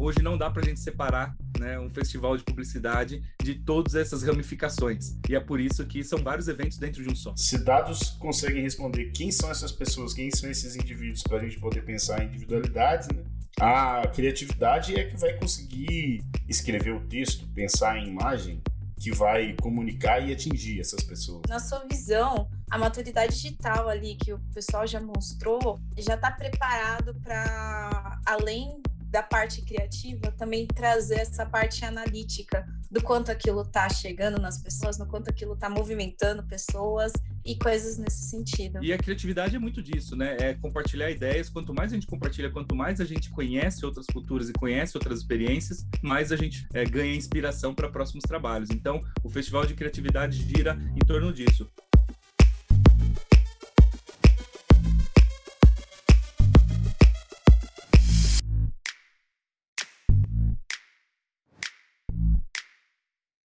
hoje 0.00 0.22
não 0.22 0.38
dá 0.38 0.50
para 0.50 0.62
a 0.62 0.64
gente 0.64 0.80
separar 0.80 1.36
né, 1.58 1.78
um 1.78 1.90
festival 1.90 2.36
de 2.36 2.42
publicidade 2.42 3.22
de 3.42 3.54
todas 3.54 3.94
essas 3.94 4.22
ramificações. 4.22 5.18
E 5.28 5.34
é 5.36 5.40
por 5.40 5.60
isso 5.60 5.84
que 5.86 6.02
são 6.02 6.22
vários 6.22 6.48
eventos 6.48 6.78
dentro 6.78 7.02
de 7.02 7.10
um 7.10 7.14
só. 7.14 7.34
Se 7.36 7.58
dados 7.58 8.10
conseguem 8.18 8.62
responder 8.62 9.10
quem 9.10 9.30
são 9.30 9.50
essas 9.50 9.70
pessoas, 9.70 10.14
quem 10.14 10.30
são 10.30 10.50
esses 10.50 10.74
indivíduos, 10.74 11.22
para 11.22 11.38
a 11.38 11.40
gente 11.40 11.60
poder 11.60 11.84
pensar 11.84 12.22
em 12.22 12.28
individualidades, 12.28 13.08
né? 13.08 13.22
a 13.60 14.06
criatividade 14.08 14.98
é 14.98 15.04
que 15.04 15.16
vai 15.18 15.34
conseguir 15.34 16.24
escrever 16.48 16.94
o 16.94 17.00
texto, 17.00 17.46
pensar 17.48 17.98
em 17.98 18.08
imagem, 18.08 18.62
que 18.98 19.10
vai 19.10 19.54
comunicar 19.60 20.20
e 20.20 20.32
atingir 20.32 20.80
essas 20.80 21.02
pessoas. 21.02 21.42
Na 21.48 21.58
sua 21.58 21.84
visão, 21.90 22.48
a 22.70 22.78
maturidade 22.78 23.34
digital 23.34 23.88
ali 23.88 24.14
que 24.14 24.32
o 24.32 24.38
pessoal 24.54 24.86
já 24.86 25.00
mostrou 25.00 25.80
já 25.98 26.14
está 26.14 26.30
preparado 26.30 27.14
para, 27.22 28.20
além 28.26 28.80
da 29.10 29.22
parte 29.22 29.62
criativa, 29.62 30.30
também 30.38 30.66
trazer 30.66 31.20
essa 31.20 31.44
parte 31.44 31.84
analítica 31.84 32.64
do 32.90 33.02
quanto 33.02 33.30
aquilo 33.30 33.62
está 33.62 33.88
chegando 33.88 34.40
nas 34.40 34.58
pessoas, 34.62 34.98
no 34.98 35.06
quanto 35.06 35.28
aquilo 35.28 35.54
está 35.54 35.68
movimentando 35.68 36.44
pessoas 36.44 37.12
e 37.44 37.56
coisas 37.56 37.98
nesse 37.98 38.28
sentido. 38.28 38.82
E 38.82 38.92
a 38.92 38.98
criatividade 38.98 39.56
é 39.56 39.58
muito 39.58 39.82
disso, 39.82 40.14
né? 40.14 40.36
É 40.40 40.54
compartilhar 40.54 41.10
ideias. 41.10 41.48
Quanto 41.48 41.74
mais 41.74 41.92
a 41.92 41.94
gente 41.94 42.06
compartilha, 42.06 42.50
quanto 42.50 42.74
mais 42.74 43.00
a 43.00 43.04
gente 43.04 43.30
conhece 43.30 43.84
outras 43.84 44.06
culturas 44.06 44.48
e 44.48 44.52
conhece 44.52 44.96
outras 44.96 45.20
experiências, 45.20 45.86
mais 46.02 46.30
a 46.30 46.36
gente 46.36 46.66
é, 46.72 46.84
ganha 46.84 47.14
inspiração 47.14 47.74
para 47.74 47.88
próximos 47.88 48.22
trabalhos. 48.22 48.70
Então, 48.70 49.02
o 49.24 49.30
Festival 49.30 49.66
de 49.66 49.74
Criatividade 49.74 50.36
gira 50.36 50.78
em 50.94 51.04
torno 51.04 51.32
disso. 51.32 51.68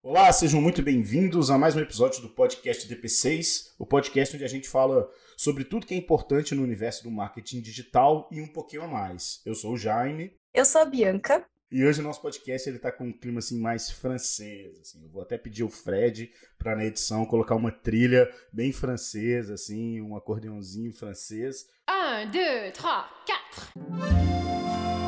Olá, 0.08 0.32
sejam 0.32 0.62
muito 0.62 0.80
bem-vindos 0.80 1.50
a 1.50 1.58
mais 1.58 1.76
um 1.76 1.80
episódio 1.80 2.22
do 2.22 2.30
podcast 2.30 2.88
DP6, 2.88 3.74
o 3.78 3.84
podcast 3.84 4.34
onde 4.34 4.44
a 4.46 4.48
gente 4.48 4.66
fala 4.66 5.06
sobre 5.36 5.64
tudo 5.64 5.84
que 5.84 5.92
é 5.92 5.98
importante 5.98 6.54
no 6.54 6.62
universo 6.62 7.04
do 7.04 7.10
marketing 7.10 7.60
digital 7.60 8.26
e 8.32 8.40
um 8.40 8.46
pouquinho 8.46 8.84
a 8.84 8.88
mais. 8.88 9.42
Eu 9.44 9.54
sou 9.54 9.74
o 9.74 9.76
Jaime. 9.76 10.32
Eu 10.54 10.64
sou 10.64 10.80
a 10.80 10.86
Bianca. 10.86 11.44
E 11.70 11.84
hoje 11.84 12.00
o 12.00 12.02
nosso 12.02 12.22
podcast 12.22 12.66
ele 12.66 12.78
tá 12.78 12.90
com 12.90 13.04
um 13.04 13.12
clima 13.12 13.40
assim 13.40 13.60
mais 13.60 13.90
francês, 13.90 14.80
assim. 14.80 15.02
Eu 15.02 15.10
vou 15.10 15.20
até 15.20 15.36
pedir 15.36 15.62
o 15.62 15.68
Fred 15.68 16.32
para 16.58 16.74
na 16.74 16.86
edição 16.86 17.26
colocar 17.26 17.54
uma 17.54 17.70
trilha 17.70 18.32
bem 18.50 18.72
francesa 18.72 19.52
assim, 19.52 20.00
um 20.00 20.16
acordeãozinho 20.16 20.90
francês. 20.90 21.66
Um, 21.86 22.30
dois, 22.30 22.72
três, 22.72 22.78
quatro. 22.78 25.07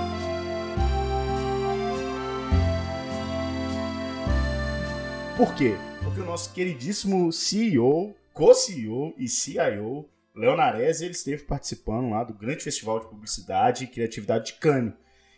Por 5.40 5.54
quê? 5.54 5.72
Porque 6.04 6.20
o 6.20 6.26
nosso 6.26 6.52
queridíssimo 6.52 7.32
CEO, 7.32 8.14
co-CEO 8.34 9.14
e 9.16 9.26
CIO, 9.26 10.06
Leonarese, 10.36 11.06
ele 11.06 11.14
esteve 11.14 11.44
participando 11.44 12.10
lá 12.10 12.22
do 12.22 12.34
grande 12.34 12.62
festival 12.62 13.00
de 13.00 13.08
publicidade 13.08 13.84
e 13.84 13.86
criatividade 13.86 14.52
de 14.52 14.58
Cannes. 14.58 14.92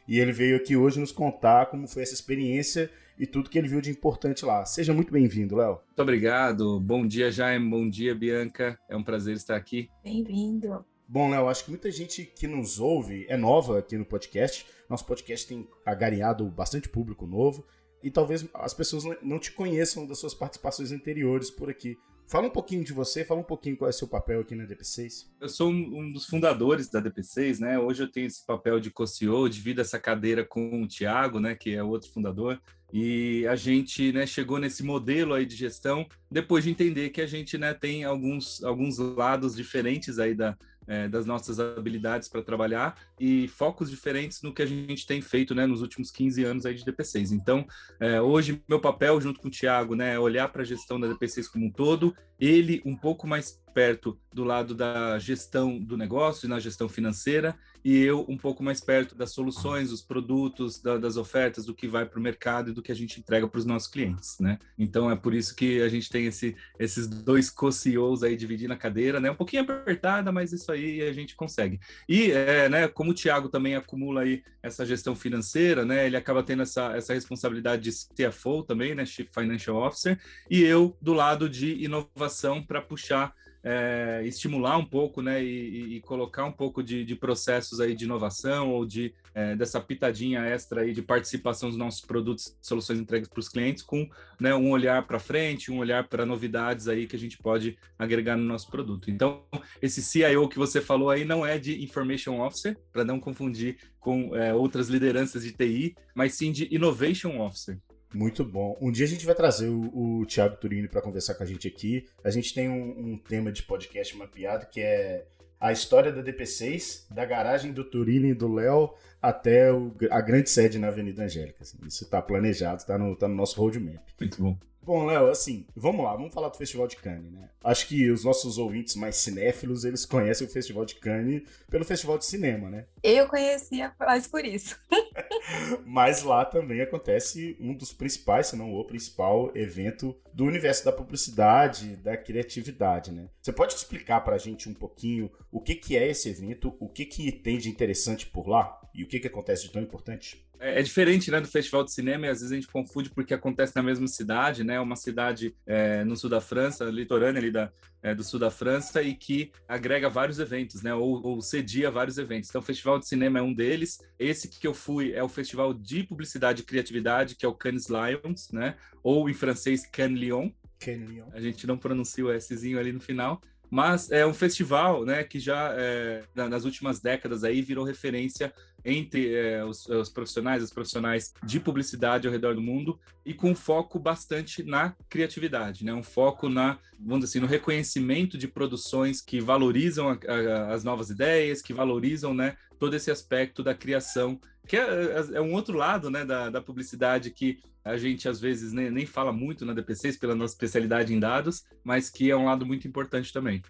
E 0.09 0.19
ele 0.19 0.33
veio 0.33 0.57
aqui 0.57 0.77
hoje 0.77 0.99
nos 0.99 1.13
contar 1.13 1.67
como 1.67 1.87
foi 1.87 2.03
essa 2.03 2.15
experiência 2.15 2.91
e 3.17 3.29
tudo 3.29 3.49
que 3.49 3.57
ele 3.57 3.69
viu 3.69 3.81
de 3.81 3.93
importante 3.93 4.45
lá. 4.45 4.65
Seja 4.65 4.93
muito 4.93 5.13
bem-vindo, 5.13 5.55
Léo. 5.55 5.79
Muito 5.87 6.03
obrigado. 6.03 6.81
Bom 6.81 7.07
dia, 7.07 7.31
Jaime. 7.31 7.71
Bom 7.71 7.89
dia, 7.89 8.13
Bianca. 8.13 8.77
É 8.89 8.97
um 8.97 9.05
prazer 9.05 9.37
estar 9.37 9.55
aqui. 9.55 9.89
Bem-vindo. 10.03 10.85
Bom, 11.07 11.31
Léo, 11.31 11.49
acho 11.49 11.65
que 11.65 11.71
muita 11.71 11.93
gente 11.93 12.25
que 12.25 12.49
nos 12.49 12.81
ouve 12.81 13.25
é 13.29 13.37
nova 13.37 13.79
aqui 13.79 13.97
no 13.97 14.05
podcast. 14.05 14.67
Nosso 14.91 15.07
podcast 15.07 15.47
tem 15.47 15.69
agariado 15.87 16.45
bastante 16.47 16.89
público 16.89 17.25
novo 17.25 17.65
e 18.03 18.11
talvez 18.11 18.47
as 18.55 18.75
pessoas 18.75 19.05
não 19.23 19.39
te 19.39 19.53
conheçam 19.53 20.07
das 20.07 20.19
suas 20.19 20.35
participações 20.35 20.93
anteriores 20.93 21.51
por 21.51 21.71
aqui. 21.71 21.97
Fala 22.33 22.47
um 22.47 22.51
pouquinho 22.51 22.83
de 22.83 22.95
você, 22.95 23.27
fala 23.27 23.41
um 23.41 23.45
pouquinho 23.45 23.77
qual 23.77 23.89
é 23.89 23.91
o 23.91 23.93
seu 23.93 24.09
papel 24.09 24.41
aqui 24.41 24.55
na 24.55 24.65
DP6. 24.65 25.27
Eu 25.39 25.51
sou 25.51 25.71
um 25.71 26.11
dos 26.11 26.25
fundadores 26.25 26.89
da 26.89 27.03
DP6, 27.03 27.59
né? 27.59 27.79
Hoje 27.79 28.05
eu 28.05 28.11
tenho 28.11 28.27
esse 28.27 28.47
papel 28.47 28.81
de 28.81 28.91
co-CEO, 28.91 29.51
divido 29.51 29.83
essa 29.83 29.99
cadeira 29.99 30.43
com 30.43 30.83
o 30.83 30.89
Tiago, 30.89 31.39
né, 31.39 31.55
que 31.55 31.75
é 31.75 31.83
outro 31.83 32.11
fundador. 32.11 32.59
E 32.91 33.47
a 33.47 33.55
gente 33.55 34.13
né, 34.13 34.27
chegou 34.27 34.59
nesse 34.59 34.83
modelo 34.83 35.35
aí 35.35 35.45
de 35.45 35.57
gestão 35.57 36.07
depois 36.31 36.65
de 36.65 36.71
entender 36.71 37.11
que 37.11 37.21
a 37.21 37.27
gente 37.27 37.59
né, 37.59 37.75
tem 37.75 38.05
alguns, 38.05 38.63
alguns 38.65 38.99
lados 38.99 39.55
diferentes 39.55 40.19
aí 40.19 40.35
da, 40.35 40.57
é, 40.87 41.09
das 41.09 41.27
nossas 41.27 41.61
habilidades 41.61 42.29
para 42.29 42.43
trabalhar 42.43 42.99
e 43.25 43.47
focos 43.47 43.89
diferentes 43.89 44.43
no 44.43 44.53
que 44.53 44.63
a 44.63 44.67
gente 44.67 45.07
tem 45.07 45.21
feito 45.21 45.55
né, 45.55 45.65
nos 45.65 45.81
últimos 45.81 46.11
15 46.11 46.43
anos 46.43 46.67
aí 46.67 46.75
de 46.75 46.85
DP6. 46.85 47.31
Então, 47.31 47.65
é, 48.01 48.21
hoje, 48.21 48.61
meu 48.69 48.81
papel 48.81 49.21
junto 49.21 49.39
com 49.39 49.47
o 49.47 49.51
Tiago 49.51 49.95
né, 49.95 50.15
é 50.15 50.19
olhar 50.19 50.49
para 50.49 50.63
a 50.63 50.65
gestão 50.65 50.99
da 50.99 51.07
DP6 51.07 51.47
como 51.49 51.67
um 51.67 51.71
todo, 51.71 52.13
ele 52.41 52.83
um 52.85 52.97
pouco 52.97 53.25
mais 53.25 53.63
perto 53.73 54.19
do 54.33 54.45
lado 54.45 54.75
da 54.75 55.19
gestão 55.19 55.79
do 55.79 55.97
negócio 55.97 56.47
e 56.47 56.49
na 56.49 56.59
gestão 56.59 56.89
financeira, 56.89 57.57
e 57.85 57.99
eu 57.99 58.25
um 58.29 58.37
pouco 58.37 58.63
mais 58.63 58.81
perto 58.81 59.15
das 59.15 59.33
soluções, 59.33 59.91
dos 59.91 60.03
produtos, 60.03 60.81
da, 60.81 60.99
das 60.99 61.17
ofertas, 61.17 61.65
do 61.65 61.75
que 61.75 61.89
vai 61.89 62.07
para 62.07 62.19
o 62.19 62.23
mercado 62.23 62.71
e 62.71 62.73
do 62.73 62.83
que 62.83 62.93
a 62.93 62.95
gente 62.95 63.19
entrega 63.19 63.49
para 63.49 63.59
os 63.59 63.65
nossos 63.65 63.89
clientes, 63.89 64.39
né? 64.39 64.59
Então 64.79 65.11
é 65.11 65.17
por 65.17 65.35
isso 65.35 65.55
que 65.57 65.81
a 65.83 65.89
gente 65.89 66.09
tem 66.09 66.27
esse, 66.27 66.55
esses 66.79 67.09
dois 67.09 67.51
co-CEOs 67.51 68.23
aí 68.23 68.37
dividindo 68.37 68.73
a 68.73 68.77
cadeira, 68.77 69.19
né? 69.19 69.31
Um 69.31 69.37
pouquinho 69.37 69.63
apertada, 69.63 70.31
mas 70.31 70.53
isso 70.53 70.71
aí 70.71 71.03
a 71.03 71.13
gente 71.13 71.35
consegue. 71.35 71.81
E, 72.09 72.31
é, 72.31 72.69
né, 72.69 72.89
como 72.89 73.12
o 73.13 73.15
Thiago 73.15 73.49
também 73.49 73.77
acumula 73.77 74.23
aí 74.23 74.43
essa 74.63 74.85
gestão 74.85 75.15
financeira, 75.15 75.85
né? 75.85 76.07
Ele 76.07 76.17
acaba 76.17 76.43
tendo 76.43 76.63
essa, 76.63 76.97
essa 76.97 77.15
responsabilidade 77.15 77.83
de 77.83 77.91
CFO 78.31 78.63
também, 78.63 78.95
né? 78.95 79.07
Chief 79.07 79.29
Financial 79.33 79.77
Officer, 79.77 80.19
e 80.51 80.63
eu 80.63 80.97
do 81.01 81.13
lado 81.13 81.49
de 81.49 81.85
inovação 81.85 82.63
para 82.63 82.83
puxar 82.83 83.35
é, 83.65 84.23
estimular 84.25 84.77
um 84.77 84.85
pouco, 84.85 85.23
né, 85.23 85.43
e, 85.43 85.97
e 85.97 86.01
colocar 86.01 86.45
um 86.45 86.53
pouco 86.53 86.83
de, 86.83 87.05
de, 87.05 87.15
processos 87.15 87.81
aí 87.81 87.95
de 87.95 88.05
inovação 88.05 88.71
ou 88.71 88.85
de 88.85 89.15
é, 89.35 89.55
dessa 89.55 89.81
pitadinha 89.81 90.41
extra 90.41 90.83
aí 90.83 90.93
de 90.93 91.01
participação 91.01 91.69
dos 91.69 91.79
nossos 91.79 92.01
produtos, 92.01 92.57
soluções 92.61 92.99
entregues 92.99 93.29
para 93.29 93.41
os 93.41 93.49
clientes, 93.49 93.83
com 93.83 94.09
né, 94.41 94.55
um 94.55 94.71
olhar 94.71 95.07
para 95.07 95.19
frente, 95.19 95.71
um 95.71 95.79
olhar 95.79 96.09
para 96.09 96.27
novidades 96.27 96.89
aí 96.89 97.07
que 97.07 97.17
a 97.17 97.19
gente 97.19 97.39
pode 97.39 97.79
agregar 97.99 98.37
no 98.37 98.45
nosso 98.45 98.69
produto. 98.69 99.11
Então, 99.11 99.45
esse 99.81 100.03
CIO 100.03 100.49
que 100.49 100.59
você 100.59 100.81
falou 100.81 101.09
aí 101.11 101.25
não 101.25 101.47
é 101.47 101.59
de 101.59 101.83
Information 101.83 102.41
Officer, 102.41 102.77
para 102.93 103.05
não 103.05 103.21
confundir 103.21 103.77
com 104.01 104.35
é, 104.37 104.53
outras 104.53 104.89
lideranças 104.89 105.45
de 105.45 105.53
TI, 105.53 105.95
mas 106.15 106.35
sim 106.35 106.51
de 106.51 106.75
Innovation 106.75 107.41
Officer. 107.41 107.79
Muito 108.13 108.45
bom. 108.45 108.77
Um 108.81 108.93
dia 108.93 109.07
a 109.07 109.09
gente 109.09 109.25
vai 109.25 109.35
trazer 109.35 109.69
o, 109.69 110.21
o 110.21 110.27
Thiago 110.27 110.57
Turini 110.57 110.89
para 110.89 111.01
conversar 111.01 111.35
com 111.35 111.43
a 111.43 111.47
gente 111.47 111.67
aqui. 111.67 112.07
A 112.23 112.31
gente 112.31 112.53
tem 112.53 112.69
um, 112.69 113.13
um, 113.13 113.19
tema 113.19 113.51
de 113.51 113.63
podcast 113.63 114.17
mapeado 114.17 114.67
que 114.67 114.81
é 114.81 115.27
a 115.59 115.73
história 115.73 116.13
da 116.13 116.23
DP6, 116.23 117.07
da 117.11 117.25
garagem 117.25 117.73
do 117.73 117.85
Turini 117.85 118.31
e 118.31 118.35
do 118.35 118.53
Léo 118.53 118.95
até 119.21 119.73
o, 119.73 119.95
a 120.11 120.21
grande 120.21 120.51
sede 120.51 120.79
na 120.79 120.89
Avenida 120.89 121.23
Angélica. 121.23 121.59
Assim, 121.63 121.79
isso 121.87 122.05
está 122.05 122.21
planejado, 122.21 122.79
está 122.79 122.99
no, 122.99 123.17
tá 123.17 123.29
no 123.29 123.35
nosso 123.35 123.61
roadmap. 123.61 124.03
Muito 124.21 124.43
bom. 124.43 124.59
Bom, 124.85 125.07
Léo, 125.07 125.29
assim, 125.29 125.65
vamos 125.77 126.05
lá, 126.05 126.13
vamos 126.17 126.35
falar 126.35 126.49
do 126.49 126.57
Festival 126.57 126.89
de 126.89 126.97
Cannes, 126.97 127.31
né? 127.31 127.49
Acho 127.63 127.87
que 127.87 128.11
os 128.11 128.25
nossos 128.25 128.59
ouvintes 128.59 128.97
mais 128.97 129.15
cinéfilos, 129.15 129.85
eles 129.85 130.05
conhecem 130.05 130.45
o 130.45 130.51
Festival 130.51 130.85
de 130.85 130.97
Cannes 130.97 131.43
pelo 131.71 131.85
Festival 131.85 132.19
de 132.19 132.27
Cinema, 132.27 132.69
né? 132.69 132.87
Eu 133.01 133.29
conhecia 133.29 133.95
mais 134.01 134.27
por 134.27 134.45
isso. 134.45 134.77
Mas 135.87 136.25
lá 136.25 136.45
também 136.45 136.81
acontece 136.81 137.57
um 137.61 137.73
dos 137.73 137.93
principais, 137.93 138.49
se 138.49 138.57
não 138.57 138.75
o 138.75 138.85
principal 138.85 139.53
evento 139.55 140.17
do 140.35 140.45
universo 140.45 140.85
da 140.85 140.93
publicidade, 140.93 141.95
da 141.97 142.17
criatividade, 142.17 143.13
né? 143.13 143.29
Você 143.41 143.53
pode 143.53 143.75
explicar 143.75 144.23
pra 144.23 144.37
gente 144.37 144.69
um 144.69 144.75
pouquinho 144.75 145.31
o 145.51 145.61
que, 145.61 145.77
que 145.77 145.97
é 145.97 146.09
esse 146.09 146.29
evento, 146.29 146.75
o 146.81 146.89
que, 146.89 147.05
que 147.05 147.31
tem 147.31 147.57
de 147.57 147.69
interessante 147.69 148.27
por 148.27 148.49
lá 148.49 148.82
e 148.95 149.03
o 149.03 149.07
que, 149.07 149.19
que 149.19 149.27
acontece 149.27 149.65
de 149.65 149.73
tão 149.73 149.83
importante? 149.83 150.45
É, 150.61 150.79
é, 150.79 150.83
diferente, 150.83 151.31
né, 151.31 151.41
do 151.41 151.49
festival 151.49 151.83
de 151.83 151.93
cinema, 151.93 152.27
e 152.27 152.29
às 152.29 152.39
vezes 152.39 152.53
a 152.53 152.55
gente 152.55 152.69
confunde 152.69 153.11
porque 153.11 153.35
acontece 153.35 153.75
na 153.75 153.83
mesma 153.83 154.07
cidade, 154.07 154.63
né, 154.63 154.79
uma 154.79 154.97
cidade 154.97 155.55
é, 155.67 156.05
no 156.05 156.17
sul 156.17 156.31
da 156.31 156.41
França, 156.41 156.85
litorânea 156.85 157.41
ali 157.41 157.51
da, 157.51 157.73
é, 158.03 158.15
do 158.15 158.23
sul 158.23 158.39
da 158.39 158.51
França, 158.51 159.03
e 159.03 159.15
que 159.15 159.51
agrega 159.67 160.09
vários 160.09 160.39
eventos, 160.39 160.83
né, 160.83 160.95
ou, 160.95 161.21
ou 161.27 161.41
cedia 161.41 161.91
vários 161.91 162.19
eventos. 162.19 162.49
Então, 162.49 162.61
o 162.61 162.65
festival 162.65 162.99
de 162.99 163.09
cinema 163.09 163.39
é 163.39 163.43
um 163.43 163.53
deles. 163.53 163.99
Esse 164.19 164.49
que 164.49 164.67
eu 164.67 164.75
fui 164.75 165.13
é 165.13 165.23
o 165.23 165.29
festival 165.29 165.75
de 165.75 166.05
publicidade 166.05 166.63
e 166.63 166.65
criatividade, 166.65 167.35
que 167.35 167.45
é 167.45 167.49
o 167.49 167.55
Cannes 167.55 167.89
Lions, 167.89 168.51
né, 168.53 168.77
ou 169.03 169.29
em 169.29 169.35
francês 169.35 169.85
Cannes 169.85 170.21
Lyon. 170.21 170.51
Cannes 170.79 171.09
Lyon. 171.09 171.27
A 171.33 171.41
gente 171.41 171.67
não 171.67 171.79
pronuncia 171.79 172.25
o 172.25 172.41
Szinho 172.41 172.79
ali 172.79 172.93
no 172.93 173.01
final 173.01 173.41
mas 173.73 174.11
é 174.11 174.27
um 174.27 174.35
festival 174.35 175.03
né, 175.03 175.25
que 175.25 175.41
já 175.41 175.75
é, 175.75 176.23
nas 176.35 176.67
últimas 176.67 177.01
décadas 177.01 177.43
aí 177.43 177.63
virou 177.63 177.87
referência 177.87 178.53
entre 178.85 179.35
é, 179.35 179.65
os, 179.65 179.87
os, 179.87 180.09
profissionais, 180.09 180.63
os 180.63 180.73
profissionais 180.73 181.33
de 181.45 181.61
publicidade 181.61 182.27
ao 182.27 182.33
redor 182.33 182.55
do 182.55 182.61
mundo 182.61 182.99
e 183.25 183.33
com 183.33 183.55
foco 183.55 183.99
bastante 183.99 184.63
na 184.63 184.95
criatividade, 185.09 185.85
né? 185.85 185.93
Um 185.93 186.03
foco 186.03 186.49
na, 186.49 186.79
vamos 186.99 187.25
dizer 187.25 187.39
assim, 187.39 187.41
no 187.41 187.47
reconhecimento 187.47 188.37
de 188.37 188.49
produções 188.49 189.21
que 189.21 189.41
valorizam 189.41 190.09
a, 190.09 190.19
a, 190.29 190.75
as 190.75 190.85
novas 190.85 191.11
ideias, 191.11 191.63
que 191.63 191.73
valorizam, 191.73 192.35
né, 192.35 192.57
todo 192.79 192.95
esse 192.95 193.11
aspecto 193.11 193.63
da 193.63 193.75
criação 193.75 194.41
que 194.67 194.77
é, 194.77 194.81
é, 194.81 195.37
é 195.37 195.41
um 195.41 195.53
outro 195.53 195.77
lado 195.77 196.11
né, 196.11 196.25
da, 196.25 196.51
da 196.51 196.61
publicidade 196.61 197.31
que 197.31 197.59
a 197.85 197.97
gente 197.97 198.29
às 198.29 198.41
vezes 198.41 198.73
nem, 198.73 198.91
nem 198.91 199.07
fala 199.07 199.33
muito 199.33 199.65
na 199.65 199.75
DP6 199.75 200.19
pela 200.19 200.35
nossa 200.35 200.55
especialidade 200.55 201.13
em 201.13 201.19
dados, 201.19 201.65
mas 201.83 202.09
que 202.09 202.31
é 202.31 202.37
um 202.37 202.45
lado 202.45 202.65
muito 202.65 202.87
importante 202.87 203.33
também. 203.33 203.63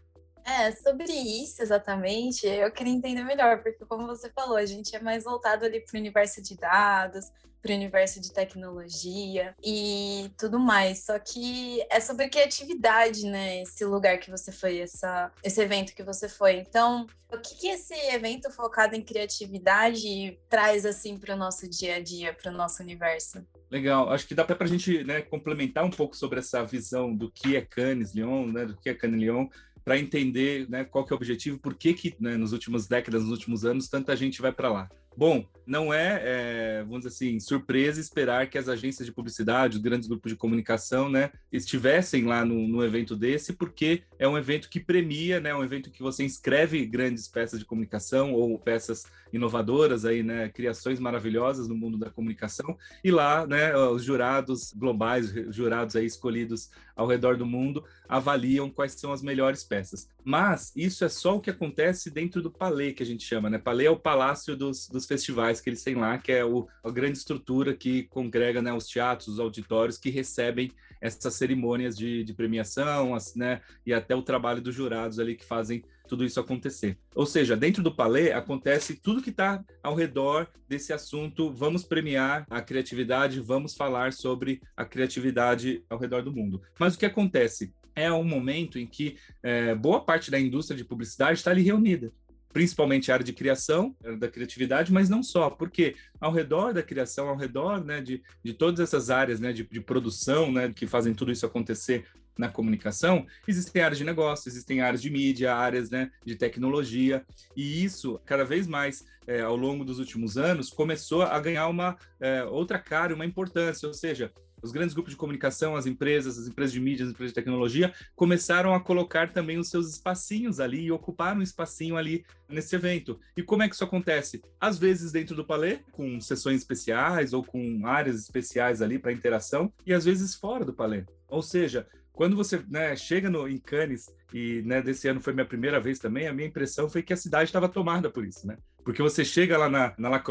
É, 0.44 0.72
sobre 0.72 1.12
isso 1.12 1.62
exatamente, 1.62 2.46
eu 2.46 2.70
queria 2.72 2.92
entender 2.92 3.24
melhor, 3.24 3.62
porque 3.62 3.84
como 3.86 4.06
você 4.06 4.28
falou, 4.30 4.56
a 4.56 4.66
gente 4.66 4.94
é 4.94 5.00
mais 5.00 5.24
voltado 5.24 5.64
ali 5.64 5.80
para 5.80 5.96
o 5.96 6.00
universo 6.00 6.42
de 6.42 6.56
dados, 6.56 7.30
para 7.62 7.72
o 7.72 7.76
universo 7.76 8.20
de 8.20 8.32
tecnologia 8.32 9.54
e 9.64 10.30
tudo 10.36 10.58
mais. 10.58 11.04
Só 11.04 11.18
que 11.18 11.80
é 11.88 12.00
sobre 12.00 12.28
criatividade, 12.28 13.24
né? 13.24 13.62
Esse 13.62 13.84
lugar 13.84 14.18
que 14.18 14.30
você 14.30 14.50
foi, 14.50 14.80
essa, 14.80 15.30
esse 15.44 15.60
evento 15.62 15.94
que 15.94 16.02
você 16.02 16.28
foi. 16.28 16.56
Então, 16.56 17.06
o 17.32 17.38
que, 17.38 17.54
que 17.54 17.68
esse 17.68 17.94
evento 18.12 18.50
focado 18.50 18.96
em 18.96 19.02
criatividade 19.02 20.38
traz 20.50 20.84
assim 20.84 21.16
para 21.16 21.34
o 21.34 21.38
nosso 21.38 21.70
dia 21.70 21.96
a 21.96 22.02
dia, 22.02 22.34
para 22.34 22.50
o 22.50 22.54
nosso 22.54 22.82
universo? 22.82 23.46
Legal, 23.70 24.10
acho 24.10 24.26
que 24.26 24.34
dá 24.34 24.44
para 24.44 24.64
a 24.64 24.66
gente 24.66 25.02
né, 25.04 25.22
complementar 25.22 25.84
um 25.84 25.90
pouco 25.90 26.14
sobre 26.14 26.40
essa 26.40 26.62
visão 26.62 27.14
do 27.14 27.30
que 27.30 27.56
é 27.56 27.62
Cannes 27.62 28.12
Lyon, 28.12 28.48
né, 28.48 28.66
do 28.66 28.76
que 28.76 28.90
é 28.90 28.94
Cannes 28.94 29.18
Lyon, 29.18 29.48
para 29.84 29.98
entender 29.98 30.68
né, 30.68 30.84
qual 30.84 31.04
que 31.04 31.12
é 31.12 31.14
o 31.14 31.16
objetivo, 31.16 31.58
por 31.58 31.74
que, 31.74 31.92
que 31.94 32.14
né, 32.20 32.36
nos 32.36 32.52
últimos 32.52 32.86
décadas, 32.86 33.22
nos 33.22 33.32
últimos 33.32 33.64
anos, 33.64 33.88
tanta 33.88 34.16
gente 34.16 34.40
vai 34.40 34.52
para 34.52 34.70
lá. 34.70 34.88
Bom, 35.16 35.46
não 35.66 35.92
é, 35.92 36.20
é, 36.24 36.82
vamos 36.82 37.04
dizer 37.04 37.08
assim, 37.08 37.40
surpresa 37.40 38.00
esperar 38.00 38.48
que 38.48 38.58
as 38.58 38.68
agências 38.68 39.06
de 39.06 39.12
publicidade, 39.12 39.76
os 39.76 39.82
grandes 39.82 40.08
grupos 40.08 40.32
de 40.32 40.36
comunicação, 40.36 41.08
né, 41.08 41.30
estivessem 41.50 42.24
lá 42.24 42.44
no, 42.44 42.66
no, 42.66 42.84
evento 42.84 43.14
desse, 43.16 43.52
porque 43.52 44.02
é 44.18 44.26
um 44.26 44.36
evento 44.36 44.68
que 44.68 44.80
premia, 44.80 45.40
né, 45.40 45.54
um 45.54 45.64
evento 45.64 45.90
que 45.90 46.02
você 46.02 46.24
inscreve 46.24 46.84
grandes 46.86 47.28
peças 47.28 47.58
de 47.58 47.64
comunicação 47.64 48.32
ou 48.32 48.58
peças 48.58 49.04
inovadoras 49.32 50.04
aí, 50.04 50.22
né, 50.22 50.48
criações 50.48 50.98
maravilhosas 50.98 51.68
no 51.68 51.74
mundo 51.74 51.96
da 51.96 52.10
comunicação, 52.10 52.76
e 53.02 53.10
lá, 53.10 53.46
né, 53.46 53.74
os 53.76 54.02
jurados 54.04 54.72
globais, 54.72 55.32
jurados 55.50 55.96
aí 55.96 56.06
escolhidos 56.06 56.70
ao 56.94 57.06
redor 57.06 57.36
do 57.36 57.46
mundo, 57.46 57.84
avaliam 58.08 58.68
quais 58.68 58.92
são 58.92 59.12
as 59.12 59.22
melhores 59.22 59.64
peças. 59.64 60.08
Mas 60.22 60.72
isso 60.76 61.04
é 61.04 61.08
só 61.08 61.36
o 61.36 61.40
que 61.40 61.50
acontece 61.50 62.10
dentro 62.10 62.42
do 62.42 62.50
Palais, 62.50 62.92
que 62.94 63.02
a 63.02 63.06
gente 63.06 63.24
chama, 63.24 63.48
né? 63.48 63.58
Palais 63.58 63.86
é 63.86 63.90
o 63.90 63.96
palácio 63.96 64.54
dos, 64.54 64.88
dos 64.88 65.01
festivais 65.06 65.60
que 65.60 65.70
eles 65.70 65.82
têm 65.82 65.94
lá, 65.94 66.18
que 66.18 66.32
é 66.32 66.44
o, 66.44 66.68
a 66.82 66.90
grande 66.90 67.18
estrutura 67.18 67.74
que 67.74 68.04
congrega 68.04 68.60
né, 68.62 68.72
os 68.72 68.86
teatros, 68.86 69.28
os 69.28 69.40
auditórios 69.40 69.98
que 69.98 70.10
recebem 70.10 70.70
essas 71.00 71.34
cerimônias 71.34 71.96
de, 71.96 72.22
de 72.22 72.32
premiação, 72.32 73.14
as, 73.14 73.34
né? 73.34 73.60
E 73.84 73.92
até 73.92 74.14
o 74.14 74.22
trabalho 74.22 74.62
dos 74.62 74.74
jurados 74.74 75.18
ali 75.18 75.34
que 75.34 75.44
fazem 75.44 75.82
tudo 76.06 76.24
isso 76.24 76.38
acontecer. 76.38 76.96
Ou 77.14 77.26
seja, 77.26 77.56
dentro 77.56 77.82
do 77.82 77.94
Palais 77.94 78.32
acontece 78.32 78.94
tudo 78.94 79.22
que 79.22 79.30
está 79.30 79.64
ao 79.82 79.94
redor 79.94 80.46
desse 80.68 80.92
assunto. 80.92 81.50
Vamos 81.50 81.84
premiar 81.84 82.46
a 82.50 82.60
criatividade, 82.60 83.40
vamos 83.40 83.74
falar 83.74 84.12
sobre 84.12 84.60
a 84.76 84.84
criatividade 84.84 85.82
ao 85.88 85.98
redor 85.98 86.22
do 86.22 86.32
mundo. 86.32 86.62
Mas 86.78 86.94
o 86.94 86.98
que 86.98 87.06
acontece? 87.06 87.74
É 87.94 88.10
um 88.12 88.24
momento 88.24 88.78
em 88.78 88.86
que 88.86 89.16
é, 89.42 89.74
boa 89.74 90.04
parte 90.04 90.30
da 90.30 90.38
indústria 90.38 90.76
de 90.76 90.84
publicidade 90.84 91.38
está 91.38 91.50
ali 91.50 91.62
reunida 91.62 92.12
principalmente 92.52 93.10
a 93.10 93.14
área 93.14 93.24
de 93.24 93.32
criação, 93.32 93.94
da 94.18 94.28
criatividade, 94.28 94.92
mas 94.92 95.08
não 95.08 95.22
só, 95.22 95.50
porque 95.50 95.96
ao 96.20 96.32
redor 96.32 96.72
da 96.72 96.82
criação, 96.82 97.28
ao 97.28 97.36
redor 97.36 97.84
né, 97.84 98.00
de, 98.00 98.22
de 98.44 98.52
todas 98.52 98.80
essas 98.80 99.10
áreas 99.10 99.40
né, 99.40 99.52
de, 99.52 99.64
de 99.64 99.80
produção 99.80 100.52
né, 100.52 100.72
que 100.74 100.86
fazem 100.86 101.14
tudo 101.14 101.32
isso 101.32 101.46
acontecer 101.46 102.04
na 102.36 102.48
comunicação, 102.48 103.26
existem 103.46 103.82
áreas 103.82 103.98
de 103.98 104.04
negócio, 104.04 104.48
existem 104.48 104.80
áreas 104.80 105.02
de 105.02 105.10
mídia, 105.10 105.54
áreas 105.54 105.90
né, 105.90 106.10
de 106.24 106.34
tecnologia, 106.34 107.24
e 107.56 107.84
isso, 107.84 108.20
cada 108.24 108.44
vez 108.44 108.66
mais, 108.66 109.04
é, 109.26 109.40
ao 109.40 109.56
longo 109.56 109.84
dos 109.84 109.98
últimos 109.98 110.36
anos, 110.36 110.70
começou 110.70 111.22
a 111.22 111.38
ganhar 111.38 111.68
uma 111.68 111.96
é, 112.20 112.44
outra 112.44 112.78
cara, 112.78 113.14
uma 113.14 113.26
importância, 113.26 113.86
ou 113.86 113.94
seja, 113.94 114.32
os 114.62 114.72
grandes 114.72 114.94
grupos 114.94 115.12
de 115.12 115.16
comunicação, 115.16 115.76
as 115.76 115.86
empresas, 115.86 116.38
as 116.38 116.46
empresas 116.46 116.72
de 116.72 116.80
mídia, 116.80 117.04
as 117.04 117.10
empresas 117.10 117.32
de 117.32 117.34
tecnologia, 117.34 117.92
começaram 118.14 118.74
a 118.74 118.80
colocar 118.80 119.32
também 119.32 119.58
os 119.58 119.68
seus 119.68 119.90
espacinhos 119.90 120.60
ali 120.60 120.82
e 120.82 120.92
ocupar 120.92 121.36
um 121.36 121.42
espacinho 121.42 121.96
ali 121.96 122.24
nesse 122.48 122.74
evento. 122.76 123.18
E 123.36 123.42
como 123.42 123.62
é 123.62 123.68
que 123.68 123.74
isso 123.74 123.84
acontece? 123.84 124.42
Às 124.60 124.78
vezes 124.78 125.12
dentro 125.12 125.34
do 125.34 125.44
palê, 125.44 125.80
com 125.90 126.20
sessões 126.20 126.58
especiais 126.58 127.32
ou 127.32 127.42
com 127.42 127.86
áreas 127.86 128.16
especiais 128.16 128.80
ali 128.80 128.98
para 128.98 129.12
interação, 129.12 129.72
e 129.86 129.92
às 129.92 130.04
vezes 130.04 130.34
fora 130.34 130.64
do 130.64 130.72
palê. 130.72 131.04
Ou 131.28 131.42
seja, 131.42 131.86
quando 132.12 132.36
você 132.36 132.62
né, 132.68 132.94
chega 132.94 133.30
no, 133.30 133.48
em 133.48 133.58
Cannes, 133.58 134.06
e 134.32 134.62
né, 134.62 134.82
desse 134.82 135.08
ano 135.08 135.20
foi 135.20 135.32
minha 135.32 135.46
primeira 135.46 135.80
vez 135.80 135.98
também, 135.98 136.26
a 136.26 136.32
minha 136.32 136.48
impressão 136.48 136.88
foi 136.88 137.02
que 137.02 137.12
a 137.12 137.16
cidade 137.16 137.44
estava 137.44 137.68
tomada 137.68 138.10
por 138.10 138.24
isso, 138.24 138.46
né? 138.46 138.56
Porque 138.84 139.02
você 139.02 139.24
chega 139.24 139.56
lá 139.56 139.68
na, 139.68 139.94
na 139.96 140.22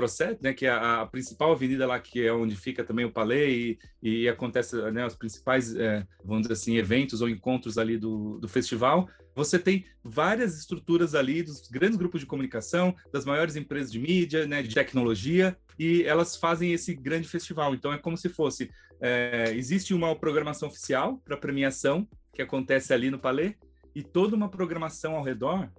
né, 0.41 0.53
que 0.53 0.65
é 0.65 0.69
a, 0.69 1.01
a, 1.01 1.05
principal 1.05 1.51
avenida 1.51 1.87
lá, 1.87 1.99
que 1.99 2.25
é 2.25 2.33
onde 2.33 2.55
fica 2.55 2.83
também 2.83 3.05
o 3.05 3.11
Palais, 3.11 3.49
e, 3.49 3.77
e 4.01 4.27
acontece 4.27 4.75
né, 4.91 5.05
os 5.05 5.15
principais, 5.15 5.75
é, 5.75 6.05
vamos 6.23 6.43
dizer 6.43 6.53
assim, 6.53 6.77
eventos 6.77 7.21
ou 7.21 7.29
encontros 7.29 7.77
ali 7.77 7.97
do, 7.97 8.39
do 8.39 8.47
festival, 8.47 9.07
você 9.33 9.57
tem 9.57 9.85
várias 10.03 10.57
estruturas 10.57 11.15
ali 11.15 11.41
dos 11.41 11.67
grandes 11.69 11.97
grupos 11.97 12.19
de 12.19 12.27
comunicação, 12.27 12.93
das 13.13 13.23
maiores 13.23 13.55
empresas 13.55 13.91
de 13.91 13.99
mídia, 13.99 14.45
né, 14.45 14.61
de 14.61 14.73
tecnologia, 14.73 15.57
e 15.79 16.03
elas 16.03 16.35
fazem 16.35 16.73
esse 16.73 16.93
grande 16.93 17.27
festival. 17.27 17.73
Então 17.73 17.93
é 17.93 17.97
como 17.97 18.17
se 18.17 18.27
fosse 18.29 18.69
é, 19.01 19.51
existe 19.55 19.93
uma 19.93 20.15
programação 20.15 20.69
oficial 20.69 21.17
para 21.25 21.35
premiação 21.35 22.07
que 22.33 22.41
acontece 22.41 22.93
ali 22.93 23.09
no 23.09 23.17
Palais 23.17 23.55
e 23.95 24.03
toda 24.03 24.35
uma 24.35 24.49
programação 24.49 25.15
ao 25.15 25.23
redor 25.23 25.69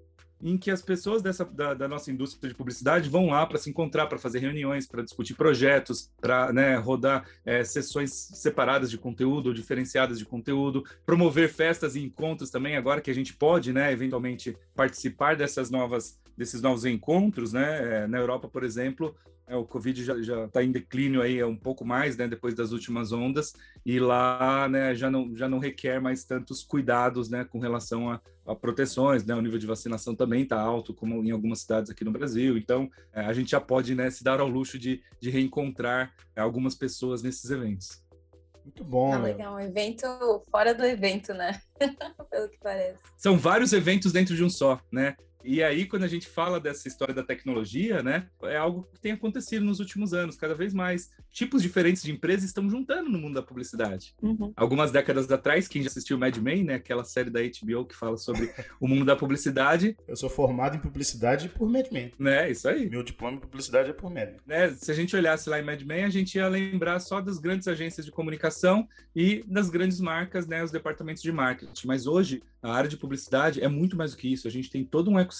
em 0.42 0.58
que 0.58 0.70
as 0.70 0.82
pessoas 0.82 1.22
dessa, 1.22 1.44
da, 1.44 1.72
da 1.72 1.86
nossa 1.86 2.10
indústria 2.10 2.50
de 2.50 2.54
publicidade 2.54 3.08
vão 3.08 3.28
lá 3.28 3.46
para 3.46 3.58
se 3.58 3.70
encontrar, 3.70 4.06
para 4.06 4.18
fazer 4.18 4.40
reuniões, 4.40 4.86
para 4.86 5.02
discutir 5.02 5.34
projetos, 5.34 6.10
para 6.20 6.52
né, 6.52 6.76
rodar 6.76 7.24
é, 7.44 7.62
sessões 7.62 8.10
separadas 8.12 8.90
de 8.90 8.98
conteúdo 8.98 9.48
ou 9.48 9.54
diferenciadas 9.54 10.18
de 10.18 10.24
conteúdo, 10.24 10.84
promover 11.06 11.48
festas 11.48 11.94
e 11.94 12.00
encontros 12.00 12.50
também, 12.50 12.76
agora 12.76 13.00
que 13.00 13.10
a 13.10 13.14
gente 13.14 13.34
pode, 13.34 13.72
né, 13.72 13.92
eventualmente, 13.92 14.56
participar 14.74 15.36
dessas 15.36 15.70
novas, 15.70 16.18
desses 16.36 16.60
novos 16.60 16.84
encontros, 16.84 17.52
né, 17.52 18.04
é, 18.04 18.06
na 18.06 18.18
Europa, 18.18 18.48
por 18.48 18.64
exemplo, 18.64 19.14
é, 19.46 19.56
o 19.56 19.64
Covid 19.64 20.04
já 20.22 20.44
está 20.44 20.62
em 20.62 20.70
declínio 20.70 21.20
aí 21.20 21.42
um 21.44 21.56
pouco 21.56 21.84
mais, 21.84 22.16
né, 22.16 22.26
depois 22.26 22.54
das 22.54 22.72
últimas 22.72 23.12
ondas, 23.12 23.54
e 23.84 23.98
lá, 23.98 24.68
né, 24.68 24.94
já 24.94 25.10
não, 25.10 25.36
já 25.36 25.48
não 25.48 25.58
requer 25.58 26.00
mais 26.00 26.24
tantos 26.24 26.62
cuidados, 26.62 27.28
né, 27.28 27.44
com 27.44 27.58
relação 27.58 28.10
a, 28.10 28.20
a 28.46 28.54
proteções, 28.54 29.24
né, 29.24 29.34
o 29.34 29.40
nível 29.40 29.58
de 29.58 29.66
vacinação 29.66 30.14
também 30.14 30.42
está 30.42 30.60
alto, 30.60 30.94
como 30.94 31.22
em 31.24 31.30
algumas 31.30 31.60
cidades 31.60 31.90
aqui 31.90 32.04
no 32.04 32.12
Brasil, 32.12 32.56
então 32.56 32.90
é, 33.12 33.20
a 33.20 33.32
gente 33.32 33.50
já 33.50 33.60
pode, 33.60 33.94
né, 33.94 34.10
se 34.10 34.24
dar 34.24 34.40
ao 34.40 34.48
luxo 34.48 34.78
de, 34.78 35.02
de 35.20 35.30
reencontrar 35.30 36.14
é, 36.34 36.40
algumas 36.40 36.74
pessoas 36.74 37.22
nesses 37.22 37.50
eventos. 37.50 38.02
Muito 38.64 38.84
bom. 38.84 39.12
Ah, 39.12 39.18
legal, 39.18 39.54
um 39.56 39.60
evento 39.60 40.06
fora 40.50 40.72
do 40.72 40.84
evento, 40.84 41.34
né? 41.34 41.60
Pelo 42.30 42.48
que 42.48 42.58
parece. 42.62 43.00
São 43.18 43.36
vários 43.36 43.72
eventos 43.72 44.12
dentro 44.12 44.36
de 44.36 44.44
um 44.44 44.48
só, 44.48 44.80
né? 44.90 45.16
E 45.44 45.62
aí, 45.62 45.86
quando 45.86 46.04
a 46.04 46.08
gente 46.08 46.26
fala 46.26 46.60
dessa 46.60 46.88
história 46.88 47.14
da 47.14 47.22
tecnologia, 47.22 48.02
né, 48.02 48.28
é 48.44 48.56
algo 48.56 48.88
que 48.92 49.00
tem 49.00 49.12
acontecido 49.12 49.64
nos 49.64 49.80
últimos 49.80 50.14
anos, 50.14 50.36
cada 50.36 50.54
vez 50.54 50.72
mais. 50.72 51.10
Tipos 51.30 51.62
diferentes 51.62 52.02
de 52.02 52.12
empresas 52.12 52.44
estão 52.44 52.68
juntando 52.68 53.10
no 53.10 53.18
mundo 53.18 53.34
da 53.34 53.42
publicidade. 53.42 54.14
Uhum. 54.22 54.52
Algumas 54.54 54.90
décadas 54.90 55.30
atrás, 55.30 55.66
quem 55.66 55.82
já 55.82 55.88
assistiu 55.88 56.18
Mad 56.18 56.36
Men, 56.36 56.64
né, 56.64 56.74
aquela 56.74 57.04
série 57.04 57.30
da 57.30 57.40
HBO 57.40 57.86
que 57.86 57.96
fala 57.96 58.16
sobre 58.16 58.52
o 58.78 58.86
mundo 58.86 59.04
da 59.04 59.16
publicidade. 59.16 59.96
Eu 60.06 60.16
sou 60.16 60.28
formado 60.28 60.76
em 60.76 60.80
publicidade 60.80 61.48
por 61.48 61.68
Mad 61.68 61.86
Men. 61.90 62.12
Né, 62.18 62.50
isso 62.50 62.68
aí. 62.68 62.88
Meu 62.88 63.02
diploma 63.02 63.36
em 63.36 63.40
publicidade 63.40 63.90
é 63.90 63.92
por 63.92 64.10
Mad 64.10 64.28
Men. 64.28 64.40
Né, 64.46 64.70
se 64.70 64.90
a 64.90 64.94
gente 64.94 65.16
olhasse 65.16 65.48
lá 65.48 65.58
em 65.58 65.64
Mad 65.64 65.82
Men, 65.82 66.04
a 66.04 66.10
gente 66.10 66.34
ia 66.36 66.48
lembrar 66.48 67.00
só 67.00 67.20
das 67.20 67.38
grandes 67.38 67.66
agências 67.66 68.04
de 68.04 68.12
comunicação 68.12 68.86
e 69.16 69.42
das 69.46 69.70
grandes 69.70 70.00
marcas, 70.00 70.46
né, 70.46 70.62
os 70.62 70.70
departamentos 70.70 71.22
de 71.22 71.32
marketing. 71.32 71.86
Mas 71.86 72.06
hoje, 72.06 72.42
a 72.62 72.72
área 72.72 72.88
de 72.88 72.96
publicidade 72.96 73.60
é 73.62 73.68
muito 73.68 73.96
mais 73.96 74.12
do 74.12 74.16
que 74.16 74.32
isso. 74.32 74.46
A 74.46 74.50
gente 74.50 74.70
tem 74.70 74.84
todo 74.84 75.10
um 75.10 75.18
ecossistema 75.18 75.31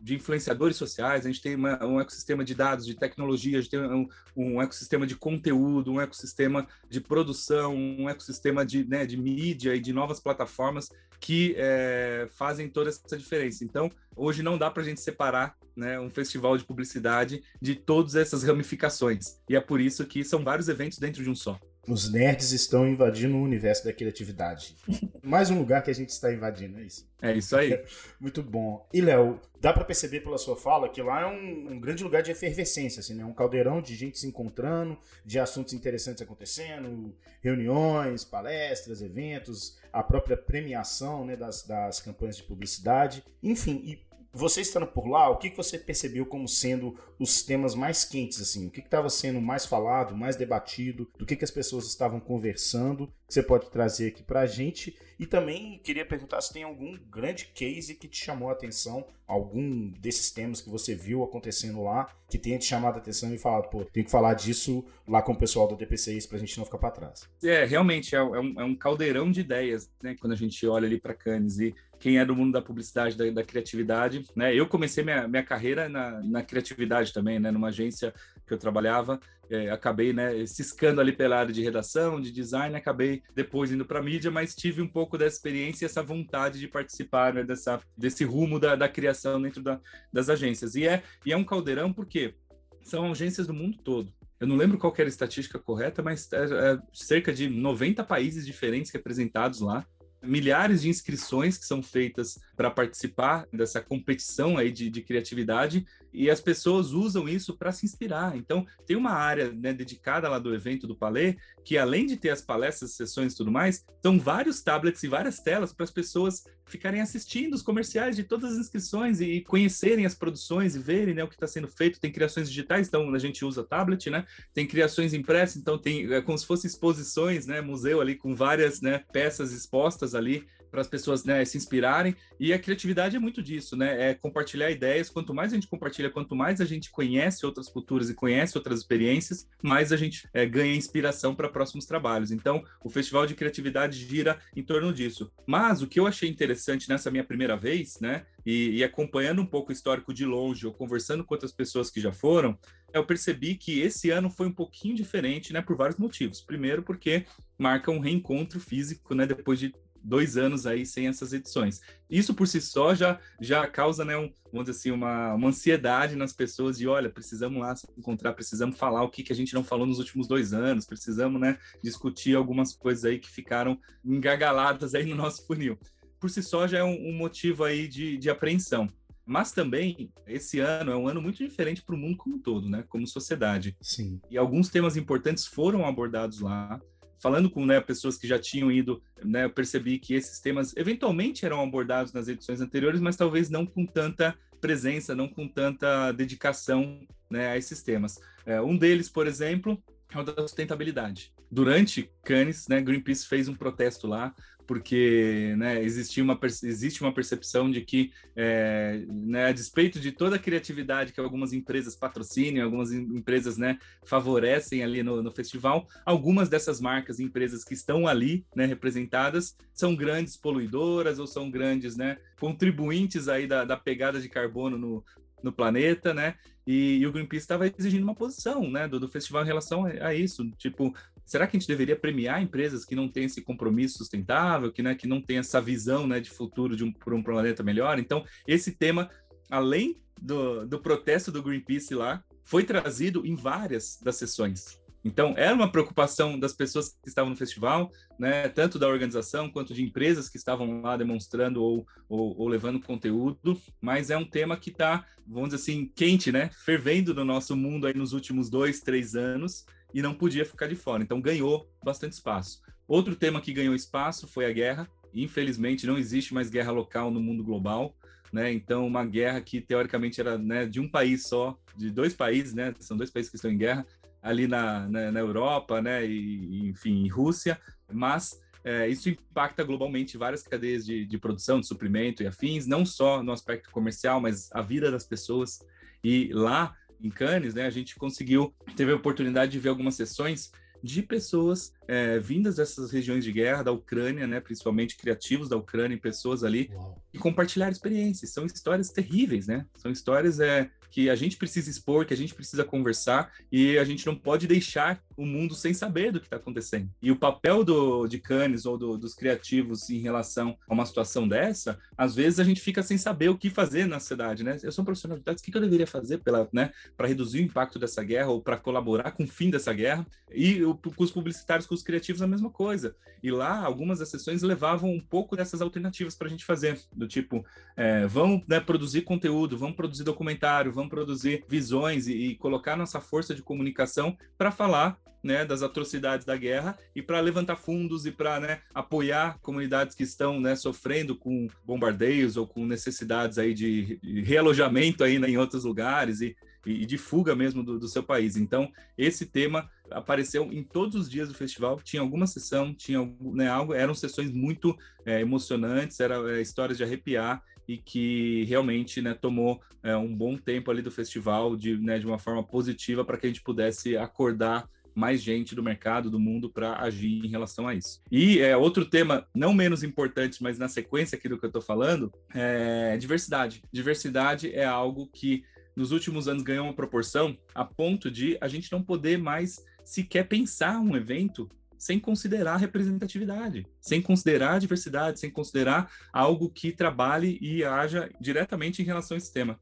de 0.00 0.14
influenciadores 0.14 0.76
sociais, 0.76 1.24
a 1.24 1.28
gente 1.28 1.42
tem 1.42 1.54
uma, 1.54 1.82
um 1.84 2.00
ecossistema 2.00 2.44
de 2.44 2.54
dados, 2.54 2.86
de 2.86 2.94
tecnologia, 2.94 3.58
a 3.58 3.60
gente 3.60 3.70
tem 3.70 3.80
um, 3.80 4.08
um, 4.36 4.62
ecossistema 4.62 5.06
de 5.06 5.16
conteúdo, 5.16 5.92
um 5.92 6.00
ecossistema 6.00 6.66
de 6.88 7.00
produção, 7.00 7.74
um 7.74 8.08
ecossistema 8.08 8.64
de, 8.64 8.84
né, 8.84 9.06
de 9.06 9.16
mídia 9.16 9.74
e 9.74 9.80
de 9.80 9.92
novas 9.92 10.20
plataformas 10.20 10.90
que 11.20 11.54
é, 11.56 12.28
fazem 12.34 12.68
toda 12.68 12.90
essa 12.90 13.16
diferença. 13.16 13.64
Então, 13.64 13.90
hoje 14.14 14.42
não 14.42 14.58
dá 14.58 14.70
para 14.70 14.82
a 14.82 14.84
gente 14.84 15.00
separar 15.00 15.56
né, 15.74 15.98
um 15.98 16.10
festival 16.10 16.56
de 16.56 16.64
publicidade 16.64 17.42
de 17.60 17.74
todas 17.74 18.14
essas 18.14 18.42
ramificações. 18.42 19.38
E 19.48 19.56
é 19.56 19.60
por 19.60 19.80
isso 19.80 20.04
que 20.04 20.22
são 20.22 20.44
vários 20.44 20.68
eventos 20.68 20.98
dentro 20.98 21.22
de 21.22 21.30
um 21.30 21.34
só. 21.34 21.58
Os 21.86 22.10
nerds 22.10 22.52
estão 22.52 22.88
invadindo 22.88 23.36
o 23.36 23.42
universo 23.42 23.84
da 23.84 23.92
criatividade. 23.92 24.76
Mais 25.22 25.50
um 25.50 25.58
lugar 25.58 25.82
que 25.82 25.90
a 25.90 25.94
gente 25.94 26.10
está 26.10 26.32
invadindo, 26.32 26.78
é 26.78 26.82
isso. 26.82 27.08
É 27.20 27.32
isso 27.32 27.56
aí. 27.56 27.82
Muito 28.18 28.42
bom. 28.42 28.86
E, 28.92 29.00
Léo, 29.00 29.40
dá 29.60 29.72
para 29.72 29.84
perceber 29.84 30.20
pela 30.20 30.38
sua 30.38 30.56
fala 30.56 30.88
que 30.88 31.02
lá 31.02 31.22
é 31.22 31.26
um, 31.26 31.72
um, 31.72 31.80
grande 31.80 32.02
lugar 32.04 32.22
de 32.22 32.30
efervescência, 32.30 33.00
assim, 33.00 33.14
né? 33.14 33.24
Um 33.24 33.32
caldeirão 33.32 33.82
de 33.82 33.94
gente 33.94 34.18
se 34.18 34.26
encontrando, 34.26 34.98
de 35.24 35.38
assuntos 35.38 35.72
interessantes 35.72 36.22
acontecendo, 36.22 37.14
reuniões, 37.40 38.24
palestras, 38.24 39.02
eventos, 39.02 39.78
a 39.92 40.02
própria 40.02 40.36
premiação 40.36 41.24
né, 41.24 41.36
das, 41.36 41.66
das 41.66 42.00
campanhas 42.00 42.36
de 42.36 42.42
publicidade. 42.42 43.24
Enfim, 43.42 43.82
e 43.84 44.13
Você 44.34 44.62
estando 44.62 44.86
por 44.88 45.06
lá, 45.06 45.30
o 45.30 45.36
que, 45.36 45.48
você 45.50 45.78
percebeu 45.78 46.26
como 46.26 46.48
sendo 46.48 46.98
os 47.20 47.40
temas 47.42 47.76
mais 47.76 48.04
quentes, 48.04 48.40
assim? 48.40 48.66
O 48.66 48.70
que 48.70 48.80
estava 48.80 49.08
sendo 49.08 49.40
mais 49.40 49.64
falado, 49.64 50.16
mais 50.16 50.34
debatido? 50.34 51.08
Do 51.16 51.24
que, 51.24 51.36
que 51.36 51.44
as 51.44 51.52
pessoas 51.52 51.86
estavam 51.86 52.18
conversando? 52.18 53.12
Que 53.34 53.40
você 53.40 53.42
pode 53.42 53.68
trazer 53.68 54.08
aqui 54.08 54.22
pra 54.22 54.46
gente. 54.46 54.96
E 55.18 55.26
também 55.26 55.80
queria 55.82 56.06
perguntar 56.06 56.40
se 56.40 56.52
tem 56.52 56.62
algum 56.62 56.96
grande 57.10 57.46
case 57.46 57.96
que 57.96 58.06
te 58.06 58.24
chamou 58.24 58.48
a 58.48 58.52
atenção, 58.52 59.04
algum 59.26 59.88
desses 59.98 60.30
temas 60.30 60.60
que 60.60 60.70
você 60.70 60.94
viu 60.94 61.24
acontecendo 61.24 61.82
lá, 61.82 62.08
que 62.28 62.38
tenha 62.38 62.58
te 62.58 62.64
chamado 62.64 62.94
a 62.94 62.98
atenção 62.98 63.34
e 63.34 63.38
falado, 63.38 63.68
pô, 63.70 63.84
tem 63.84 64.04
que 64.04 64.10
falar 64.10 64.34
disso 64.34 64.84
lá 65.06 65.20
com 65.20 65.32
o 65.32 65.36
pessoal 65.36 65.66
do 65.66 65.74
DPCIs 65.76 66.26
pra 66.26 66.38
gente 66.38 66.56
não 66.58 66.64
ficar 66.64 66.78
para 66.78 66.90
trás. 66.92 67.28
É, 67.42 67.64
realmente, 67.64 68.14
é, 68.14 68.18
é, 68.18 68.22
um, 68.22 68.60
é 68.60 68.64
um 68.64 68.76
caldeirão 68.76 69.30
de 69.32 69.40
ideias, 69.40 69.90
né? 70.00 70.14
Quando 70.20 70.32
a 70.32 70.36
gente 70.36 70.64
olha 70.66 70.86
ali 70.86 71.00
para 71.00 71.12
Cannes 71.12 71.58
e 71.58 71.74
quem 71.98 72.18
é 72.18 72.24
do 72.24 72.36
mundo 72.36 72.52
da 72.52 72.62
publicidade, 72.62 73.16
da, 73.16 73.28
da 73.30 73.42
criatividade, 73.42 74.24
né? 74.36 74.54
Eu 74.54 74.68
comecei 74.68 75.02
minha, 75.02 75.26
minha 75.26 75.42
carreira 75.42 75.88
na, 75.88 76.20
na 76.22 76.42
criatividade 76.42 77.12
também, 77.12 77.40
né? 77.40 77.50
Numa 77.50 77.68
agência 77.68 78.14
que 78.46 78.52
eu 78.52 78.58
trabalhava, 78.58 79.18
é, 79.50 79.70
acabei, 79.70 80.12
né, 80.12 80.46
ciscando 80.46 81.00
ali 81.00 81.12
pela 81.12 81.38
área 81.38 81.52
de 81.52 81.62
redação, 81.62 82.20
de 82.20 82.30
design, 82.30 82.76
acabei 82.76 83.22
depois 83.34 83.70
indo 83.70 83.84
para 83.84 84.02
mídia, 84.02 84.30
mas 84.30 84.54
tive 84.54 84.80
um 84.82 84.88
pouco 84.88 85.18
dessa 85.18 85.36
experiência 85.36 85.84
e 85.84 85.86
essa 85.86 86.02
vontade 86.02 86.58
de 86.58 86.68
participar 86.68 87.34
né, 87.34 87.44
dessa, 87.44 87.80
desse 87.96 88.24
rumo 88.24 88.58
da, 88.58 88.74
da 88.76 88.88
criação 88.88 89.40
dentro 89.40 89.62
da, 89.62 89.80
das 90.12 90.28
agências. 90.28 90.74
E 90.74 90.86
é, 90.86 91.02
e 91.24 91.32
é 91.32 91.36
um 91.36 91.44
caldeirão 91.44 91.92
porque 91.92 92.34
são 92.82 93.10
agências 93.10 93.46
do 93.46 93.54
mundo 93.54 93.78
todo. 93.78 94.12
Eu 94.40 94.46
não 94.46 94.56
lembro 94.56 94.78
qual 94.78 94.92
era 94.96 95.06
a 95.06 95.08
estatística 95.08 95.58
correta, 95.58 96.02
mas 96.02 96.30
é, 96.32 96.44
é 96.44 96.78
cerca 96.92 97.32
de 97.32 97.48
90 97.48 98.04
países 98.04 98.44
diferentes 98.44 98.92
representados 98.92 99.60
lá 99.60 99.86
milhares 100.24 100.82
de 100.82 100.88
inscrições 100.88 101.58
que 101.58 101.66
são 101.66 101.82
feitas 101.82 102.38
para 102.56 102.70
participar 102.70 103.46
dessa 103.52 103.80
competição 103.80 104.56
aí 104.56 104.72
de, 104.72 104.90
de, 104.90 105.02
criatividade 105.02 105.86
e 106.14 106.30
as 106.30 106.40
pessoas 106.40 106.92
usam 106.92 107.28
isso 107.28 107.56
para 107.56 107.72
se 107.72 107.84
inspirar. 107.84 108.36
Então, 108.36 108.64
tem 108.86 108.96
uma 108.96 109.10
área 109.10 109.52
né, 109.52 109.72
dedicada 109.72 110.28
lá 110.28 110.38
do 110.38 110.54
evento 110.54 110.86
do 110.86 110.94
Palais 110.94 111.34
que, 111.64 111.76
além 111.76 112.06
de 112.06 112.16
ter 112.16 112.30
as 112.30 112.40
palestras, 112.40 112.92
sessões 112.92 113.32
e 113.32 113.36
tudo 113.36 113.50
mais, 113.50 113.84
são 114.00 114.18
vários 114.18 114.62
tablets 114.62 115.02
e 115.02 115.08
várias 115.08 115.40
telas 115.40 115.72
para 115.72 115.84
as 115.84 115.90
pessoas 115.90 116.44
ficarem 116.66 117.00
assistindo 117.00 117.54
os 117.54 117.62
comerciais 117.62 118.16
de 118.16 118.24
todas 118.24 118.52
as 118.52 118.58
inscrições 118.58 119.20
e 119.20 119.40
conhecerem 119.40 120.06
as 120.06 120.14
produções 120.14 120.76
e 120.76 120.78
verem 120.78 121.14
né, 121.14 121.24
o 121.24 121.28
que 121.28 121.34
está 121.34 121.46
sendo 121.46 121.68
feito. 121.68 122.00
Tem 122.00 122.12
criações 122.12 122.48
digitais, 122.48 122.86
então 122.86 123.12
a 123.12 123.18
gente 123.18 123.44
usa 123.44 123.64
tablet, 123.64 124.08
né? 124.08 124.24
Tem 124.52 124.66
criações 124.66 125.12
impressas, 125.12 125.56
então 125.56 125.76
tem 125.76 126.12
é 126.12 126.22
como 126.22 126.38
se 126.38 126.46
fossem 126.46 126.68
exposições, 126.68 127.46
né? 127.46 127.60
Museu 127.60 128.00
ali 128.00 128.14
com 128.14 128.34
várias 128.34 128.80
né, 128.80 129.02
peças 129.12 129.52
expostas 129.52 130.14
ali 130.14 130.46
para 130.74 130.80
as 130.80 130.88
pessoas 130.88 131.24
né, 131.24 131.44
se 131.44 131.56
inspirarem. 131.56 132.16
E 132.38 132.52
a 132.52 132.58
criatividade 132.58 133.14
é 133.14 133.18
muito 133.20 133.40
disso, 133.40 133.76
né? 133.76 134.10
É 134.10 134.14
compartilhar 134.14 134.72
ideias. 134.72 135.08
Quanto 135.08 135.32
mais 135.32 135.52
a 135.52 135.54
gente 135.54 135.68
compartilha, 135.68 136.10
quanto 136.10 136.34
mais 136.34 136.60
a 136.60 136.64
gente 136.64 136.90
conhece 136.90 137.46
outras 137.46 137.68
culturas 137.68 138.10
e 138.10 138.14
conhece 138.14 138.58
outras 138.58 138.80
experiências, 138.80 139.48
mais 139.62 139.92
a 139.92 139.96
gente 139.96 140.28
é, 140.34 140.44
ganha 140.44 140.74
inspiração 140.74 141.32
para 141.32 141.48
próximos 141.48 141.86
trabalhos. 141.86 142.32
Então, 142.32 142.64
o 142.82 142.90
Festival 142.90 143.24
de 143.24 143.36
Criatividade 143.36 144.04
gira 144.04 144.36
em 144.56 144.64
torno 144.64 144.92
disso. 144.92 145.30
Mas 145.46 145.80
o 145.80 145.86
que 145.86 146.00
eu 146.00 146.08
achei 146.08 146.28
interessante 146.28 146.88
nessa 146.88 147.08
minha 147.08 147.22
primeira 147.22 147.56
vez, 147.56 148.00
né? 148.00 148.26
E, 148.44 148.78
e 148.78 148.84
acompanhando 148.84 149.40
um 149.40 149.46
pouco 149.46 149.70
o 149.70 149.72
histórico 149.72 150.12
de 150.12 150.26
longe, 150.26 150.66
ou 150.66 150.72
conversando 150.72 151.22
com 151.22 151.34
outras 151.34 151.52
pessoas 151.52 151.88
que 151.88 152.00
já 152.00 152.12
foram, 152.12 152.58
eu 152.92 153.06
percebi 153.06 153.54
que 153.54 153.80
esse 153.80 154.10
ano 154.10 154.28
foi 154.28 154.48
um 154.48 154.52
pouquinho 154.52 154.96
diferente, 154.96 155.52
né? 155.52 155.62
Por 155.62 155.76
vários 155.76 155.98
motivos. 155.98 156.40
Primeiro, 156.40 156.82
porque 156.82 157.26
marca 157.56 157.92
um 157.92 158.00
reencontro 158.00 158.58
físico, 158.58 159.14
né? 159.14 159.24
Depois 159.24 159.60
de 159.60 159.72
dois 160.04 160.36
anos 160.36 160.66
aí 160.66 160.84
sem 160.84 161.08
essas 161.08 161.32
edições. 161.32 161.80
Isso 162.08 162.34
por 162.34 162.46
si 162.46 162.60
só 162.60 162.94
já, 162.94 163.18
já 163.40 163.66
causa, 163.66 164.04
né, 164.04 164.16
um, 164.16 164.30
vamos 164.52 164.66
dizer 164.66 164.78
assim, 164.78 164.90
uma, 164.90 165.34
uma 165.34 165.48
ansiedade 165.48 166.14
nas 166.14 166.32
pessoas 166.32 166.78
de, 166.78 166.86
olha, 166.86 167.08
precisamos 167.08 167.60
lá 167.60 167.74
se 167.74 167.88
encontrar, 167.96 168.34
precisamos 168.34 168.78
falar 168.78 169.02
o 169.02 169.08
que, 169.08 169.22
que 169.22 169.32
a 169.32 169.36
gente 169.36 169.54
não 169.54 169.64
falou 169.64 169.86
nos 169.86 169.98
últimos 169.98 170.28
dois 170.28 170.52
anos, 170.52 170.84
precisamos, 170.84 171.40
né, 171.40 171.58
discutir 171.82 172.36
algumas 172.36 172.74
coisas 172.74 173.04
aí 173.04 173.18
que 173.18 173.30
ficaram 173.30 173.78
engargaladas 174.04 174.94
aí 174.94 175.06
no 175.06 175.16
nosso 175.16 175.46
funil. 175.46 175.78
Por 176.20 176.30
si 176.30 176.42
só 176.42 176.68
já 176.68 176.78
é 176.78 176.84
um, 176.84 177.08
um 177.08 177.16
motivo 177.16 177.64
aí 177.64 177.88
de, 177.88 178.16
de 178.18 178.30
apreensão. 178.30 178.88
Mas 179.26 179.52
também, 179.52 180.12
esse 180.26 180.60
ano 180.60 180.92
é 180.92 180.96
um 180.96 181.08
ano 181.08 181.20
muito 181.20 181.38
diferente 181.38 181.82
para 181.82 181.94
o 181.94 181.98
mundo 181.98 182.18
como 182.18 182.36
um 182.36 182.38
todo, 182.38 182.68
né? 182.68 182.84
Como 182.88 183.06
sociedade. 183.06 183.74
Sim. 183.80 184.20
E 184.30 184.36
alguns 184.36 184.68
temas 184.68 184.98
importantes 184.98 185.46
foram 185.46 185.86
abordados 185.86 186.40
lá 186.40 186.78
falando 187.20 187.50
com 187.50 187.64
né, 187.66 187.80
pessoas 187.80 188.16
que 188.16 188.26
já 188.26 188.38
tinham 188.38 188.70
ido, 188.70 189.02
né, 189.22 189.44
eu 189.44 189.50
percebi 189.50 189.98
que 189.98 190.14
esses 190.14 190.40
temas 190.40 190.76
eventualmente 190.76 191.44
eram 191.44 191.62
abordados 191.62 192.12
nas 192.12 192.28
edições 192.28 192.60
anteriores, 192.60 193.00
mas 193.00 193.16
talvez 193.16 193.50
não 193.50 193.66
com 193.66 193.84
tanta 193.84 194.36
presença, 194.60 195.14
não 195.14 195.28
com 195.28 195.46
tanta 195.46 196.10
dedicação 196.12 197.06
né, 197.30 197.48
a 197.48 197.56
esses 197.56 197.82
temas. 197.82 198.18
É, 198.46 198.60
um 198.60 198.76
deles, 198.76 199.08
por 199.08 199.26
exemplo, 199.26 199.82
é 200.10 200.18
o 200.18 200.22
da 200.22 200.40
sustentabilidade. 200.42 201.33
Durante 201.50 202.10
Cannes, 202.24 202.66
né, 202.68 202.80
Greenpeace 202.80 203.26
fez 203.26 203.48
um 203.48 203.54
protesto 203.54 204.06
lá 204.06 204.34
porque 204.66 205.54
né, 205.56 205.82
existia 205.82 206.22
uma, 206.22 206.38
existe 206.42 207.02
uma 207.02 207.12
percepção 207.12 207.70
de 207.70 207.80
que, 207.82 208.12
é, 208.34 209.04
né, 209.08 209.46
a 209.46 209.52
despeito 209.52 210.00
de 210.00 210.12
toda 210.12 210.36
a 210.36 210.38
criatividade 210.38 211.12
que 211.12 211.20
algumas 211.20 211.52
empresas 211.52 211.94
patrocinam, 211.94 212.64
algumas 212.64 212.92
empresas 212.92 213.56
né, 213.56 213.78
favorecem 214.04 214.82
ali 214.82 215.02
no, 215.02 215.22
no, 215.22 215.30
festival, 215.30 215.86
algumas 216.04 216.48
dessas 216.48 216.80
marcas 216.80 217.18
e 217.18 217.24
empresas 217.24 217.64
que 217.64 217.74
estão 217.74 218.06
ali 218.06 218.44
né, 218.54 218.64
representadas 218.64 219.56
são 219.72 219.94
grandes 219.94 220.36
poluidoras 220.36 221.18
ou 221.18 221.26
são 221.26 221.50
grandes 221.50 221.96
né, 221.96 222.18
contribuintes 222.38 223.28
aí 223.28 223.46
da, 223.46 223.64
da 223.64 223.76
pegada 223.76 224.20
de 224.20 224.28
carbono 224.28 224.78
no, 224.78 225.04
no 225.44 225.52
planeta, 225.52 226.12
né? 226.14 226.34
E, 226.66 226.96
e 226.96 227.06
o 227.06 227.12
Greenpeace 227.12 227.44
estava 227.44 227.66
exigindo 227.66 228.02
uma 228.02 228.14
posição, 228.14 228.70
né, 228.70 228.88
do, 228.88 228.98
do, 228.98 229.06
festival 229.06 229.42
em 229.42 229.46
relação 229.46 229.84
a, 229.84 230.08
a, 230.08 230.14
isso, 230.14 230.50
tipo, 230.56 230.94
será 231.26 231.46
que 231.46 231.56
a 231.56 231.60
gente 231.60 231.68
deveria 231.68 231.94
premiar 231.94 232.42
empresas 232.42 232.86
que 232.86 232.94
não 232.94 233.06
têm 233.06 233.24
esse 233.24 233.42
compromisso 233.42 233.98
sustentável, 233.98 234.72
que, 234.72 234.82
né, 234.82 234.94
que 234.94 235.06
não 235.06 235.20
têm 235.20 235.38
essa 235.38 235.60
visão, 235.60 236.06
né, 236.06 236.20
de 236.20 236.30
futuro 236.30 236.74
de 236.74 236.82
um, 236.82 236.90
por 236.90 237.12
um 237.12 237.22
planeta 237.22 237.62
melhor? 237.62 237.98
Então, 237.98 238.24
esse 238.46 238.72
tema, 238.72 239.10
além 239.50 240.00
do, 240.20 240.66
do 240.66 240.78
protesto 240.78 241.30
do 241.30 241.42
Greenpeace 241.42 241.94
lá, 241.94 242.24
foi 242.42 242.64
trazido 242.64 243.26
em 243.26 243.34
várias 243.36 243.98
das 244.02 244.16
sessões, 244.16 244.80
então, 245.04 245.34
era 245.36 245.54
uma 245.54 245.70
preocupação 245.70 246.38
das 246.38 246.54
pessoas 246.54 246.88
que 246.88 247.08
estavam 247.08 247.28
no 247.28 247.36
festival, 247.36 247.92
né, 248.18 248.48
tanto 248.48 248.78
da 248.78 248.88
organização 248.88 249.50
quanto 249.50 249.74
de 249.74 249.84
empresas 249.84 250.30
que 250.30 250.38
estavam 250.38 250.80
lá 250.80 250.96
demonstrando 250.96 251.62
ou, 251.62 251.86
ou, 252.08 252.38
ou 252.38 252.48
levando 252.48 252.80
conteúdo, 252.80 253.60
mas 253.82 254.08
é 254.08 254.16
um 254.16 254.24
tema 254.24 254.56
que 254.56 254.70
está, 254.70 255.04
vamos 255.26 255.50
dizer 255.50 255.62
assim, 255.62 255.92
quente, 255.94 256.32
né, 256.32 256.48
fervendo 256.64 257.12
no 257.12 257.24
nosso 257.24 257.54
mundo 257.54 257.86
aí 257.86 257.94
nos 257.94 258.14
últimos 258.14 258.48
dois, 258.48 258.80
três 258.80 259.14
anos 259.14 259.66
e 259.92 260.00
não 260.00 260.14
podia 260.14 260.46
ficar 260.46 260.68
de 260.68 260.74
fora. 260.74 261.02
Então, 261.02 261.20
ganhou 261.20 261.68
bastante 261.84 262.12
espaço. 262.12 262.62
Outro 262.88 263.14
tema 263.14 263.42
que 263.42 263.52
ganhou 263.52 263.74
espaço 263.74 264.26
foi 264.26 264.46
a 264.46 264.52
guerra. 264.52 264.88
Infelizmente, 265.12 265.86
não 265.86 265.98
existe 265.98 266.32
mais 266.32 266.50
guerra 266.50 266.72
local 266.72 267.10
no 267.10 267.20
mundo 267.20 267.44
global. 267.44 267.94
Né? 268.32 268.52
Então, 268.52 268.84
uma 268.86 269.04
guerra 269.04 269.40
que 269.40 269.60
teoricamente 269.60 270.20
era 270.20 270.36
né, 270.36 270.66
de 270.66 270.80
um 270.80 270.88
país 270.88 271.28
só, 271.28 271.56
de 271.76 271.90
dois 271.90 272.12
países, 272.12 272.52
né? 272.52 272.74
São 272.80 272.96
dois 272.96 273.10
países 273.10 273.30
que 273.30 273.36
estão 273.36 273.52
em 273.52 273.56
guerra, 273.56 273.86
ali 274.24 274.48
na, 274.48 274.88
na, 274.88 275.12
na 275.12 275.20
Europa, 275.20 275.82
né, 275.82 276.04
e, 276.04 276.70
enfim, 276.70 277.06
Rússia, 277.08 277.60
mas 277.92 278.40
é, 278.64 278.88
isso 278.88 279.10
impacta 279.10 279.62
globalmente 279.62 280.16
várias 280.16 280.42
cadeias 280.42 280.86
de, 280.86 281.04
de, 281.04 281.18
produção, 281.18 281.60
de 281.60 281.66
suprimento 281.66 282.22
e 282.22 282.26
afins, 282.26 282.66
não 282.66 282.86
só 282.86 283.22
no 283.22 283.30
aspecto 283.30 283.70
comercial, 283.70 284.22
mas 284.22 284.50
a 284.52 284.62
vida 284.62 284.90
das 284.90 285.04
pessoas. 285.04 285.60
E 286.02 286.30
lá 286.32 286.74
em 286.98 287.10
Cannes, 287.10 287.52
né, 287.52 287.66
a 287.66 287.70
gente 287.70 287.96
conseguiu, 287.96 288.54
teve 288.74 288.92
a 288.92 288.96
oportunidade 288.96 289.52
de 289.52 289.58
ver 289.58 289.68
algumas 289.68 289.94
sessões 289.94 290.50
de 290.82 291.02
pessoas 291.02 291.72
é, 291.86 292.18
vindas 292.18 292.56
dessas 292.56 292.90
regiões 292.90 293.24
de 293.24 293.32
guerra, 293.32 293.62
da 293.62 293.72
Ucrânia, 293.72 294.26
né, 294.26 294.40
principalmente 294.40 294.96
criativos 294.96 295.50
da 295.50 295.56
Ucrânia, 295.56 295.98
pessoas 295.98 296.42
ali, 296.42 296.70
Uau. 296.72 297.02
e 297.12 297.18
compartilhar 297.18 297.70
experiências. 297.70 298.30
São 298.30 298.46
histórias 298.46 298.90
terríveis, 298.90 299.46
né? 299.46 299.66
São 299.76 299.90
histórias 299.90 300.40
é, 300.40 300.70
que 300.94 301.10
a 301.10 301.16
gente 301.16 301.36
precisa 301.36 301.68
expor, 301.68 302.06
que 302.06 302.14
a 302.14 302.16
gente 302.16 302.32
precisa 302.32 302.62
conversar 302.62 303.32
e 303.50 303.76
a 303.78 303.84
gente 303.84 304.06
não 304.06 304.14
pode 304.14 304.46
deixar 304.46 305.02
o 305.16 305.24
mundo 305.24 305.54
sem 305.54 305.72
saber 305.72 306.12
do 306.12 306.20
que 306.20 306.26
está 306.26 306.36
acontecendo. 306.36 306.90
E 307.00 307.10
o 307.10 307.16
papel 307.16 307.64
do, 307.64 308.06
de 308.06 308.18
Cannes 308.18 308.66
ou 308.66 308.76
do, 308.76 308.98
dos 308.98 309.14
criativos 309.14 309.90
em 309.90 309.98
relação 309.98 310.56
a 310.68 310.74
uma 310.74 310.86
situação 310.86 311.26
dessa, 311.26 311.78
às 311.96 312.14
vezes 312.14 312.40
a 312.40 312.44
gente 312.44 312.60
fica 312.60 312.82
sem 312.82 312.98
saber 312.98 313.28
o 313.28 313.38
que 313.38 313.50
fazer 313.50 313.86
na 313.86 314.00
cidade, 314.00 314.42
né? 314.42 314.58
Eu 314.62 314.72
sou 314.72 314.82
um 314.82 314.86
profissional 314.86 315.18
de 315.18 315.24
dados, 315.24 315.40
o 315.40 315.44
que 315.44 315.56
eu 315.56 315.60
deveria 315.60 315.86
fazer 315.86 316.18
para 316.18 316.48
né, 316.52 316.72
reduzir 317.00 317.40
o 317.40 317.44
impacto 317.44 317.78
dessa 317.78 318.02
guerra 318.02 318.28
ou 318.28 318.40
para 318.40 318.56
colaborar 318.56 319.12
com 319.12 319.24
o 319.24 319.28
fim 319.28 319.50
dessa 319.50 319.72
guerra? 319.72 320.06
E 320.32 320.64
o, 320.64 320.78
os 320.98 321.10
publicitários 321.10 321.66
com 321.66 321.74
os 321.74 321.82
criativos 321.82 322.22
a 322.22 322.26
mesma 322.26 322.50
coisa. 322.50 322.96
E 323.22 323.30
lá, 323.30 323.64
algumas 323.64 324.00
das 324.00 324.08
sessões 324.08 324.42
levavam 324.42 324.90
um 324.90 325.00
pouco 325.00 325.36
dessas 325.36 325.62
alternativas 325.62 326.14
para 326.14 326.26
a 326.26 326.30
gente 326.30 326.44
fazer, 326.44 326.78
do 326.92 327.08
tipo, 327.08 327.44
é, 327.76 328.06
vamos 328.06 328.42
né, 328.46 328.60
produzir 328.60 329.02
conteúdo, 329.02 329.56
vamos 329.56 329.76
produzir 329.76 330.04
documentário, 330.04 330.72
vamos 330.72 330.90
produzir 330.90 331.44
visões 331.48 332.06
e, 332.06 332.12
e 332.12 332.36
colocar 332.36 332.76
nossa 332.76 333.00
força 333.00 333.34
de 333.34 333.42
comunicação 333.42 334.16
para 334.36 334.50
falar 334.50 334.98
né, 335.24 335.42
das 335.42 335.62
atrocidades 335.62 336.26
da 336.26 336.36
guerra 336.36 336.76
e 336.94 337.00
para 337.00 337.18
levantar 337.18 337.56
fundos 337.56 338.04
e 338.04 338.12
para 338.12 338.38
né, 338.38 338.60
apoiar 338.74 339.38
comunidades 339.40 339.96
que 339.96 340.02
estão 340.02 340.38
né, 340.38 340.54
sofrendo 340.54 341.16
com 341.16 341.48
bombardeios 341.64 342.36
ou 342.36 342.46
com 342.46 342.66
necessidades 342.66 343.38
aí 343.38 343.54
de 343.54 343.98
realojamento 344.22 345.02
aí 345.02 345.18
né, 345.18 345.30
em 345.30 345.38
outros 345.38 345.64
lugares 345.64 346.20
e, 346.20 346.36
e 346.66 346.84
de 346.84 346.98
fuga 346.98 347.34
mesmo 347.34 347.62
do, 347.62 347.78
do, 347.78 347.88
seu 347.88 348.02
país. 348.02 348.36
Então, 348.36 348.70
esse 348.98 349.24
tema 349.24 349.68
apareceu 349.90 350.52
em 350.52 350.62
todos 350.62 350.94
os 350.94 351.10
dias 351.10 351.28
do 351.28 351.34
festival. 351.34 351.80
Tinha 351.82 352.02
alguma 352.02 352.26
sessão, 352.26 352.74
tinha 352.74 353.10
né, 353.18 353.48
algo, 353.48 353.72
eram 353.72 353.94
sessões 353.94 354.30
muito 354.30 354.76
é, 355.06 355.22
emocionantes, 355.22 356.00
eram 356.00 356.28
é, 356.28 356.42
histórias 356.42 356.76
de 356.76 356.84
arrepiar 356.84 357.42
e 357.66 357.78
que 357.78 358.44
realmente 358.44 359.00
né, 359.00 359.14
tomou 359.14 359.58
é, 359.82 359.96
um 359.96 360.14
bom 360.14 360.36
tempo 360.36 360.70
ali 360.70 360.82
do 360.82 360.90
festival 360.90 361.56
de, 361.56 361.78
né, 361.78 361.98
de 361.98 362.06
uma 362.06 362.18
forma 362.18 362.44
positiva 362.44 363.06
para 363.06 363.16
que 363.16 363.26
a 363.26 363.30
gente 363.30 363.42
pudesse 363.42 363.96
acordar 363.96 364.68
mais 364.94 365.22
gente 365.22 365.54
do 365.54 365.62
mercado, 365.62 366.10
do 366.10 366.20
mundo, 366.20 366.48
para 366.48 366.80
agir 366.80 367.24
em 367.24 367.28
relação 367.28 367.66
a 367.66 367.74
isso. 367.74 368.00
E 368.10 368.38
é, 368.40 368.56
outro 368.56 368.84
tema, 368.84 369.26
não 369.34 369.52
menos 369.52 369.82
importante, 369.82 370.42
mas 370.42 370.58
na 370.58 370.68
sequência 370.68 371.16
aqui 371.16 371.28
do 371.28 371.38
que 371.38 371.44
eu 371.44 371.48
estou 371.48 371.62
falando, 371.62 372.12
é 372.34 372.96
diversidade. 372.96 373.62
Diversidade 373.72 374.54
é 374.54 374.64
algo 374.64 375.08
que 375.08 375.44
nos 375.74 375.90
últimos 375.90 376.28
anos 376.28 376.42
ganhou 376.42 376.66
uma 376.66 376.74
proporção 376.74 377.36
a 377.54 377.64
ponto 377.64 378.10
de 378.10 378.38
a 378.40 378.48
gente 378.48 378.70
não 378.70 378.82
poder 378.82 379.18
mais 379.18 379.56
sequer 379.84 380.28
pensar 380.28 380.78
um 380.78 380.96
evento 380.96 381.48
sem 381.76 381.98
considerar 381.98 382.56
representatividade, 382.56 383.66
sem 383.80 384.00
considerar 384.00 384.58
diversidade, 384.58 385.20
sem 385.20 385.30
considerar 385.30 385.90
algo 386.12 386.48
que 386.48 386.72
trabalhe 386.72 387.38
e 387.42 387.62
haja 387.62 388.08
diretamente 388.18 388.80
em 388.80 388.84
relação 388.84 389.16
a 389.16 389.18
esse 389.18 389.32
tema. 389.32 389.60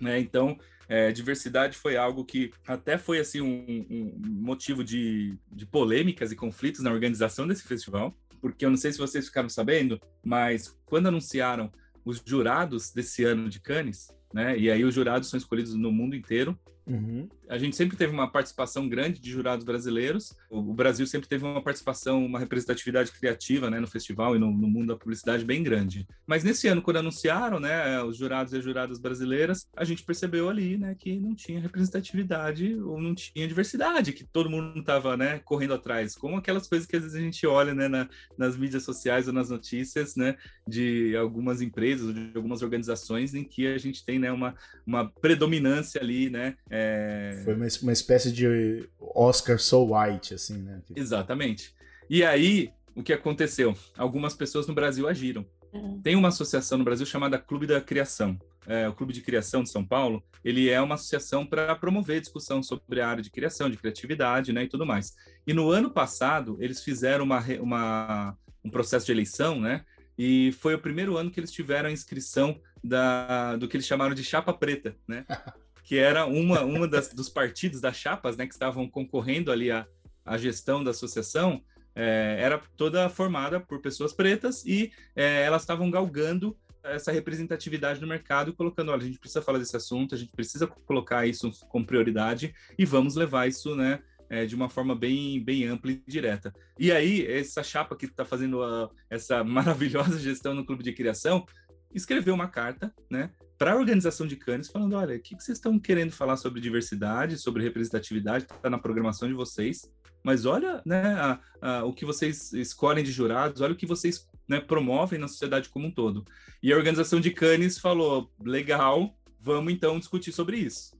Né? 0.00 0.20
Então, 0.20 0.56
é, 0.90 1.12
diversidade 1.12 1.78
foi 1.78 1.96
algo 1.96 2.24
que 2.24 2.50
até 2.66 2.98
foi 2.98 3.20
assim 3.20 3.40
um, 3.40 3.86
um 3.88 4.12
motivo 4.24 4.82
de, 4.82 5.38
de 5.52 5.64
polêmicas 5.64 6.32
e 6.32 6.36
conflitos 6.36 6.80
na 6.80 6.90
organização 6.90 7.46
desse 7.46 7.62
festival, 7.62 8.12
porque 8.40 8.64
eu 8.64 8.70
não 8.70 8.76
sei 8.76 8.90
se 8.90 8.98
vocês 8.98 9.26
ficaram 9.26 9.48
sabendo, 9.48 10.00
mas 10.20 10.76
quando 10.84 11.06
anunciaram 11.06 11.70
os 12.04 12.20
jurados 12.26 12.90
desse 12.90 13.22
ano 13.22 13.48
de 13.48 13.60
Cannes, 13.60 14.08
né? 14.34 14.58
E 14.58 14.68
aí 14.68 14.84
os 14.84 14.92
jurados 14.92 15.30
são 15.30 15.38
escolhidos 15.38 15.74
no 15.76 15.92
mundo 15.92 16.16
inteiro 16.16 16.58
Uhum. 16.86 17.28
A 17.48 17.58
gente 17.58 17.76
sempre 17.76 17.96
teve 17.96 18.12
uma 18.12 18.30
participação 18.30 18.88
grande 18.88 19.20
de 19.20 19.30
jurados 19.30 19.64
brasileiros. 19.64 20.36
O 20.48 20.72
Brasil 20.72 21.06
sempre 21.06 21.28
teve 21.28 21.44
uma 21.44 21.62
participação, 21.62 22.24
uma 22.24 22.38
representatividade 22.38 23.12
criativa 23.12 23.70
né, 23.70 23.80
no 23.80 23.86
festival 23.86 24.36
e 24.36 24.38
no, 24.38 24.50
no, 24.50 24.68
mundo 24.68 24.88
da 24.88 24.96
publicidade 24.96 25.44
bem 25.44 25.62
grande. 25.62 26.06
Mas 26.26 26.44
nesse 26.44 26.68
ano, 26.68 26.82
quando 26.82 26.98
anunciaram 26.98 27.60
né, 27.60 28.02
os 28.02 28.16
jurados 28.16 28.52
e 28.52 28.58
as 28.58 28.64
juradas 28.64 28.98
brasileiras, 28.98 29.66
a 29.76 29.84
gente 29.84 30.04
percebeu 30.04 30.48
ali 30.48 30.78
né, 30.78 30.94
que 30.98 31.18
não 31.18 31.34
tinha 31.34 31.60
representatividade 31.60 32.74
ou 32.74 33.00
não 33.00 33.14
tinha 33.14 33.46
diversidade, 33.46 34.12
que 34.12 34.24
todo 34.24 34.50
mundo 34.50 34.78
estava 34.80 35.16
né, 35.16 35.40
correndo 35.40 35.74
atrás. 35.74 36.14
Como 36.16 36.36
aquelas 36.36 36.66
coisas 36.66 36.86
que 36.86 36.96
às 36.96 37.02
vezes 37.02 37.16
a 37.16 37.20
gente 37.20 37.46
olha 37.46 37.74
né, 37.74 37.88
na, 37.88 38.08
nas 38.38 38.56
mídias 38.56 38.84
sociais 38.84 39.26
ou 39.26 39.34
nas 39.34 39.50
notícias 39.50 40.16
né, 40.16 40.36
de 40.66 41.16
algumas 41.16 41.60
empresas 41.60 42.06
ou 42.06 42.12
de 42.12 42.32
algumas 42.34 42.62
organizações 42.62 43.34
em 43.34 43.44
que 43.44 43.66
a 43.66 43.78
gente 43.78 44.04
tem 44.04 44.18
né, 44.18 44.30
uma, 44.30 44.54
uma 44.86 45.08
predominância 45.08 46.00
ali, 46.00 46.30
né? 46.30 46.56
É. 46.70 47.40
Foi 47.44 47.54
uma, 47.54 47.66
uma 47.82 47.92
espécie 47.92 48.30
de 48.30 48.88
Oscar 48.98 49.58
So 49.58 49.92
White, 49.92 50.34
assim, 50.34 50.58
né? 50.58 50.80
Exatamente. 50.94 51.74
E 52.08 52.24
aí, 52.24 52.70
o 52.94 53.02
que 53.02 53.12
aconteceu? 53.12 53.76
Algumas 53.98 54.34
pessoas 54.34 54.66
no 54.66 54.74
Brasil 54.74 55.08
agiram. 55.08 55.44
Uhum. 55.72 56.00
Tem 56.00 56.16
uma 56.16 56.28
associação 56.28 56.78
no 56.78 56.84
Brasil 56.84 57.04
chamada 57.04 57.38
Clube 57.38 57.66
da 57.66 57.80
Criação. 57.80 58.38
É, 58.66 58.88
o 58.88 58.92
Clube 58.92 59.12
de 59.12 59.20
Criação 59.20 59.62
de 59.62 59.70
São 59.70 59.84
Paulo, 59.84 60.22
ele 60.44 60.68
é 60.68 60.80
uma 60.80 60.94
associação 60.94 61.44
para 61.44 61.74
promover 61.74 62.20
discussão 62.20 62.62
sobre 62.62 63.00
a 63.00 63.08
área 63.08 63.22
de 63.22 63.30
criação, 63.30 63.70
de 63.70 63.76
criatividade, 63.76 64.52
né, 64.52 64.64
e 64.64 64.68
tudo 64.68 64.86
mais. 64.86 65.16
E 65.46 65.52
no 65.52 65.70
ano 65.70 65.90
passado, 65.90 66.56
eles 66.60 66.82
fizeram 66.82 67.24
uma, 67.24 67.40
uma, 67.60 68.38
um 68.62 68.70
processo 68.70 69.06
de 69.06 69.12
eleição, 69.12 69.58
né, 69.58 69.84
e 70.16 70.52
foi 70.52 70.74
o 70.74 70.78
primeiro 70.78 71.16
ano 71.16 71.30
que 71.30 71.40
eles 71.40 71.50
tiveram 71.50 71.88
a 71.88 71.92
inscrição 71.92 72.60
da, 72.84 73.56
do 73.56 73.66
que 73.66 73.76
eles 73.76 73.86
chamaram 73.86 74.14
de 74.14 74.22
chapa 74.22 74.52
preta, 74.52 74.94
né? 75.08 75.24
que 75.90 75.98
era 75.98 76.24
uma, 76.24 76.62
uma 76.62 76.86
das, 76.86 77.12
dos 77.12 77.28
partidos, 77.28 77.80
das 77.80 77.96
chapas, 77.96 78.36
né, 78.36 78.46
que 78.46 78.52
estavam 78.52 78.88
concorrendo 78.88 79.50
ali 79.50 79.72
à, 79.72 79.84
à 80.24 80.38
gestão 80.38 80.84
da 80.84 80.92
associação, 80.92 81.64
é, 81.96 82.36
era 82.38 82.62
toda 82.76 83.08
formada 83.08 83.58
por 83.58 83.80
pessoas 83.80 84.12
pretas 84.12 84.64
e 84.64 84.92
é, 85.16 85.42
elas 85.42 85.62
estavam 85.62 85.90
galgando 85.90 86.56
essa 86.84 87.10
representatividade 87.10 88.00
no 88.00 88.06
mercado, 88.06 88.52
colocando, 88.52 88.92
olha, 88.92 89.02
a 89.02 89.04
gente 89.04 89.18
precisa 89.18 89.42
falar 89.42 89.58
desse 89.58 89.76
assunto, 89.76 90.14
a 90.14 90.18
gente 90.18 90.30
precisa 90.30 90.64
colocar 90.68 91.26
isso 91.26 91.50
como 91.68 91.84
prioridade 91.84 92.54
e 92.78 92.84
vamos 92.84 93.16
levar 93.16 93.48
isso, 93.48 93.74
né, 93.74 94.00
é, 94.28 94.46
de 94.46 94.54
uma 94.54 94.70
forma 94.70 94.94
bem, 94.94 95.42
bem 95.42 95.66
ampla 95.66 95.90
e 95.90 96.00
direta. 96.06 96.54
E 96.78 96.92
aí, 96.92 97.26
essa 97.26 97.64
chapa 97.64 97.96
que 97.96 98.06
está 98.06 98.24
fazendo 98.24 98.62
a, 98.62 98.88
essa 99.10 99.42
maravilhosa 99.42 100.20
gestão 100.20 100.54
no 100.54 100.64
Clube 100.64 100.84
de 100.84 100.92
Criação, 100.92 101.44
escreveu 101.92 102.32
uma 102.32 102.46
carta, 102.46 102.94
né, 103.10 103.32
para 103.60 103.74
a 103.74 103.76
organização 103.76 104.26
de 104.26 104.36
Cannes, 104.36 104.70
falando: 104.70 104.96
olha, 104.96 105.16
o 105.16 105.20
que, 105.20 105.36
que 105.36 105.44
vocês 105.44 105.58
estão 105.58 105.78
querendo 105.78 106.12
falar 106.12 106.38
sobre 106.38 106.62
diversidade, 106.62 107.36
sobre 107.36 107.62
representatividade, 107.62 108.44
está 108.44 108.70
na 108.70 108.78
programação 108.78 109.28
de 109.28 109.34
vocês, 109.34 109.82
mas 110.24 110.46
olha 110.46 110.80
né, 110.82 111.02
a, 111.12 111.40
a, 111.60 111.84
o 111.84 111.92
que 111.92 112.06
vocês 112.06 112.54
escolhem 112.54 113.04
de 113.04 113.12
jurados, 113.12 113.60
olha 113.60 113.74
o 113.74 113.76
que 113.76 113.84
vocês 113.84 114.26
né, 114.48 114.60
promovem 114.60 115.18
na 115.18 115.28
sociedade 115.28 115.68
como 115.68 115.88
um 115.88 115.90
todo. 115.90 116.24
E 116.62 116.72
a 116.72 116.76
organização 116.76 117.20
de 117.20 117.30
Cannes 117.32 117.78
falou: 117.78 118.32
legal, 118.42 119.14
vamos 119.38 119.74
então 119.74 119.98
discutir 119.98 120.32
sobre 120.32 120.56
isso. 120.56 120.98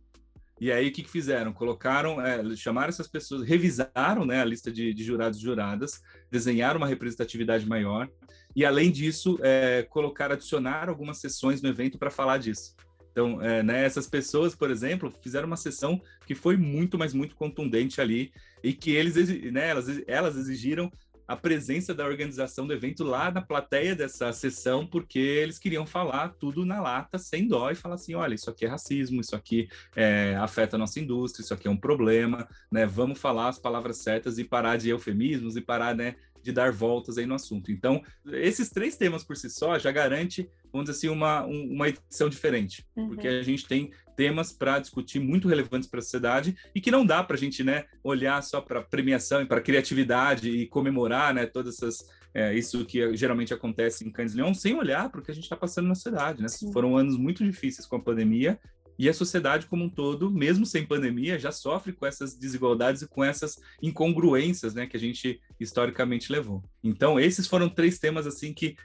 E 0.60 0.70
aí, 0.70 0.88
o 0.88 0.92
que, 0.92 1.02
que 1.02 1.10
fizeram? 1.10 1.54
Colocaram, 1.54 2.20
é, 2.20 2.54
chamaram 2.54 2.90
essas 2.90 3.08
pessoas, 3.08 3.48
revisaram 3.48 4.26
né, 4.26 4.42
a 4.42 4.44
lista 4.44 4.70
de, 4.70 4.92
de 4.92 5.02
jurados 5.02 5.38
e 5.38 5.42
juradas, 5.42 6.02
desenharam 6.30 6.76
uma 6.76 6.86
representatividade 6.86 7.66
maior, 7.66 8.06
e 8.54 8.64
além 8.64 8.90
disso, 8.90 9.38
é, 9.42 9.86
colocar, 9.88 10.32
adicionar 10.32 10.88
algumas 10.88 11.18
sessões 11.18 11.62
no 11.62 11.68
evento 11.68 11.98
para 11.98 12.10
falar 12.10 12.38
disso. 12.38 12.74
Então, 13.12 13.42
é, 13.42 13.62
né, 13.62 13.84
essas 13.84 14.06
pessoas, 14.06 14.54
por 14.54 14.70
exemplo, 14.70 15.12
fizeram 15.20 15.46
uma 15.46 15.56
sessão 15.56 16.00
que 16.26 16.34
foi 16.34 16.56
muito, 16.56 16.96
mas 16.96 17.12
muito 17.12 17.34
contundente 17.34 18.00
ali 18.00 18.32
e 18.62 18.72
que 18.72 18.92
eles, 18.92 19.16
né, 19.52 19.68
elas, 19.68 19.86
elas 20.06 20.36
exigiram 20.36 20.90
a 21.30 21.36
presença 21.36 21.94
da 21.94 22.04
organização 22.04 22.66
do 22.66 22.72
evento 22.72 23.04
lá 23.04 23.30
na 23.30 23.40
plateia 23.40 23.94
dessa 23.94 24.32
sessão, 24.32 24.84
porque 24.84 25.20
eles 25.20 25.60
queriam 25.60 25.86
falar 25.86 26.30
tudo 26.30 26.66
na 26.66 26.80
lata, 26.80 27.18
sem 27.18 27.46
dó, 27.46 27.70
e 27.70 27.76
falar 27.76 27.94
assim: 27.94 28.16
olha, 28.16 28.34
isso 28.34 28.50
aqui 28.50 28.64
é 28.64 28.68
racismo, 28.68 29.20
isso 29.20 29.36
aqui 29.36 29.68
é, 29.94 30.34
afeta 30.40 30.74
a 30.74 30.78
nossa 30.78 30.98
indústria, 30.98 31.44
isso 31.44 31.54
aqui 31.54 31.68
é 31.68 31.70
um 31.70 31.76
problema, 31.76 32.48
né? 32.68 32.84
Vamos 32.84 33.20
falar 33.20 33.48
as 33.48 33.60
palavras 33.60 33.98
certas 33.98 34.38
e 34.38 34.44
parar 34.44 34.76
de 34.76 34.88
eufemismos 34.88 35.56
e 35.56 35.60
parar, 35.60 35.94
né, 35.94 36.16
de 36.42 36.52
dar 36.52 36.72
voltas 36.72 37.18
aí 37.18 37.26
no 37.26 37.34
assunto. 37.34 37.70
Então, 37.70 38.02
esses 38.26 38.70
três 38.70 38.96
temas 38.96 39.24
por 39.24 39.36
si 39.36 39.50
só 39.50 39.78
já 39.78 39.90
garante, 39.90 40.48
vamos 40.72 40.88
dizer 40.88 40.98
assim, 40.98 41.08
uma, 41.08 41.44
uma 41.44 41.88
edição 41.88 42.28
diferente, 42.28 42.86
uhum. 42.96 43.08
porque 43.08 43.28
a 43.28 43.42
gente 43.42 43.66
tem 43.66 43.90
temas 44.16 44.52
para 44.52 44.78
discutir 44.78 45.18
muito 45.18 45.48
relevantes 45.48 45.88
para 45.88 46.00
a 46.00 46.02
sociedade 46.02 46.56
e 46.74 46.80
que 46.80 46.90
não 46.90 47.06
dá 47.06 47.22
para 47.24 47.36
a 47.36 47.38
gente, 47.38 47.64
né, 47.64 47.84
olhar 48.04 48.42
só 48.42 48.60
para 48.60 48.82
premiação 48.82 49.42
e 49.42 49.46
para 49.46 49.60
criatividade 49.60 50.50
e 50.50 50.66
comemorar, 50.66 51.32
né, 51.32 51.46
todas 51.46 51.76
essas 51.76 52.06
é, 52.32 52.54
isso 52.54 52.84
que 52.84 53.16
geralmente 53.16 53.52
acontece 53.52 54.06
em 54.06 54.10
Cannes 54.10 54.34
Leon, 54.34 54.54
sem 54.54 54.74
olhar 54.74 55.10
para 55.10 55.20
o 55.20 55.24
que 55.24 55.30
a 55.30 55.34
gente 55.34 55.44
está 55.44 55.56
passando 55.56 55.88
na 55.88 55.94
sociedade, 55.94 56.40
né? 56.40 56.48
Sim. 56.48 56.72
Foram 56.72 56.96
anos 56.96 57.16
muito 57.16 57.42
difíceis 57.44 57.86
com 57.86 57.96
a 57.96 58.00
pandemia 58.00 58.58
e 59.00 59.08
a 59.08 59.14
sociedade 59.14 59.64
como 59.64 59.84
um 59.84 59.88
todo, 59.88 60.30
mesmo 60.30 60.66
sem 60.66 60.84
pandemia, 60.84 61.38
já 61.38 61.50
sofre 61.50 61.90
com 61.90 62.04
essas 62.04 62.34
desigualdades 62.34 63.00
e 63.00 63.08
com 63.08 63.24
essas 63.24 63.58
incongruências, 63.80 64.74
né, 64.74 64.86
que 64.86 64.94
a 64.94 65.00
gente 65.00 65.40
historicamente 65.58 66.30
levou. 66.30 66.62
Então, 66.84 67.18
esses 67.18 67.46
foram 67.46 67.66
três 67.66 67.98
temas 67.98 68.26
assim 68.26 68.52
que 68.52 68.76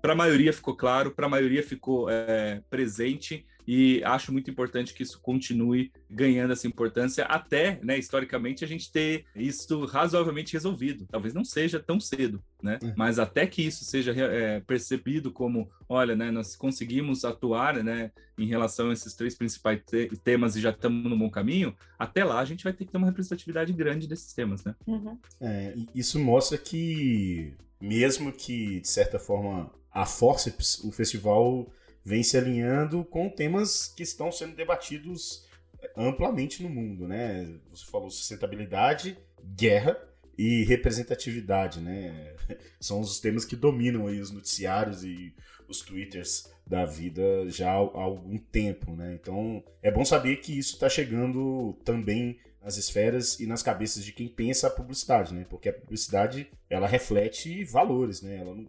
para 0.00 0.12
a 0.12 0.16
maioria 0.16 0.52
ficou 0.52 0.76
claro, 0.76 1.10
para 1.10 1.26
a 1.26 1.28
maioria 1.28 1.60
ficou 1.60 2.08
é, 2.08 2.62
presente 2.70 3.44
e 3.66 4.02
acho 4.04 4.32
muito 4.32 4.50
importante 4.50 4.92
que 4.92 5.02
isso 5.02 5.20
continue 5.20 5.90
ganhando 6.10 6.52
essa 6.52 6.66
importância 6.66 7.24
até, 7.24 7.78
né, 7.82 7.98
historicamente, 7.98 8.64
a 8.64 8.68
gente 8.68 8.90
ter 8.92 9.24
isso 9.34 9.84
razoavelmente 9.84 10.52
resolvido. 10.52 11.06
Talvez 11.10 11.32
não 11.32 11.44
seja 11.44 11.80
tão 11.80 11.98
cedo, 11.98 12.42
né? 12.62 12.78
Uhum. 12.82 12.92
Mas 12.96 13.18
até 13.18 13.46
que 13.46 13.62
isso 13.62 13.84
seja 13.84 14.12
é, 14.12 14.60
percebido 14.60 15.32
como, 15.32 15.70
olha, 15.88 16.14
né, 16.14 16.30
nós 16.30 16.54
conseguimos 16.54 17.24
atuar, 17.24 17.82
né, 17.82 18.12
em 18.38 18.46
relação 18.46 18.90
a 18.90 18.92
esses 18.92 19.14
três 19.14 19.34
principais 19.34 19.80
te 19.86 20.08
temas 20.22 20.56
e 20.56 20.60
já 20.60 20.70
estamos 20.70 21.08
no 21.08 21.16
bom 21.16 21.30
caminho, 21.30 21.74
até 21.98 22.24
lá 22.24 22.40
a 22.40 22.44
gente 22.44 22.64
vai 22.64 22.72
ter 22.72 22.84
que 22.84 22.92
ter 22.92 22.98
uma 22.98 23.06
representatividade 23.06 23.72
grande 23.72 24.06
desses 24.06 24.32
temas, 24.32 24.64
né? 24.64 24.74
Uhum. 24.86 25.18
É, 25.40 25.74
isso 25.94 26.18
mostra 26.18 26.58
que, 26.58 27.54
mesmo 27.80 28.32
que, 28.32 28.80
de 28.80 28.88
certa 28.88 29.18
forma, 29.18 29.70
a 29.90 30.04
Forceps, 30.04 30.82
o 30.84 30.90
festival 30.90 31.66
vem 32.04 32.22
se 32.22 32.36
alinhando 32.36 33.04
com 33.04 33.28
temas 33.28 33.88
que 33.88 34.02
estão 34.02 34.30
sendo 34.30 34.54
debatidos 34.54 35.48
amplamente 35.96 36.62
no 36.62 36.68
mundo, 36.68 37.08
né? 37.08 37.58
Você 37.70 37.84
falou 37.86 38.10
sustentabilidade, 38.10 39.16
guerra 39.42 39.96
e 40.36 40.64
representatividade, 40.64 41.80
né? 41.80 42.34
São 42.80 43.00
os 43.00 43.20
temas 43.20 43.44
que 43.44 43.56
dominam 43.56 44.06
aí 44.06 44.20
os 44.20 44.30
noticiários 44.30 45.04
e 45.04 45.34
os 45.68 45.80
twitters 45.80 46.50
da 46.66 46.84
vida 46.84 47.48
já 47.48 47.70
há 47.70 47.74
algum 47.74 48.38
tempo, 48.38 48.94
né? 48.94 49.14
Então 49.20 49.62
é 49.82 49.90
bom 49.90 50.04
saber 50.04 50.36
que 50.36 50.58
isso 50.58 50.74
está 50.74 50.88
chegando 50.88 51.74
também 51.84 52.38
nas 52.62 52.76
esferas 52.78 53.38
e 53.38 53.46
nas 53.46 53.62
cabeças 53.62 54.04
de 54.04 54.12
quem 54.12 54.26
pensa 54.26 54.66
a 54.66 54.70
publicidade, 54.70 55.34
né? 55.34 55.46
Porque 55.48 55.68
a 55.68 55.72
publicidade 55.72 56.50
ela 56.68 56.86
reflete 56.86 57.62
valores, 57.64 58.22
né? 58.22 58.38
Ela 58.38 58.54
não, 58.54 58.66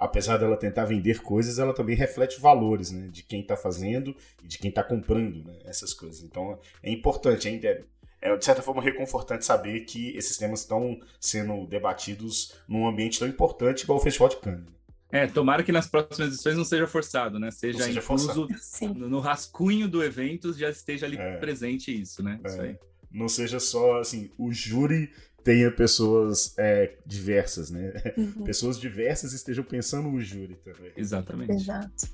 apesar 0.00 0.36
dela 0.36 0.56
tentar 0.56 0.84
vender 0.84 1.20
coisas, 1.20 1.58
ela 1.58 1.74
também 1.74 1.96
reflete 1.96 2.40
valores, 2.40 2.90
né? 2.90 3.08
De 3.08 3.22
quem 3.22 3.40
está 3.40 3.56
fazendo 3.56 4.14
e 4.42 4.46
de 4.46 4.58
quem 4.58 4.68
está 4.68 4.82
comprando 4.82 5.44
né? 5.44 5.58
essas 5.64 5.92
coisas. 5.94 6.22
Então 6.22 6.58
é 6.82 6.90
importante, 6.90 7.48
ainda 7.48 7.68
é, 7.68 7.84
é 8.20 8.36
de 8.36 8.44
certa 8.44 8.62
forma 8.62 8.82
reconfortante 8.82 9.44
saber 9.44 9.80
que 9.80 10.16
esses 10.16 10.36
temas 10.36 10.60
estão 10.60 10.98
sendo 11.20 11.66
debatidos 11.66 12.54
num 12.68 12.86
ambiente 12.86 13.18
tão 13.18 13.28
importante 13.28 13.82
igual 13.82 13.98
o 13.98 14.02
Festival 14.02 14.28
de 14.28 14.36
Cannes. 14.36 14.82
É, 15.12 15.26
tomara 15.26 15.62
que 15.62 15.70
nas 15.70 15.86
próximas 15.86 16.32
edições 16.32 16.56
não 16.56 16.64
seja 16.64 16.86
forçado, 16.86 17.38
né? 17.38 17.50
Seja, 17.50 17.84
seja 17.84 18.00
incluso 18.00 18.48
no, 18.94 19.08
no, 19.10 19.20
rascunho 19.20 19.86
do 19.86 20.02
evento 20.02 20.54
já 20.54 20.70
esteja 20.70 21.04
ali 21.04 21.18
é. 21.18 21.36
presente 21.36 21.94
isso, 21.94 22.22
né? 22.22 22.40
É. 22.42 22.48
Isso 22.48 22.60
aí. 22.62 22.78
Não 23.10 23.28
seja 23.28 23.60
só 23.60 24.00
assim, 24.00 24.30
o 24.38 24.50
júri 24.50 25.12
tenha 25.44 25.70
pessoas 25.70 26.54
é, 26.58 26.94
diversas, 27.04 27.70
né? 27.70 27.92
Uhum. 28.16 28.44
Pessoas 28.44 28.78
diversas 28.78 29.32
estejam 29.32 29.64
pensando 29.64 30.08
no 30.08 30.20
júri 30.20 30.56
também. 30.56 30.92
Exatamente. 30.96 31.52
Exato. 31.52 32.08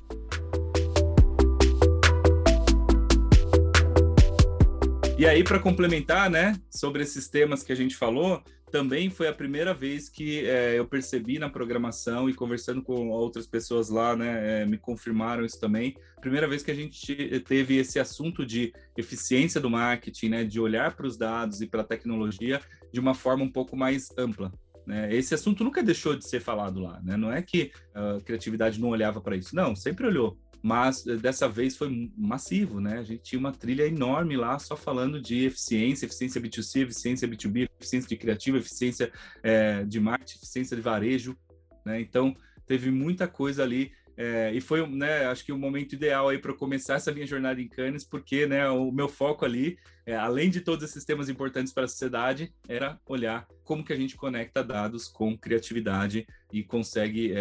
E 5.19 5.27
aí, 5.27 5.43
para 5.43 5.59
complementar, 5.59 6.31
né, 6.31 6.55
sobre 6.71 7.03
esses 7.03 7.29
temas 7.29 7.65
que 7.65 7.73
a 7.73 7.75
gente 7.75 7.97
falou, 7.97 8.41
também 8.71 9.11
foi 9.11 9.29
a 9.29 9.33
primeira 9.33 9.75
vez 9.75 10.09
que 10.09 10.47
é, 10.47 10.79
eu 10.79 10.87
percebi 10.87 11.39
na 11.39 11.49
programação 11.49 12.29
e 12.29 12.35
conversando 12.35 12.83
com 12.83 13.09
outras 13.09 13.47
pessoas 13.47 13.89
lá, 13.89 14.17
né, 14.17 14.63
é, 14.63 14.67
me 14.67 14.79
confirmaram 14.79 15.45
isso 15.45 15.61
também. 15.61 15.97
Primeira 16.21 16.49
vez 16.49 16.63
que 16.63 16.71
a 16.71 16.75
gente 16.75 17.41
teve 17.41 17.77
esse 17.77 17.99
assunto 17.99 18.45
de 18.45 18.73
eficiência 18.97 19.61
do 19.61 19.71
marketing, 19.71 20.29
né, 20.29 20.45
de 20.45 20.61
olhar 20.61 20.97
para 20.97 21.07
os 21.07 21.17
dados 21.17 21.61
e 21.61 21.67
para 21.67 21.83
a 21.83 21.85
tecnologia 21.85 22.61
de 22.93 23.01
uma 23.01 23.15
forma 23.15 23.45
um 23.45 23.51
pouco 23.51 23.77
mais 23.77 24.09
ampla. 24.19 24.53
Né? 24.87 25.15
Esse 25.15 25.35
assunto 25.35 25.63
nunca 25.63 25.83
deixou 25.83 26.17
de 26.17 26.27
ser 26.27 26.41
falado 26.41 26.81
lá, 26.81 26.99
né? 27.03 27.15
Não 27.15 27.31
é 27.31 27.43
que 27.43 27.71
a 27.95 28.21
criatividade 28.23 28.81
não 28.81 28.89
olhava 28.89 29.21
para 29.21 29.37
isso, 29.37 29.55
não, 29.55 29.77
sempre 29.77 30.07
olhou 30.07 30.39
mas 30.63 31.07
eh, 31.07 31.17
dessa 31.17 31.49
vez 31.49 31.77
foi 31.77 32.11
massivo, 32.17 32.81
né? 32.81 32.99
A 32.99 33.03
gente 33.03 33.23
tinha 33.23 33.39
uma 33.39 33.53
trilha 33.53 33.87
enorme 33.87 34.37
lá 34.37 34.59
só 34.59 34.77
falando 34.77 35.21
de 35.21 35.45
eficiência, 35.45 36.07
eficiência 36.07 36.41
B2C, 36.41 36.83
eficiência 36.83 37.29
B2B, 37.29 37.69
eficiência 37.79 38.09
de 38.09 38.17
criativo, 38.17 38.57
eficiência 38.59 39.13
é, 39.43 39.85
de 39.85 40.01
marketing, 40.01 40.37
eficiência 40.39 40.77
de 40.77 40.83
varejo, 40.83 41.37
né? 41.85 42.01
Então 42.01 42.35
teve 42.67 42.91
muita 42.91 43.27
coisa 43.27 43.63
ali 43.63 43.93
é, 44.21 44.53
e 44.53 44.61
foi, 44.61 44.85
né, 44.85 45.27
acho 45.27 45.45
que 45.45 45.53
o 45.53 45.57
momento 45.57 45.93
ideal 45.93 46.29
aí 46.29 46.39
para 46.39 46.53
começar 46.53 46.95
essa 46.95 47.13
minha 47.13 47.25
jornada 47.25 47.63
em 47.63 47.69
Cannes, 47.69 48.03
porque, 48.03 48.49
né, 48.49 48.69
o 48.69 48.91
meu 48.91 49.09
foco 49.09 49.45
ali, 49.45 49.79
é, 50.05 50.17
além 50.17 50.51
de 50.51 50.61
todos 50.61 50.83
esses 50.83 51.05
temas 51.05 51.29
importantes 51.29 51.73
para 51.73 51.85
a 51.85 51.89
sociedade, 51.89 52.53
era 52.69 52.99
olhar 53.07 53.47
como 53.63 53.85
que 53.85 53.93
a 53.93 53.97
gente 53.97 54.17
conecta 54.17 54.65
dados 54.65 55.07
com 55.07 55.39
criatividade 55.39 56.27
e 56.53 56.65
consegue 56.65 57.33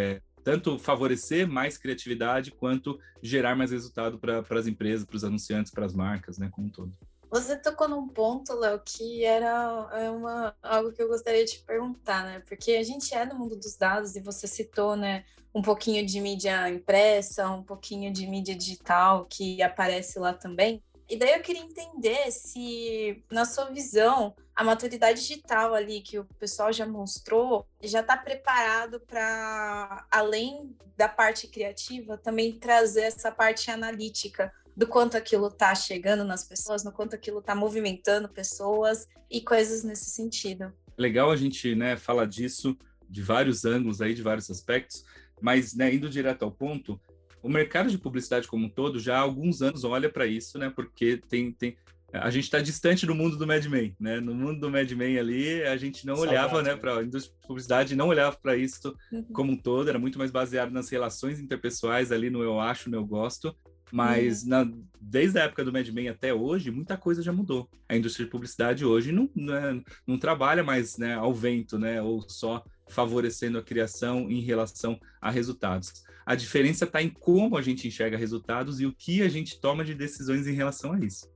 tanto 0.47 0.79
favorecer 0.79 1.45
mais 1.45 1.77
criatividade 1.77 2.51
quanto 2.51 2.97
gerar 3.21 3.53
mais 3.53 3.71
resultado 3.71 4.17
para 4.17 4.45
as 4.57 4.65
empresas, 4.65 5.05
para 5.05 5.17
os 5.17 5.25
anunciantes, 5.25 5.73
para 5.73 5.85
as 5.85 5.93
marcas, 5.93 6.37
né, 6.37 6.47
como 6.49 6.67
um 6.67 6.69
todo. 6.69 6.93
Você 7.29 7.57
tocou 7.57 7.89
num 7.89 8.07
ponto, 8.07 8.53
Léo, 8.53 8.79
que 8.79 9.25
era 9.25 9.89
é 9.91 10.09
uma, 10.09 10.55
algo 10.63 10.93
que 10.93 11.03
eu 11.03 11.09
gostaria 11.09 11.43
de 11.43 11.59
perguntar, 11.59 12.23
né? 12.23 12.41
Porque 12.47 12.71
a 12.77 12.83
gente 12.83 13.13
é 13.13 13.25
no 13.25 13.35
mundo 13.35 13.57
dos 13.57 13.75
dados 13.75 14.15
e 14.15 14.21
você 14.21 14.47
citou, 14.47 14.95
né, 14.95 15.25
um 15.53 15.61
pouquinho 15.61 16.05
de 16.05 16.21
mídia 16.21 16.69
impressa, 16.69 17.49
um 17.49 17.61
pouquinho 17.61 18.13
de 18.13 18.25
mídia 18.25 18.55
digital 18.55 19.25
que 19.29 19.61
aparece 19.61 20.17
lá 20.17 20.31
também. 20.31 20.81
E 21.09 21.17
daí 21.17 21.33
eu 21.33 21.41
queria 21.41 21.61
entender 21.61 22.31
se, 22.31 23.21
na 23.29 23.43
sua 23.43 23.65
visão, 23.65 24.33
a 24.57 24.63
maturidade 24.63 25.21
digital 25.21 25.75
ali 25.75 26.01
que 26.01 26.17
o 26.17 26.25
pessoal 26.39 26.73
já 26.73 26.83
mostrou 26.83 27.67
já 27.79 27.99
está 27.99 28.17
preparado 28.17 28.99
para, 28.99 30.07
além 30.09 30.75
da 30.97 31.07
parte 31.07 31.47
criativa, 31.47 32.17
também 32.17 32.57
trazer 32.57 33.01
essa 33.01 33.31
parte 33.31 33.69
analítica 33.69 34.51
do 34.75 34.87
quanto 34.87 35.15
aquilo 35.15 35.47
está 35.47 35.75
chegando 35.75 36.23
nas 36.23 36.43
pessoas, 36.43 36.83
no 36.83 36.91
quanto 36.91 37.15
aquilo 37.15 37.37
está 37.37 37.53
movimentando 37.53 38.27
pessoas 38.27 39.07
e 39.29 39.41
coisas 39.41 39.83
nesse 39.83 40.09
sentido. 40.09 40.73
Legal 40.97 41.29
a 41.29 41.35
gente 41.35 41.75
né, 41.75 41.95
falar 41.95 42.25
disso 42.25 42.75
de 43.07 43.21
vários 43.21 43.63
ângulos 43.63 44.01
aí, 44.01 44.15
de 44.15 44.23
vários 44.23 44.49
aspectos, 44.49 45.05
mas 45.39 45.75
né, 45.75 45.93
indo 45.93 46.09
direto 46.09 46.41
ao 46.41 46.51
ponto, 46.51 46.99
o 47.43 47.49
mercado 47.49 47.91
de 47.91 47.97
publicidade 47.99 48.47
como 48.47 48.65
um 48.65 48.69
todo 48.69 48.99
já 48.99 49.17
há 49.17 49.21
alguns 49.21 49.61
anos 49.61 49.83
olha 49.83 50.09
para 50.09 50.25
isso, 50.25 50.57
né? 50.57 50.71
Porque 50.75 51.21
tem, 51.29 51.51
tem 51.51 51.77
a 52.13 52.29
gente 52.29 52.45
está 52.45 52.59
distante 52.59 53.05
do 53.05 53.13
mundo 53.13 53.37
do 53.37 53.45
Mad 53.45 53.65
Men, 53.65 53.95
né? 53.99 54.19
No 54.19 54.33
mundo 54.33 54.59
do 54.59 54.69
Mad 54.69 54.89
Men 54.91 55.19
ali, 55.19 55.63
a 55.63 55.75
gente 55.75 56.05
não 56.05 56.15
Saudade, 56.15 56.37
olhava, 56.37 56.63
né, 56.63 56.75
para 56.75 56.99
a 56.99 57.03
indústria 57.03 57.35
de 57.35 57.47
publicidade, 57.47 57.95
não 57.95 58.07
olhava 58.07 58.37
para 58.37 58.55
isso 58.55 58.95
uhum. 59.11 59.23
como 59.33 59.51
um 59.51 59.57
todo, 59.57 59.89
era 59.89 59.99
muito 59.99 60.17
mais 60.17 60.31
baseado 60.31 60.71
nas 60.71 60.89
relações 60.89 61.39
interpessoais 61.39 62.11
ali 62.11 62.29
no 62.29 62.41
eu 62.41 62.59
acho, 62.59 62.89
no 62.89 62.97
eu 62.97 63.05
gosto. 63.05 63.55
Mas 63.91 64.43
uhum. 64.43 64.49
na, 64.49 64.71
desde 64.99 65.39
a 65.39 65.43
época 65.43 65.63
do 65.63 65.71
Mad 65.71 65.87
Men 65.89 66.09
até 66.09 66.33
hoje, 66.33 66.71
muita 66.71 66.97
coisa 66.97 67.21
já 67.21 67.31
mudou. 67.31 67.69
A 67.87 67.95
indústria 67.95 68.25
de 68.25 68.31
publicidade 68.31 68.85
hoje 68.85 69.11
não, 69.11 69.29
não, 69.35 69.55
é, 69.55 69.81
não 70.05 70.17
trabalha 70.17 70.63
mais 70.63 70.97
né, 70.97 71.13
ao 71.13 71.33
vento, 71.33 71.77
né? 71.77 72.01
Ou 72.01 72.21
só 72.29 72.63
favorecendo 72.89 73.57
a 73.57 73.63
criação 73.63 74.29
em 74.29 74.41
relação 74.41 74.99
a 75.21 75.29
resultados. 75.29 76.03
A 76.25 76.35
diferença 76.35 76.85
está 76.85 77.01
em 77.01 77.09
como 77.09 77.57
a 77.57 77.61
gente 77.61 77.87
enxerga 77.87 78.17
resultados 78.17 78.79
e 78.79 78.85
o 78.85 78.93
que 78.93 79.21
a 79.21 79.29
gente 79.29 79.59
toma 79.59 79.83
de 79.83 79.93
decisões 79.93 80.47
em 80.47 80.53
relação 80.53 80.93
a 80.93 80.99
isso. 80.99 81.27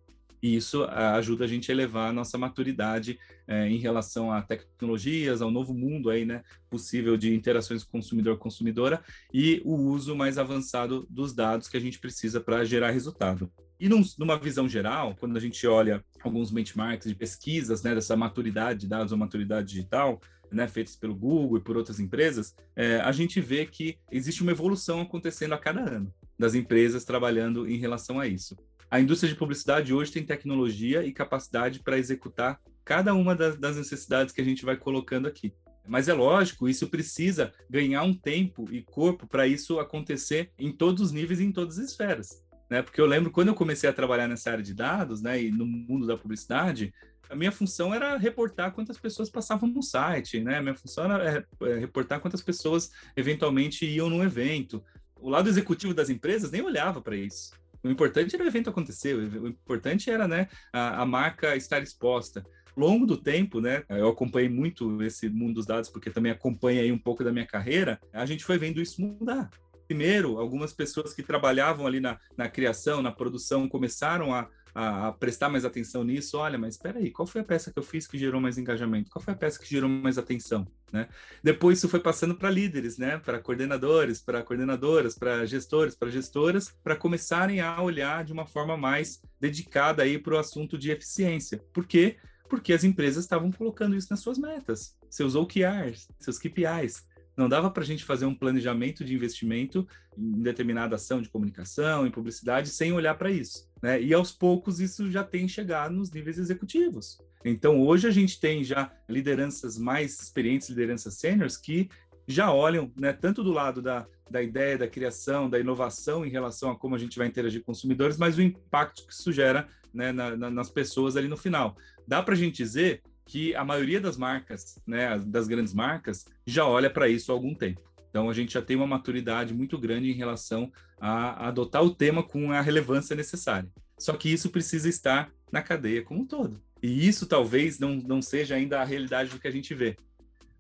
E 0.42 0.56
isso 0.56 0.84
ah, 0.84 1.16
ajuda 1.16 1.46
a 1.46 1.48
gente 1.48 1.72
a 1.72 1.74
elevar 1.74 2.10
a 2.10 2.14
nossa 2.14 2.38
maturidade 2.38 3.20
é, 3.48 3.68
em 3.68 3.78
relação 3.78 4.32
a 4.32 4.42
tecnologias, 4.42 5.42
ao 5.42 5.52
novo 5.52 5.74
mundo 5.74 6.10
aí, 6.10 6.26
né, 6.26 6.44
possível 6.70 7.18
de 7.18 7.34
interações 7.34 7.84
consumidor-consumidora 7.84 9.04
e 9.34 9.62
o 9.66 9.76
uso 9.76 10.16
mais 10.16 10.38
avançado 10.38 11.06
dos 11.10 11.34
dados 11.34 11.68
que 11.68 11.78
a 11.78 11.82
gente 11.82 12.00
precisa 12.00 12.40
para 12.40 12.64
gerar 12.64 12.92
resultado. 12.92 13.52
E 13.80 13.90
num, 13.90 14.04
numa 14.18 14.38
visão 14.38 14.70
geral, 14.70 15.16
quando 15.20 15.36
a 15.36 15.40
gente 15.40 15.66
olha 15.66 16.04
alguns 16.24 16.52
benchmarks 16.52 17.08
de 17.08 17.16
pesquisas, 17.16 17.82
né, 17.82 17.96
dessa 17.96 18.16
maturidade 18.16 18.82
de 18.82 18.88
dados 18.88 19.12
ou 19.12 19.18
maturidade 19.18 19.68
digital, 19.68 20.22
né, 20.52 20.68
feitas 20.68 20.96
pelo 20.96 21.16
Google 21.16 21.58
e 21.58 21.62
por 21.62 21.78
outras 21.78 22.00
empresas, 22.00 22.56
é, 22.76 22.98
a 22.98 23.12
gente 23.12 23.40
vê 23.40 23.66
que 23.66 23.98
existe 24.12 24.44
uma 24.44 24.52
evolução 24.52 25.02
acontecendo 25.02 25.54
a 25.54 25.58
cada 25.58 25.82
ano 25.82 26.14
das 26.38 26.54
empresas 26.56 27.06
trabalhando 27.06 27.68
em 27.68 27.78
relação 27.78 28.20
a 28.20 28.28
isso. 28.28 28.56
A 28.92 29.00
indústria 29.00 29.32
de 29.32 29.40
publicidade 29.40 29.94
hoje 29.94 30.12
tem 30.12 30.22
tecnologia 30.22 31.02
e 31.02 31.14
capacidade 31.14 31.80
para 31.80 31.98
executar 31.98 32.60
cada 32.84 33.14
uma 33.14 33.34
das, 33.34 33.56
das 33.56 33.78
necessidades 33.78 34.34
que 34.34 34.42
a 34.42 34.44
gente 34.44 34.66
vai 34.66 34.76
colocando 34.76 35.30
aqui. 35.30 35.54
Mas 35.88 36.10
é 36.10 36.14
lógico, 36.14 36.68
isso 36.68 36.90
precisa 36.90 37.54
ganhar 37.70 38.04
um 38.04 38.14
tempo 38.14 38.68
e 38.70 38.82
corpo 38.82 39.26
para 39.26 39.48
isso 39.48 39.80
acontecer 39.80 40.52
em 40.60 40.74
todos 40.74 41.02
os 41.02 41.12
níveis 41.14 41.40
e 41.40 41.46
em 41.46 41.54
todas 41.54 41.80
as 41.80 41.86
esferas. 41.86 42.44
Né? 42.70 42.82
Porque 42.82 43.00
eu 43.00 43.06
lembro 43.06 43.32
quando 43.32 43.48
eu 43.48 43.56
comecei 43.56 43.90
a 43.90 43.94
trabalhar 43.94 44.28
nessa 44.28 44.52
área 44.52 44.64
de 44.64 44.74
dados, 44.74 45.22
né, 45.22 45.42
e 45.42 45.50
no 45.50 45.66
mundo 45.66 46.06
da 46.06 46.18
publicidade, 46.18 46.94
a 47.30 47.36
minha 47.36 47.52
função 47.52 47.94
era 47.94 48.18
reportar 48.18 48.74
quantas 48.74 48.98
pessoas 48.98 49.30
passavam 49.30 49.70
no 49.70 49.82
site, 49.82 50.42
né? 50.42 50.58
A 50.58 50.62
minha 50.62 50.76
função 50.76 51.06
era 51.06 51.46
é, 51.62 51.66
é, 51.66 51.78
reportar 51.78 52.20
quantas 52.20 52.42
pessoas 52.42 52.92
eventualmente 53.16 53.86
iam 53.86 54.10
no 54.10 54.22
evento. 54.22 54.84
O 55.16 55.30
lado 55.30 55.48
executivo 55.48 55.94
das 55.94 56.10
empresas 56.10 56.52
nem 56.52 56.62
olhava 56.62 57.02
para 57.02 57.16
isso. 57.16 57.52
O 57.84 57.90
importante 57.90 58.36
era 58.36 58.44
o 58.44 58.48
evento 58.48 58.70
acontecer, 58.70 59.16
o 59.16 59.48
importante 59.48 60.10
era 60.10 60.28
né, 60.28 60.48
a, 60.72 61.02
a 61.02 61.06
marca 61.06 61.56
estar 61.56 61.82
exposta 61.82 62.46
longo 62.76 63.06
do 63.06 63.18
tempo, 63.18 63.60
né? 63.60 63.84
Eu 63.90 64.08
acompanhei 64.08 64.50
muito 64.50 65.02
esse 65.04 65.30
mundo 65.30 65.56
dos 65.56 65.66
dados 65.66 65.90
porque 65.90 66.10
também 66.10 66.32
acompanha 66.32 66.82
aí 66.82 66.92
um 66.92 66.98
pouco 66.98 67.24
da 67.24 67.32
minha 67.32 67.46
carreira. 67.46 68.00
A 68.14 68.26
gente 68.26 68.46
foi 68.46 68.58
vendo 68.58 68.82
isso 68.82 69.02
mudar. 69.02 69.50
Primeiro, 69.88 70.40
algumas 70.40 70.74
pessoas 70.74 71.14
que 71.14 71.22
trabalhavam 71.22 71.86
ali 71.86 72.00
na, 72.00 72.18
na 72.38 72.48
criação, 72.48 73.02
na 73.02 73.12
produção, 73.12 73.68
começaram 73.68 74.34
a, 74.34 74.48
a, 74.74 75.08
a, 75.08 75.12
prestar 75.12 75.50
mais 75.50 75.66
atenção 75.66 76.04
nisso, 76.04 76.38
olha, 76.38 76.58
mas 76.58 76.76
espera 76.76 77.00
aí, 77.00 77.12
qual 77.12 77.28
foi 77.28 77.42
a 77.42 77.44
peça 77.44 77.72
que 77.72 77.80
eu 77.80 77.84
fiz 77.84 78.08
que 78.08 78.18
gerou 78.18 78.40
mais 78.40 78.58
engajamento? 78.58 79.10
Qual 79.10 79.24
foi 79.24 79.34
a 79.34 79.38
peça 79.38 79.60
que 79.60 79.70
gerou 79.70 79.90
mais 79.90 80.18
atenção? 80.18 80.68
Né? 80.92 81.08
Depois 81.44 81.78
isso 81.78 81.88
foi 81.88 82.00
passando 82.00 82.36
para 82.36 82.50
líderes, 82.50 82.98
né? 82.98 83.18
para 83.18 83.40
coordenadores, 83.40 84.22
para 84.22 84.44
coordenadoras, 84.44 85.16
para 85.16 85.46
gestores, 85.46 85.96
para 85.96 86.10
gestoras, 86.10 86.74
para 86.84 86.96
começarem 86.96 87.62
a 87.62 87.82
olhar 87.82 88.24
de 88.24 88.34
uma 88.34 88.46
forma 88.46 88.76
mais 88.76 89.22
dedicada 89.40 90.04
para 90.24 90.36
o 90.36 90.38
assunto 90.38 90.78
de 90.78 90.92
eficiência. 90.92 91.64
Por 91.74 91.86
quê? 91.86 92.18
Porque 92.50 92.74
as 92.74 92.84
empresas 92.84 93.24
estavam 93.24 93.52
colocando 93.52 93.96
isso 93.96 94.08
nas 94.10 94.20
suas 94.20 94.38
metas, 94.38 94.98
seus 95.10 95.36
OKRs, 95.36 96.10
seus 96.20 96.38
KPIs. 96.38 97.10
Não 97.36 97.48
dava 97.48 97.72
para 97.72 97.84
a 97.84 97.86
gente 97.86 98.04
fazer 98.04 98.26
um 98.26 98.36
planejamento 98.36 99.06
de 99.06 99.14
investimento 99.14 99.88
em 100.18 100.42
determinada 100.42 100.96
ação 100.96 101.22
de 101.22 101.30
comunicação, 101.30 102.06
em 102.06 102.12
publicidade, 102.12 102.70
sem 102.70 102.92
olhar 102.92 103.16
para 103.16 103.32
isso. 103.32 103.70
Né? 103.82 104.02
E 104.02 104.14
aos 104.14 104.32
poucos 104.32 104.80
isso 104.80 105.10
já 105.10 105.24
tem 105.24 105.48
chegado 105.48 105.94
nos 105.94 106.12
níveis 106.12 106.38
executivos. 106.38 107.18
Então, 107.44 107.82
hoje 107.82 108.08
a 108.08 108.12
gente 108.12 108.40
tem 108.40 108.64
já 108.64 108.92
lideranças 109.10 109.78
mais 109.78 110.22
experientes, 110.22 110.70
lideranças 110.70 111.16
sêniores, 111.16 111.58
que 111.58 111.90
já 112.28 112.54
olham, 112.54 112.92
né, 112.96 113.12
tanto 113.14 113.44
do 113.44 113.52
lado 113.52 113.82
da, 113.82 114.06
da 114.30 114.42
ideia, 114.42 114.78
da 114.78 114.88
criação, 114.88 115.50
da 115.50 115.60
inovação 115.60 116.26
em 116.26 116.30
relação 116.30 116.72
a 116.72 116.78
como 116.78 116.96
a 116.96 116.98
gente 116.98 117.18
vai 117.18 117.28
interagir 117.28 117.62
com 117.62 117.68
consumidores, 117.68 118.18
mas 118.18 118.38
o 118.38 118.42
impacto 118.42 119.06
que 119.06 119.14
isso 119.14 119.32
gera 119.32 119.68
né, 119.94 120.12
na, 120.12 120.36
na, 120.38 120.50
nas 120.50 120.70
pessoas 120.70 121.18
ali 121.18 121.28
no 121.28 121.38
final. 121.38 121.76
Dá 122.08 122.22
para 122.22 122.34
a 122.34 122.38
gente 122.38 122.58
dizer 122.58 123.02
que 123.32 123.56
a 123.56 123.64
maioria 123.64 124.02
das 124.02 124.18
marcas, 124.18 124.78
né, 124.86 125.18
das 125.20 125.48
grandes 125.48 125.74
marcas, 125.74 126.26
já 126.46 126.66
olha 126.66 126.90
para 126.90 127.08
isso 127.08 127.32
há 127.32 127.34
algum 127.34 127.56
tempo. 127.56 127.82
Então, 128.10 128.30
a 128.30 128.34
gente 128.34 128.52
já 128.52 128.62
tem 128.62 128.76
uma 128.76 128.86
maturidade 128.86 129.54
muito 129.54 129.78
grande 129.78 130.12
em 130.12 130.14
relação 130.14 130.70
a, 131.00 131.48
adotar 131.48 131.82
o 131.82 131.96
tema 131.96 132.22
com 132.22 132.52
a 132.52 132.60
relevância 132.60 133.16
necessária. 133.16 133.72
Só 133.98 134.18
que 134.18 134.28
isso 134.28 134.50
precisa 134.50 134.90
estar 134.90 135.32
na 135.50 135.62
cadeia 135.62 136.04
como 136.04 136.24
um 136.24 136.26
todo. 136.26 136.62
E 136.84 137.08
isso 137.08 137.26
talvez 137.26 137.80
não, 137.80 137.96
não 137.96 138.22
seja 138.22 138.56
ainda 138.56 138.82
a 138.82 138.84
realidade 138.84 139.30
do 139.30 139.40
que 139.40 139.48
a 139.48 139.52
gente 139.52 139.74
vê. 139.74 139.96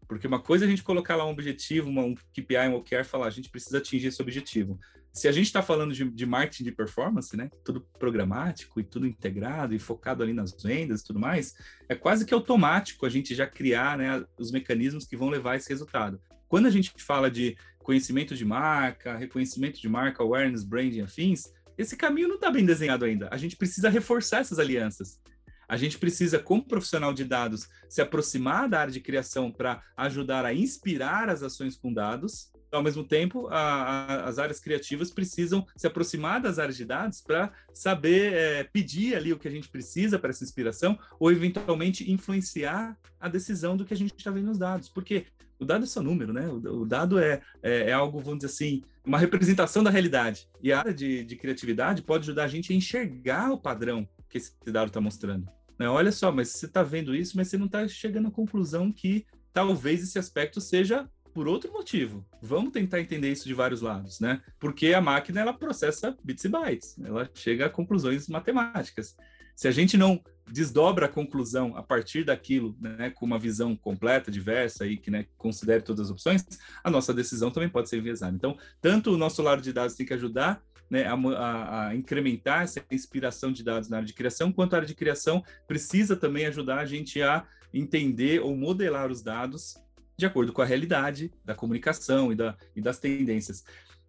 Porque 0.07 0.25
uma 0.25 0.39
coisa 0.39 0.63
é 0.63 0.67
a 0.67 0.69
gente 0.69 0.81
colocar 0.81 1.17
lá 1.17 1.25
um 1.25 1.31
objetivo, 1.31 1.89
uma, 1.89 2.03
um 2.03 2.15
KPI, 2.15 2.69
um 2.69 2.75
OKR, 2.75 3.03
falar, 3.03 3.27
a 3.27 3.31
gente 3.31 3.49
precisa 3.49 3.79
atingir 3.79 4.07
esse 4.07 4.21
objetivo. 4.21 4.79
Se 5.13 5.27
a 5.27 5.31
gente 5.31 5.47
está 5.47 5.61
falando 5.61 5.93
de, 5.93 6.09
de, 6.09 6.25
marketing 6.25 6.63
de 6.63 6.71
performance, 6.71 7.35
né, 7.35 7.49
tudo 7.65 7.81
programático 7.99 8.79
e 8.79 8.83
tudo 8.83 9.05
integrado 9.05 9.75
e 9.75 9.79
focado 9.79 10.23
ali 10.23 10.33
nas 10.33 10.53
vendas 10.61 11.01
e 11.01 11.05
tudo 11.05 11.19
mais, 11.19 11.53
é 11.89 11.95
quase 11.95 12.25
que 12.25 12.33
automático 12.33 13.05
a 13.05 13.09
gente 13.09 13.35
já 13.35 13.45
criar 13.45 13.97
né, 13.97 14.23
os 14.39 14.51
mecanismos 14.51 15.05
que 15.05 15.17
vão 15.17 15.29
levar 15.29 15.57
esse 15.57 15.67
resultado. 15.69 16.21
Quando 16.47 16.65
a 16.65 16.69
gente 16.69 16.93
fala 16.97 17.29
de 17.29 17.57
conhecimento 17.79 18.35
de 18.35 18.45
marca, 18.45 19.17
reconhecimento 19.17 19.81
de 19.81 19.89
marca, 19.89 20.23
awareness, 20.23 20.63
branding, 20.63 21.01
afins, 21.01 21.51
esse 21.77 21.97
caminho 21.97 22.27
não 22.27 22.35
está 22.35 22.49
bem 22.49 22.65
desenhado 22.65 23.05
ainda. 23.05 23.27
A 23.31 23.37
gente 23.37 23.55
precisa 23.55 23.89
reforçar 23.89 24.39
essas 24.39 24.59
alianças. 24.59 25.19
A 25.67 25.77
gente 25.77 25.97
precisa, 25.97 26.37
como 26.37 26.67
profissional 26.67 27.13
de 27.13 27.23
dados, 27.23 27.69
se 27.87 28.01
aproximar 28.01 28.67
da 28.67 28.81
área 28.81 28.91
de 28.91 28.99
criação 28.99 29.49
para 29.49 29.81
ajudar 29.95 30.45
a 30.45 30.53
inspirar 30.53 31.29
as 31.29 31.41
ações 31.41 31.77
com 31.77 31.93
dados. 31.93 32.50
Ao 32.71 32.81
mesmo 32.81 33.03
tempo, 33.03 33.47
a, 33.47 33.59
a, 33.59 34.25
as 34.25 34.39
áreas 34.39 34.59
criativas 34.59 35.11
precisam 35.11 35.65
se 35.75 35.85
aproximar 35.85 36.41
das 36.41 36.57
áreas 36.57 36.77
de 36.77 36.85
dados 36.85 37.21
para 37.21 37.51
saber 37.73 38.33
é, 38.33 38.63
pedir 38.63 39.15
ali 39.15 39.33
o 39.33 39.39
que 39.39 39.47
a 39.47 39.51
gente 39.51 39.67
precisa 39.67 40.17
para 40.17 40.29
essa 40.29 40.43
inspiração 40.43 40.97
ou, 41.19 41.31
eventualmente, 41.31 42.09
influenciar 42.09 42.97
a 43.19 43.27
decisão 43.27 43.75
do 43.75 43.85
que 43.85 43.93
a 43.93 43.97
gente 43.97 44.13
está 44.15 44.31
vendo 44.31 44.47
nos 44.47 44.57
dados. 44.57 44.87
Porque 44.87 45.25
o 45.59 45.65
dado 45.65 45.83
é 45.83 45.87
só 45.87 46.01
número, 46.01 46.33
né? 46.33 46.47
O, 46.47 46.81
o 46.81 46.85
dado 46.85 47.19
é, 47.19 47.41
é, 47.61 47.89
é, 47.89 47.93
algo, 47.93 48.19
vamos 48.19 48.39
dizer 48.39 48.53
assim, 48.53 48.83
uma 49.05 49.19
representação 49.19 49.83
da 49.83 49.91
realidade. 49.91 50.47
E 50.61 50.73
a 50.73 50.79
área 50.79 50.93
de, 50.93 51.23
de 51.23 51.35
criatividade 51.35 52.01
pode 52.01 52.23
ajudar 52.23 52.45
a 52.45 52.47
gente 52.47 52.73
a 52.73 52.75
enxergar 52.75 53.51
o 53.51 53.59
padrão 53.59 54.07
que 54.27 54.37
esse 54.37 54.53
dado 54.65 54.87
está 54.87 54.99
mostrando. 54.99 55.47
Né? 55.77 55.87
Olha 55.87 56.11
só, 56.11 56.31
mas 56.31 56.49
você 56.49 56.65
está 56.65 56.81
vendo 56.81 57.13
isso, 57.13 57.37
mas 57.37 57.47
você 57.47 57.57
não 57.57 57.67
está 57.67 57.87
chegando 57.87 58.29
à 58.29 58.31
conclusão 58.31 58.91
que 58.91 59.25
talvez 59.53 60.01
esse 60.01 60.17
aspecto 60.17 60.59
seja 60.59 61.07
por 61.33 61.47
outro 61.47 61.71
motivo. 61.71 62.25
Vamos 62.41 62.71
tentar 62.71 62.99
entender 62.99 63.31
isso 63.31 63.47
de 63.47 63.53
vários 63.53 63.81
lados, 63.81 64.19
né? 64.19 64.41
Porque 64.59 64.93
a 64.93 65.01
máquina 65.01 65.41
ela 65.41 65.53
processa 65.53 66.15
bits 66.23 66.45
e 66.45 66.49
bytes, 66.49 66.95
ela 67.03 67.29
chega 67.33 67.65
a 67.65 67.69
conclusões 67.69 68.27
matemáticas. 68.27 69.15
Se 69.55 69.67
a 69.67 69.71
gente 69.71 69.97
não 69.97 70.21
desdobra 70.51 71.05
a 71.05 71.09
conclusão 71.09 71.75
a 71.77 71.83
partir 71.83 72.23
daquilo, 72.23 72.75
né, 72.79 73.11
com 73.11 73.25
uma 73.25 73.39
visão 73.39 73.75
completa, 73.75 74.31
diversa 74.31 74.85
e 74.85 74.97
que 74.97 75.11
né, 75.11 75.25
considere 75.37 75.83
todas 75.83 76.07
as 76.07 76.11
opções, 76.11 76.43
a 76.83 76.89
nossa 76.89 77.13
decisão 77.13 77.51
também 77.51 77.69
pode 77.69 77.87
ser 77.89 77.97
enviesada. 77.97 78.35
Então, 78.35 78.57
tanto 78.81 79.13
o 79.13 79.17
nosso 79.17 79.41
lado 79.41 79.61
de 79.61 79.71
dados 79.71 79.95
tem 79.95 80.05
que 80.05 80.13
ajudar 80.13 80.61
né, 80.89 81.05
a, 81.05 81.13
a, 81.13 81.87
a, 81.87 81.95
incrementar 81.95 82.63
essa 82.63 82.83
inspiração 82.91 83.51
de 83.51 83.63
dados 83.63 83.87
na 83.87 83.97
área 83.97 84.07
de 84.07 84.13
criação, 84.13 84.51
quanto 84.51 84.73
a 84.73 84.77
área 84.77 84.87
de 84.87 84.95
criação 84.95 85.43
precisa 85.65 86.17
também 86.17 86.45
ajudar 86.47 86.79
a 86.79 86.85
gente 86.85 87.21
a 87.21 87.45
entender 87.73 88.41
ou 88.41 88.55
modelar 88.57 89.09
os 89.09 89.21
dados 89.21 89.75
de 90.17 90.25
acordo 90.25 90.53
com 90.53 90.61
a 90.61 90.65
realidade 90.65 91.31
da 91.43 91.55
comunicação 91.55 92.31
e, 92.31 92.35
da, 92.35 92.57
e 92.75 92.81
das 92.81 92.99
tendências. 92.99 93.63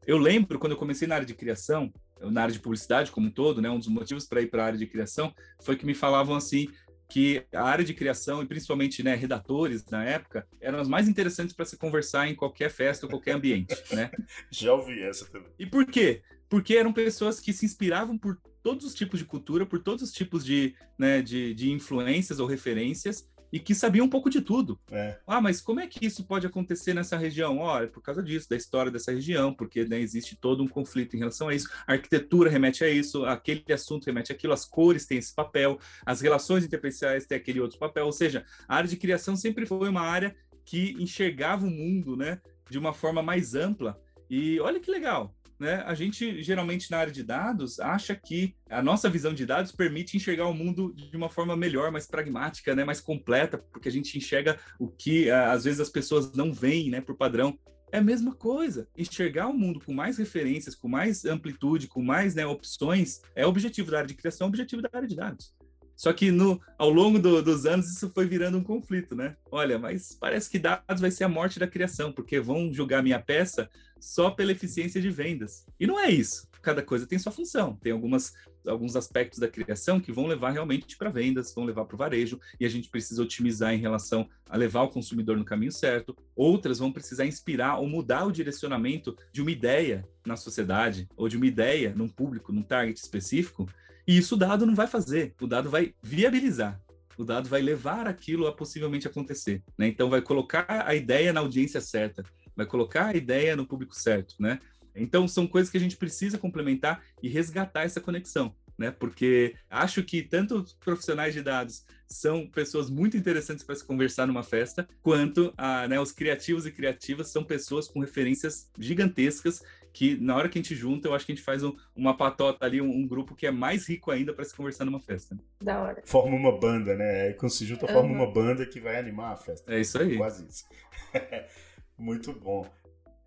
Eu 0.06 0.18
lembro 0.18 0.58
quando 0.58 0.72
eu 0.72 0.78
comecei 0.78 1.06
na 1.06 1.14
área 1.14 1.26
de 1.26 1.34
criação, 1.34 1.92
na 2.20 2.42
área 2.42 2.52
de 2.52 2.60
publicidade 2.60 3.10
como 3.10 3.28
um 3.28 3.30
todo, 3.30 3.60
né, 3.60 3.70
um 3.70 3.78
dos 3.78 3.88
motivos 3.88 4.26
para 4.26 4.40
ir 4.40 4.48
para 4.48 4.62
a 4.62 4.66
área 4.66 4.78
de 4.78 4.86
criação 4.86 5.34
foi 5.62 5.76
que 5.76 5.86
me 5.86 5.94
falavam 5.94 6.36
assim 6.36 6.68
que 7.08 7.44
a 7.52 7.62
área 7.62 7.84
de 7.84 7.92
criação 7.92 8.42
e 8.42 8.46
principalmente 8.46 9.02
né, 9.02 9.14
redatores 9.14 9.84
na 9.90 10.02
época 10.02 10.46
eram 10.60 10.78
as 10.78 10.88
mais 10.88 11.08
interessantes 11.08 11.54
para 11.54 11.66
se 11.66 11.76
conversar 11.76 12.26
em 12.26 12.34
qualquer 12.34 12.70
festa 12.70 13.04
ou 13.04 13.10
qualquer 13.10 13.32
ambiente, 13.32 13.74
né? 13.92 14.10
Já 14.50 14.72
ouvi 14.72 15.02
essa 15.02 15.26
também. 15.26 15.50
E 15.58 15.66
por 15.66 15.84
quê? 15.84 16.22
porque 16.52 16.76
eram 16.76 16.92
pessoas 16.92 17.40
que 17.40 17.50
se 17.50 17.64
inspiravam 17.64 18.18
por 18.18 18.38
todos 18.62 18.84
os 18.84 18.92
tipos 18.92 19.18
de 19.18 19.24
cultura, 19.24 19.64
por 19.64 19.78
todos 19.78 20.02
os 20.02 20.12
tipos 20.12 20.44
de, 20.44 20.74
né, 20.98 21.22
de, 21.22 21.54
de 21.54 21.72
influências 21.72 22.38
ou 22.38 22.46
referências, 22.46 23.26
e 23.52 23.60
que 23.60 23.74
sabiam 23.74 24.06
um 24.06 24.08
pouco 24.08 24.30
de 24.30 24.40
tudo. 24.40 24.80
É. 24.90 25.18
Ah, 25.26 25.40
mas 25.40 25.60
como 25.60 25.78
é 25.78 25.86
que 25.86 26.06
isso 26.06 26.24
pode 26.24 26.46
acontecer 26.46 26.94
nessa 26.94 27.18
região? 27.18 27.58
Olha, 27.58 27.86
por 27.86 28.02
causa 28.02 28.22
disso, 28.22 28.48
da 28.48 28.56
história 28.56 28.90
dessa 28.90 29.12
região, 29.12 29.52
porque 29.52 29.84
né, 29.84 30.00
existe 30.00 30.34
todo 30.34 30.62
um 30.62 30.68
conflito 30.68 31.14
em 31.14 31.18
relação 31.18 31.48
a 31.48 31.54
isso. 31.54 31.68
A 31.86 31.92
arquitetura 31.92 32.48
remete 32.48 32.82
a 32.82 32.88
isso, 32.88 33.26
aquele 33.26 33.62
assunto 33.72 34.06
remete 34.06 34.32
àquilo, 34.32 34.54
as 34.54 34.64
cores 34.64 35.04
têm 35.04 35.18
esse 35.18 35.34
papel, 35.34 35.78
as 36.06 36.22
relações 36.22 36.64
interpessoais 36.64 37.26
têm 37.26 37.36
aquele 37.36 37.60
outro 37.60 37.78
papel. 37.78 38.06
Ou 38.06 38.12
seja, 38.12 38.44
a 38.66 38.76
área 38.76 38.88
de 38.88 38.96
criação 38.96 39.36
sempre 39.36 39.66
foi 39.66 39.88
uma 39.88 40.02
área 40.02 40.34
que 40.64 40.96
enxergava 40.98 41.66
o 41.66 41.70
mundo 41.70 42.16
né, 42.16 42.40
de 42.70 42.78
uma 42.78 42.94
forma 42.94 43.22
mais 43.22 43.54
ampla. 43.54 44.00
E 44.30 44.58
olha 44.60 44.80
que 44.80 44.90
legal, 44.90 45.34
né, 45.62 45.82
a 45.86 45.94
gente 45.94 46.42
geralmente 46.42 46.90
na 46.90 46.98
área 46.98 47.12
de 47.12 47.22
dados 47.22 47.80
acha 47.80 48.14
que 48.14 48.54
a 48.68 48.82
nossa 48.82 49.08
visão 49.08 49.32
de 49.32 49.46
dados 49.46 49.72
permite 49.72 50.16
enxergar 50.16 50.46
o 50.46 50.52
mundo 50.52 50.92
de 50.92 51.16
uma 51.16 51.30
forma 51.30 51.56
melhor, 51.56 51.90
mais 51.90 52.06
pragmática, 52.06 52.74
né, 52.74 52.84
mais 52.84 53.00
completa, 53.00 53.56
porque 53.56 53.88
a 53.88 53.92
gente 53.92 54.18
enxerga 54.18 54.58
o 54.78 54.88
que 54.88 55.30
às 55.30 55.64
vezes 55.64 55.80
as 55.80 55.88
pessoas 55.88 56.32
não 56.32 56.52
veem, 56.52 56.90
né, 56.90 57.00
por 57.00 57.16
padrão. 57.16 57.58
É 57.90 57.98
a 57.98 58.02
mesma 58.02 58.34
coisa. 58.34 58.88
Enxergar 58.96 59.48
o 59.48 59.52
mundo 59.52 59.78
com 59.78 59.92
mais 59.92 60.18
referências, 60.18 60.74
com 60.74 60.88
mais 60.88 61.24
amplitude, 61.24 61.88
com 61.88 62.02
mais 62.02 62.34
né, 62.34 62.44
opções, 62.46 63.20
é 63.34 63.46
o 63.46 63.48
objetivo 63.48 63.90
da 63.90 63.98
área 63.98 64.08
de 64.08 64.14
criação, 64.14 64.46
é 64.46 64.48
o 64.48 64.48
objetivo 64.48 64.82
da 64.82 64.88
área 64.92 65.06
de 65.06 65.14
dados. 65.14 65.54
Só 65.96 66.12
que 66.12 66.30
no, 66.30 66.60
ao 66.78 66.90
longo 66.90 67.18
do, 67.18 67.42
dos 67.42 67.66
anos 67.66 67.90
isso 67.90 68.10
foi 68.10 68.26
virando 68.26 68.58
um 68.58 68.64
conflito, 68.64 69.14
né? 69.14 69.36
Olha, 69.50 69.78
mas 69.78 70.16
parece 70.18 70.50
que 70.50 70.58
dados 70.58 71.00
vai 71.00 71.10
ser 71.10 71.24
a 71.24 71.28
morte 71.28 71.58
da 71.58 71.66
criação, 71.66 72.12
porque 72.12 72.40
vão 72.40 72.72
julgar 72.72 73.02
minha 73.02 73.20
peça 73.20 73.68
só 74.00 74.30
pela 74.30 74.52
eficiência 74.52 75.00
de 75.00 75.10
vendas. 75.10 75.64
E 75.78 75.86
não 75.86 75.98
é 75.98 76.10
isso. 76.10 76.48
Cada 76.60 76.82
coisa 76.82 77.06
tem 77.06 77.18
sua 77.18 77.32
função. 77.32 77.76
Tem 77.76 77.92
algumas, 77.92 78.32
alguns 78.66 78.96
aspectos 78.96 79.38
da 79.38 79.48
criação 79.48 80.00
que 80.00 80.12
vão 80.12 80.26
levar 80.26 80.50
realmente 80.50 80.96
para 80.96 81.10
vendas, 81.10 81.54
vão 81.54 81.64
levar 81.64 81.84
para 81.84 81.94
o 81.94 81.98
varejo, 81.98 82.40
e 82.58 82.66
a 82.66 82.68
gente 82.68 82.88
precisa 82.88 83.22
otimizar 83.22 83.72
em 83.72 83.78
relação 83.78 84.28
a 84.48 84.56
levar 84.56 84.82
o 84.82 84.88
consumidor 84.88 85.36
no 85.36 85.44
caminho 85.44 85.72
certo. 85.72 86.16
Outras 86.34 86.78
vão 86.78 86.92
precisar 86.92 87.26
inspirar 87.26 87.78
ou 87.78 87.88
mudar 87.88 88.24
o 88.24 88.32
direcionamento 88.32 89.16
de 89.32 89.40
uma 89.40 89.50
ideia 89.50 90.04
na 90.26 90.36
sociedade, 90.36 91.08
ou 91.16 91.28
de 91.28 91.36
uma 91.36 91.46
ideia 91.46 91.92
num 91.96 92.08
público, 92.08 92.52
num 92.52 92.62
target 92.62 92.98
específico, 92.98 93.68
e 94.06 94.16
isso 94.18 94.34
o 94.34 94.38
dado 94.38 94.66
não 94.66 94.74
vai 94.74 94.86
fazer, 94.86 95.34
o 95.40 95.46
dado 95.46 95.70
vai 95.70 95.94
viabilizar. 96.02 96.80
O 97.16 97.24
dado 97.24 97.48
vai 97.48 97.60
levar 97.60 98.06
aquilo 98.06 98.46
a 98.46 98.52
possivelmente 98.52 99.06
acontecer, 99.06 99.62
né? 99.76 99.86
Então 99.86 100.08
vai 100.08 100.22
colocar 100.22 100.66
a 100.68 100.94
ideia 100.94 101.32
na 101.32 101.40
audiência 101.40 101.80
certa, 101.80 102.24
vai 102.56 102.66
colocar 102.66 103.06
a 103.06 103.16
ideia 103.16 103.54
no 103.54 103.66
público 103.66 103.94
certo, 103.94 104.34
né? 104.40 104.58
Então 104.94 105.28
são 105.28 105.46
coisas 105.46 105.70
que 105.70 105.76
a 105.76 105.80
gente 105.80 105.96
precisa 105.96 106.38
complementar 106.38 107.02
e 107.22 107.28
resgatar 107.28 107.82
essa 107.82 108.00
conexão, 108.00 108.54
né? 108.78 108.90
Porque 108.90 109.54
acho 109.70 110.02
que 110.02 110.22
tanto 110.22 110.64
profissionais 110.80 111.34
de 111.34 111.42
dados 111.42 111.84
são 112.06 112.46
pessoas 112.46 112.90
muito 112.90 113.16
interessantes 113.16 113.64
para 113.64 113.74
se 113.74 113.84
conversar 113.84 114.26
numa 114.26 114.42
festa, 114.42 114.88
quanto 115.02 115.52
a, 115.56 115.88
né, 115.88 115.98
os 115.98 116.12
criativos 116.12 116.66
e 116.66 116.72
criativas 116.72 117.28
são 117.28 117.42
pessoas 117.42 117.88
com 117.88 118.00
referências 118.00 118.70
gigantescas 118.78 119.62
que 119.92 120.16
na 120.20 120.36
hora 120.36 120.48
que 120.48 120.58
a 120.58 120.62
gente 120.62 120.74
junta, 120.74 121.08
eu 121.08 121.14
acho 121.14 121.26
que 121.26 121.32
a 121.32 121.34
gente 121.34 121.44
faz 121.44 121.62
um, 121.62 121.74
uma 121.94 122.16
patota 122.16 122.64
ali, 122.64 122.80
um, 122.80 122.90
um, 122.90 123.06
grupo 123.06 123.34
que 123.34 123.46
é 123.46 123.50
mais 123.50 123.88
rico 123.88 124.10
ainda 124.10 124.32
para 124.32 124.44
se 124.44 124.54
conversar 124.54 124.84
numa 124.84 125.00
festa. 125.00 125.36
Da 125.60 125.82
hora. 125.82 126.02
Forma 126.04 126.34
uma 126.34 126.58
banda, 126.58 126.96
né? 126.96 127.22
Aí 127.26 127.34
quando 127.34 127.52
se 127.52 127.66
junta, 127.66 127.86
uhum. 127.86 127.92
forma 127.92 128.12
uma 128.12 128.32
banda 128.32 128.64
que 128.64 128.80
vai 128.80 128.96
animar 128.96 129.32
a 129.32 129.36
festa. 129.36 129.72
É 129.72 129.80
isso 129.80 130.00
aí. 130.00 130.16
Quase 130.16 130.46
isso. 130.48 130.64
Muito 131.98 132.32
bom. 132.32 132.66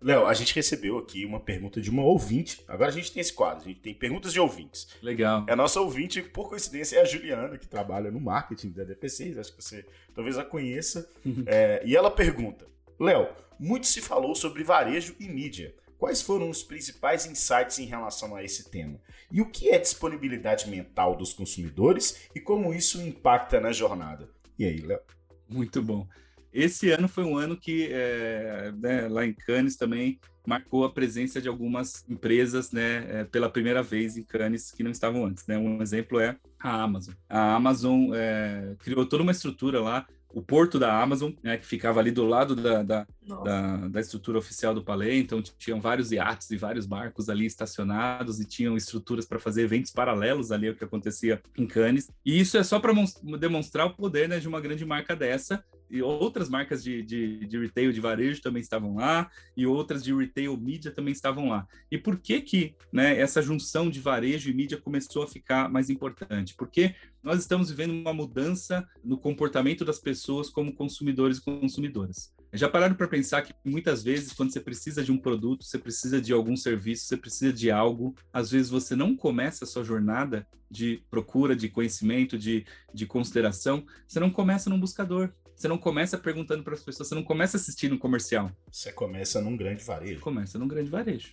Léo, 0.00 0.26
a 0.26 0.34
gente 0.34 0.54
recebeu 0.54 0.98
aqui 0.98 1.24
uma 1.24 1.40
pergunta 1.40 1.80
de 1.80 1.88
uma 1.88 2.02
ouvinte. 2.02 2.62
Agora 2.68 2.90
a 2.90 2.92
gente 2.92 3.10
tem 3.10 3.20
esse 3.20 3.32
quadro, 3.32 3.64
a 3.64 3.68
gente 3.68 3.80
tem 3.80 3.94
perguntas 3.94 4.32
de 4.32 4.38
ouvintes. 4.38 4.88
Legal. 5.02 5.46
É 5.48 5.52
a 5.52 5.56
nossa 5.56 5.80
ouvinte, 5.80 6.20
por 6.20 6.48
coincidência, 6.48 6.98
é 6.98 7.00
a 7.00 7.04
Juliana, 7.04 7.56
que 7.56 7.66
trabalha 7.66 8.10
no 8.10 8.20
marketing 8.20 8.70
da 8.72 8.84
DP6, 8.84 9.38
acho 9.38 9.56
que 9.56 9.62
você 9.62 9.86
talvez 10.14 10.36
a 10.36 10.44
conheça. 10.44 11.08
Uhum. 11.24 11.44
é, 11.46 11.82
e 11.84 11.96
ela 11.96 12.10
pergunta: 12.10 12.66
Léo, 13.00 13.28
muito 13.58 13.86
se 13.86 14.02
falou 14.02 14.34
sobre 14.34 14.62
varejo 14.62 15.16
e 15.18 15.28
mídia. 15.28 15.74
Quais 15.98 16.20
foram 16.20 16.50
os 16.50 16.62
principais 16.62 17.26
insights 17.26 17.78
em 17.78 17.86
relação 17.86 18.36
a 18.36 18.44
esse 18.44 18.70
tema? 18.70 19.00
E 19.30 19.40
o 19.40 19.50
que 19.50 19.70
é 19.70 19.78
disponibilidade 19.78 20.68
mental 20.68 21.16
dos 21.16 21.32
consumidores 21.32 22.28
e 22.34 22.40
como 22.40 22.74
isso 22.74 23.00
impacta 23.00 23.60
na 23.60 23.72
jornada? 23.72 24.28
E 24.58 24.64
aí, 24.64 24.78
Léo? 24.78 25.00
Muito 25.48 25.82
bom. 25.82 26.06
Esse 26.52 26.90
ano 26.90 27.06
foi 27.06 27.24
um 27.24 27.36
ano 27.36 27.56
que, 27.56 27.88
é, 27.92 28.72
né, 28.76 29.08
lá 29.08 29.26
em 29.26 29.32
Cannes 29.32 29.76
também, 29.76 30.18
marcou 30.46 30.84
a 30.84 30.92
presença 30.92 31.40
de 31.40 31.48
algumas 31.48 32.04
empresas, 32.08 32.70
né, 32.72 33.04
é, 33.08 33.24
pela 33.24 33.50
primeira 33.50 33.82
vez 33.82 34.16
em 34.16 34.22
Cannes 34.22 34.70
que 34.70 34.82
não 34.82 34.90
estavam 34.90 35.26
antes, 35.26 35.46
né? 35.46 35.58
Um 35.58 35.82
exemplo 35.82 36.18
é 36.20 36.36
a 36.58 36.82
Amazon. 36.82 37.14
A 37.28 37.54
Amazon 37.54 38.10
é, 38.14 38.74
criou 38.78 39.04
toda 39.04 39.22
uma 39.22 39.32
estrutura 39.32 39.80
lá 39.80 40.06
o 40.36 40.42
porto 40.42 40.78
da 40.78 41.00
Amazon, 41.00 41.32
né, 41.42 41.56
que 41.56 41.64
ficava 41.64 41.98
ali 41.98 42.10
do 42.10 42.26
lado 42.26 42.54
da, 42.54 42.82
da, 42.82 43.06
da, 43.42 43.76
da, 43.88 44.00
estrutura 44.02 44.36
oficial 44.36 44.74
do 44.74 44.84
Palais, 44.84 45.18
então 45.18 45.40
tinham 45.40 45.80
vários 45.80 46.12
iates 46.12 46.50
e 46.50 46.58
vários 46.58 46.84
barcos 46.84 47.30
ali 47.30 47.46
estacionados 47.46 48.38
e 48.38 48.44
tinham 48.44 48.76
estruturas 48.76 49.24
para 49.24 49.38
fazer 49.38 49.62
eventos 49.62 49.90
paralelos 49.92 50.52
ali 50.52 50.68
ao 50.68 50.74
que 50.74 50.84
acontecia 50.84 51.40
em 51.56 51.66
Cannes. 51.66 52.10
E 52.22 52.38
isso 52.38 52.58
é 52.58 52.62
só 52.62 52.78
para 52.78 52.92
demonstrar 53.40 53.86
o 53.86 53.94
poder 53.94 54.28
né, 54.28 54.38
de 54.38 54.46
uma 54.46 54.60
grande 54.60 54.84
marca 54.84 55.16
dessa, 55.16 55.64
e 55.90 56.02
outras 56.02 56.48
marcas 56.48 56.82
de, 56.82 57.02
de, 57.02 57.46
de, 57.46 57.58
retail, 57.58 57.92
de 57.92 58.00
varejo 58.00 58.40
também 58.42 58.60
estavam 58.60 58.96
lá, 58.96 59.30
e 59.56 59.66
outras 59.66 60.02
de 60.02 60.14
retail 60.14 60.56
mídia 60.56 60.90
também 60.90 61.12
estavam 61.12 61.48
lá. 61.48 61.66
E 61.90 61.98
por 61.98 62.18
que 62.18 62.40
que 62.40 62.74
né, 62.92 63.18
essa 63.18 63.42
junção 63.42 63.88
de 63.88 64.00
varejo 64.00 64.50
e 64.50 64.54
mídia 64.54 64.78
começou 64.78 65.22
a 65.22 65.28
ficar 65.28 65.68
mais 65.68 65.90
importante? 65.90 66.54
Porque 66.54 66.94
nós 67.22 67.40
estamos 67.40 67.70
vivendo 67.70 67.90
uma 67.90 68.12
mudança 68.12 68.86
no 69.04 69.18
comportamento 69.18 69.84
das 69.84 69.98
pessoas 69.98 70.48
como 70.48 70.74
consumidores 70.74 71.38
e 71.38 71.42
consumidoras. 71.42 72.34
Já 72.52 72.68
pararam 72.68 72.94
para 72.94 73.08
pensar 73.08 73.42
que 73.42 73.52
muitas 73.64 74.02
vezes, 74.02 74.32
quando 74.32 74.52
você 74.52 74.60
precisa 74.60 75.02
de 75.02 75.12
um 75.12 75.18
produto, 75.18 75.64
você 75.64 75.78
precisa 75.78 76.20
de 76.20 76.32
algum 76.32 76.56
serviço, 76.56 77.04
você 77.04 77.16
precisa 77.16 77.52
de 77.52 77.70
algo, 77.70 78.14
às 78.32 78.50
vezes 78.50 78.70
você 78.70 78.94
não 78.94 79.16
começa 79.16 79.64
a 79.64 79.66
sua 79.66 79.84
jornada 79.84 80.46
de 80.70 81.02
procura, 81.10 81.54
de 81.54 81.68
conhecimento, 81.68 82.38
de, 82.38 82.64
de 82.94 83.06
consideração, 83.06 83.84
você 84.06 84.18
não 84.18 84.30
começa 84.30 84.70
num 84.70 84.80
buscador, 84.80 85.32
você 85.56 85.68
não 85.68 85.78
começa 85.78 86.18
perguntando 86.18 86.62
para 86.62 86.74
as 86.74 86.82
pessoas, 86.82 87.08
você 87.08 87.14
não 87.14 87.22
começa 87.22 87.56
assistindo 87.56 87.94
um 87.94 87.98
comercial. 87.98 88.52
Você 88.70 88.92
começa 88.92 89.40
num 89.40 89.56
grande 89.56 89.82
varejo. 89.82 90.20
Começa 90.20 90.58
num 90.58 90.68
grande 90.68 90.90
varejo. 90.90 91.32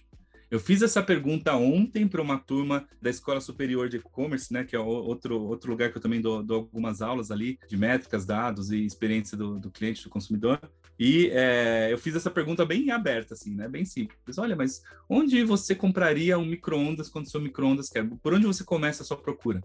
Eu 0.50 0.60
fiz 0.60 0.82
essa 0.82 1.02
pergunta 1.02 1.54
ontem 1.56 2.08
para 2.08 2.22
uma 2.22 2.38
turma 2.38 2.88
da 3.02 3.10
Escola 3.10 3.42
Superior 3.42 3.90
de 3.90 3.98
E-Commerce, 3.98 4.54
né, 4.54 4.64
que 4.64 4.76
é 4.76 4.80
outro, 4.80 5.42
outro 5.42 5.72
lugar 5.72 5.92
que 5.92 5.98
eu 5.98 6.02
também 6.02 6.22
dou, 6.22 6.44
dou 6.44 6.58
algumas 6.58 7.02
aulas 7.02 7.32
ali 7.32 7.58
de 7.68 7.76
métricas, 7.76 8.24
dados 8.24 8.72
e 8.72 8.86
experiência 8.86 9.36
do, 9.36 9.60
do 9.60 9.72
cliente, 9.72 10.04
do 10.04 10.10
consumidor. 10.10 10.62
E 10.98 11.32
é, 11.34 11.92
eu 11.92 11.98
fiz 11.98 12.16
essa 12.16 12.30
pergunta 12.30 12.64
bem 12.66 12.92
aberta, 12.92 13.34
assim, 13.34 13.56
né, 13.56 13.68
bem 13.68 13.84
simples. 13.84 14.38
Olha, 14.38 14.56
mas 14.56 14.84
onde 15.10 15.44
você 15.44 15.74
compraria 15.74 16.38
um 16.38 16.46
micro-ondas 16.46 17.10
quando 17.10 17.30
seu 17.30 17.42
micro-ondas 17.42 17.90
quer? 17.90 18.08
Por 18.22 18.34
onde 18.34 18.46
você 18.46 18.64
começa 18.64 19.02
a 19.02 19.06
sua 19.06 19.18
procura? 19.18 19.62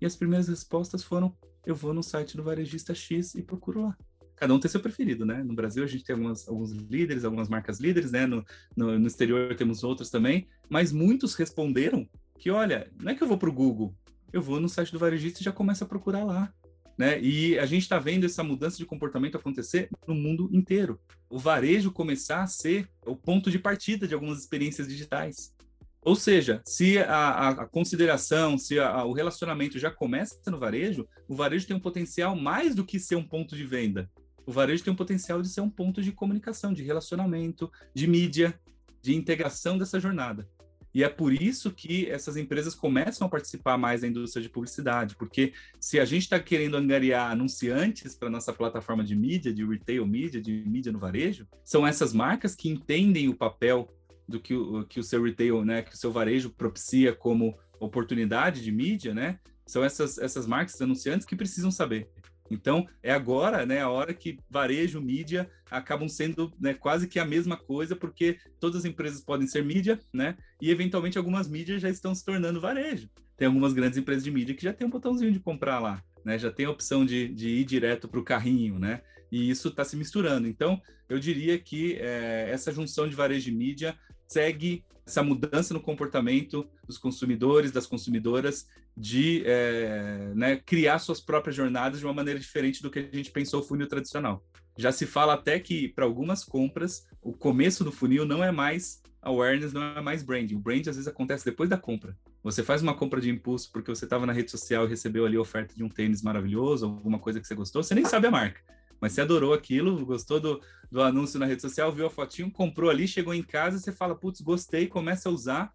E 0.00 0.06
as 0.06 0.16
primeiras 0.16 0.48
respostas 0.48 1.04
foram 1.04 1.36
eu 1.64 1.74
vou 1.74 1.92
no 1.92 2.02
site 2.02 2.36
do 2.36 2.42
varejista 2.42 2.94
X 2.94 3.34
e 3.34 3.42
procuro 3.42 3.82
lá. 3.82 3.96
Cada 4.36 4.54
um 4.54 4.58
tem 4.58 4.70
seu 4.70 4.80
preferido, 4.80 5.26
né? 5.26 5.42
No 5.42 5.54
Brasil 5.54 5.84
a 5.84 5.86
gente 5.86 6.02
tem 6.02 6.14
algumas, 6.14 6.48
alguns 6.48 6.72
líderes, 6.72 7.24
algumas 7.24 7.48
marcas 7.48 7.78
líderes, 7.78 8.10
né? 8.10 8.26
No, 8.26 8.44
no, 8.74 8.98
no 8.98 9.06
exterior 9.06 9.54
temos 9.54 9.84
outros 9.84 10.08
também, 10.08 10.48
mas 10.68 10.92
muitos 10.92 11.34
responderam 11.34 12.08
que, 12.38 12.50
olha, 12.50 12.90
não 12.98 13.12
é 13.12 13.14
que 13.14 13.22
eu 13.22 13.28
vou 13.28 13.36
para 13.36 13.50
o 13.50 13.52
Google, 13.52 13.94
eu 14.32 14.40
vou 14.40 14.58
no 14.58 14.68
site 14.68 14.92
do 14.92 14.98
varejista 14.98 15.40
e 15.40 15.44
já 15.44 15.52
começo 15.52 15.84
a 15.84 15.86
procurar 15.86 16.24
lá. 16.24 16.52
Né? 16.96 17.20
E 17.20 17.58
a 17.58 17.66
gente 17.66 17.82
está 17.82 17.98
vendo 17.98 18.24
essa 18.24 18.42
mudança 18.42 18.76
de 18.76 18.84
comportamento 18.84 19.36
acontecer 19.36 19.88
no 20.06 20.14
mundo 20.14 20.50
inteiro. 20.52 21.00
O 21.28 21.38
varejo 21.38 21.90
começar 21.90 22.42
a 22.42 22.46
ser 22.46 22.88
o 23.06 23.16
ponto 23.16 23.50
de 23.50 23.58
partida 23.58 24.06
de 24.06 24.14
algumas 24.14 24.38
experiências 24.38 24.86
digitais. 24.86 25.54
Ou 26.02 26.16
seja, 26.16 26.62
se 26.64 26.98
a, 26.98 27.48
a 27.50 27.66
consideração, 27.66 28.56
se 28.56 28.78
a, 28.78 29.04
o 29.04 29.12
relacionamento 29.12 29.78
já 29.78 29.90
começa 29.90 30.38
no 30.50 30.58
varejo, 30.58 31.06
o 31.28 31.34
varejo 31.34 31.66
tem 31.66 31.76
um 31.76 31.80
potencial 31.80 32.34
mais 32.34 32.74
do 32.74 32.84
que 32.84 32.98
ser 32.98 33.16
um 33.16 33.26
ponto 33.26 33.54
de 33.54 33.64
venda. 33.66 34.10
O 34.46 34.52
varejo 34.52 34.82
tem 34.82 34.92
um 34.92 34.96
potencial 34.96 35.42
de 35.42 35.48
ser 35.48 35.60
um 35.60 35.68
ponto 35.68 36.02
de 36.02 36.10
comunicação, 36.10 36.72
de 36.72 36.82
relacionamento, 36.82 37.70
de 37.94 38.06
mídia, 38.06 38.58
de 39.02 39.14
integração 39.14 39.76
dessa 39.76 40.00
jornada. 40.00 40.48
E 40.92 41.04
é 41.04 41.08
por 41.08 41.32
isso 41.32 41.70
que 41.70 42.10
essas 42.10 42.36
empresas 42.36 42.74
começam 42.74 43.26
a 43.26 43.30
participar 43.30 43.78
mais 43.78 44.00
da 44.00 44.08
indústria 44.08 44.42
de 44.42 44.48
publicidade, 44.48 45.14
porque 45.14 45.52
se 45.78 46.00
a 46.00 46.04
gente 46.04 46.22
está 46.22 46.40
querendo 46.40 46.76
angariar 46.76 47.30
anunciantes 47.30 48.16
para 48.16 48.28
nossa 48.28 48.52
plataforma 48.52 49.04
de 49.04 49.14
mídia, 49.14 49.52
de 49.52 49.64
retail 49.64 50.04
mídia, 50.04 50.40
de 50.40 50.64
mídia 50.66 50.90
no 50.90 50.98
varejo, 50.98 51.46
são 51.64 51.86
essas 51.86 52.12
marcas 52.12 52.56
que 52.56 52.68
entendem 52.68 53.28
o 53.28 53.36
papel 53.36 53.88
do 54.30 54.40
que 54.40 54.54
o, 54.54 54.84
que 54.84 55.00
o 55.00 55.02
seu 55.02 55.22
retail, 55.22 55.64
né, 55.64 55.82
que 55.82 55.94
o 55.94 55.98
seu 55.98 56.12
varejo 56.12 56.50
propicia 56.50 57.12
como 57.12 57.58
oportunidade 57.78 58.62
de 58.62 58.70
mídia, 58.70 59.12
né? 59.12 59.38
São 59.66 59.84
essas, 59.84 60.18
essas 60.18 60.46
marcas 60.46 60.80
anunciantes 60.80 61.26
que 61.26 61.36
precisam 61.36 61.70
saber. 61.70 62.08
Então, 62.50 62.86
é 63.02 63.12
agora, 63.12 63.64
né, 63.64 63.80
a 63.80 63.88
hora 63.88 64.12
que 64.12 64.38
varejo, 64.50 65.00
mídia 65.00 65.48
acabam 65.70 66.08
sendo 66.08 66.52
né, 66.58 66.74
quase 66.74 67.06
que 67.06 67.18
a 67.18 67.24
mesma 67.24 67.56
coisa, 67.56 67.94
porque 67.94 68.38
todas 68.58 68.80
as 68.80 68.84
empresas 68.84 69.20
podem 69.20 69.46
ser 69.46 69.64
mídia, 69.64 70.00
né? 70.12 70.36
E 70.60 70.70
eventualmente 70.70 71.16
algumas 71.16 71.48
mídias 71.48 71.80
já 71.80 71.88
estão 71.88 72.12
se 72.14 72.24
tornando 72.24 72.60
varejo. 72.60 73.08
Tem 73.36 73.46
algumas 73.46 73.72
grandes 73.72 73.96
empresas 73.96 74.24
de 74.24 74.30
mídia 74.30 74.54
que 74.54 74.64
já 74.64 74.72
tem 74.72 74.86
um 74.86 74.90
botãozinho 74.90 75.32
de 75.32 75.38
comprar 75.38 75.78
lá, 75.78 76.02
né? 76.24 76.36
Já 76.38 76.50
tem 76.50 76.66
a 76.66 76.70
opção 76.70 77.06
de, 77.06 77.28
de 77.28 77.48
ir 77.48 77.64
direto 77.64 78.08
para 78.08 78.20
o 78.20 78.24
carrinho, 78.24 78.78
né? 78.78 79.00
E 79.30 79.48
isso 79.48 79.68
está 79.68 79.84
se 79.84 79.96
misturando. 79.96 80.48
Então, 80.48 80.82
eu 81.08 81.18
diria 81.18 81.56
que 81.56 81.94
é, 82.00 82.50
essa 82.50 82.72
junção 82.72 83.08
de 83.08 83.14
varejo 83.14 83.48
e 83.48 83.52
mídia 83.52 83.96
segue 84.30 84.84
essa 85.04 85.22
mudança 85.22 85.74
no 85.74 85.80
comportamento 85.80 86.66
dos 86.86 86.96
consumidores, 86.96 87.72
das 87.72 87.86
consumidoras, 87.86 88.68
de 88.96 89.42
é, 89.44 90.32
né, 90.34 90.56
criar 90.56 90.98
suas 91.00 91.20
próprias 91.20 91.56
jornadas 91.56 91.98
de 91.98 92.06
uma 92.06 92.14
maneira 92.14 92.38
diferente 92.38 92.82
do 92.82 92.90
que 92.90 93.00
a 93.00 93.16
gente 93.16 93.30
pensou 93.30 93.60
o 93.60 93.62
funil 93.62 93.88
tradicional. 93.88 94.44
Já 94.78 94.92
se 94.92 95.04
fala 95.04 95.34
até 95.34 95.58
que, 95.58 95.88
para 95.88 96.04
algumas 96.04 96.44
compras, 96.44 97.06
o 97.20 97.32
começo 97.32 97.82
do 97.82 97.90
funil 97.90 98.24
não 98.24 98.42
é 98.42 98.52
mais 98.52 99.02
awareness, 99.20 99.72
não 99.72 99.82
é 99.82 100.00
mais 100.00 100.22
branding. 100.22 100.54
O 100.54 100.60
brand 100.60 100.86
às 100.86 100.96
vezes 100.96 101.08
acontece 101.08 101.44
depois 101.44 101.68
da 101.68 101.76
compra. 101.76 102.16
Você 102.42 102.62
faz 102.62 102.80
uma 102.80 102.94
compra 102.94 103.20
de 103.20 103.28
impulso 103.28 103.70
porque 103.72 103.90
você 103.90 104.04
estava 104.04 104.24
na 104.24 104.32
rede 104.32 104.50
social 104.50 104.86
e 104.86 104.88
recebeu 104.88 105.26
ali 105.26 105.36
a 105.36 105.40
oferta 105.40 105.74
de 105.74 105.82
um 105.82 105.88
tênis 105.88 106.22
maravilhoso, 106.22 106.86
alguma 106.86 107.18
coisa 107.18 107.40
que 107.40 107.46
você 107.46 107.54
gostou, 107.54 107.82
você 107.82 107.94
nem 107.94 108.04
sabe 108.04 108.28
a 108.28 108.30
marca 108.30 108.60
mas 109.00 109.12
você 109.12 109.20
adorou 109.20 109.54
aquilo, 109.54 110.04
gostou 110.04 110.38
do, 110.38 110.60
do 110.90 111.02
anúncio 111.02 111.38
na 111.38 111.46
rede 111.46 111.62
social, 111.62 111.92
viu 111.92 112.06
a 112.06 112.10
fotinho, 112.10 112.50
comprou 112.50 112.90
ali, 112.90 113.08
chegou 113.08 113.32
em 113.32 113.42
casa, 113.42 113.78
você 113.78 113.92
fala, 113.92 114.14
putz, 114.14 114.40
gostei, 114.40 114.86
começa 114.86 115.28
a 115.28 115.32
usar, 115.32 115.72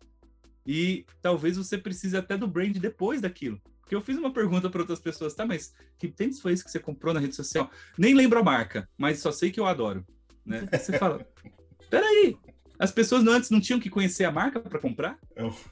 e 0.66 1.06
talvez 1.22 1.58
você 1.58 1.78
precise 1.78 2.18
até 2.18 2.38
do 2.38 2.48
brand 2.48 2.76
depois 2.78 3.22
daquilo. 3.22 3.62
Porque 3.82 3.96
eu 3.96 4.02
fiz 4.02 4.18
uma 4.18 4.34
pergunta 4.34 4.70
para 4.70 4.82
outras 4.82 5.00
pessoas, 5.00 5.36
tá, 5.36 5.46
mas 5.46 5.74
que 5.98 6.08
tênis 6.08 6.42
foi 6.42 6.54
esse 6.54 6.64
que 6.64 6.72
você 6.72 6.80
comprou 6.80 7.14
na 7.14 7.20
rede 7.20 7.36
social? 7.36 7.70
Nem 7.98 8.16
lembro 8.16 8.40
a 8.40 8.44
marca, 8.44 8.90
mas 8.98 9.20
só 9.20 9.32
sei 9.32 9.52
que 9.52 9.60
eu 9.60 9.66
adoro. 9.68 10.04
Né? 10.44 10.68
Você 10.72 10.98
fala, 10.98 11.26
peraí, 11.90 12.36
as 12.78 12.92
pessoas 12.92 13.24
não, 13.24 13.34
antes 13.34 13.50
não 13.50 13.62
tinham 13.62 13.80
que 13.80 13.90
conhecer 13.90 14.26
a 14.26 14.32
marca 14.32 14.60
para 14.60 14.80
comprar, 14.80 15.18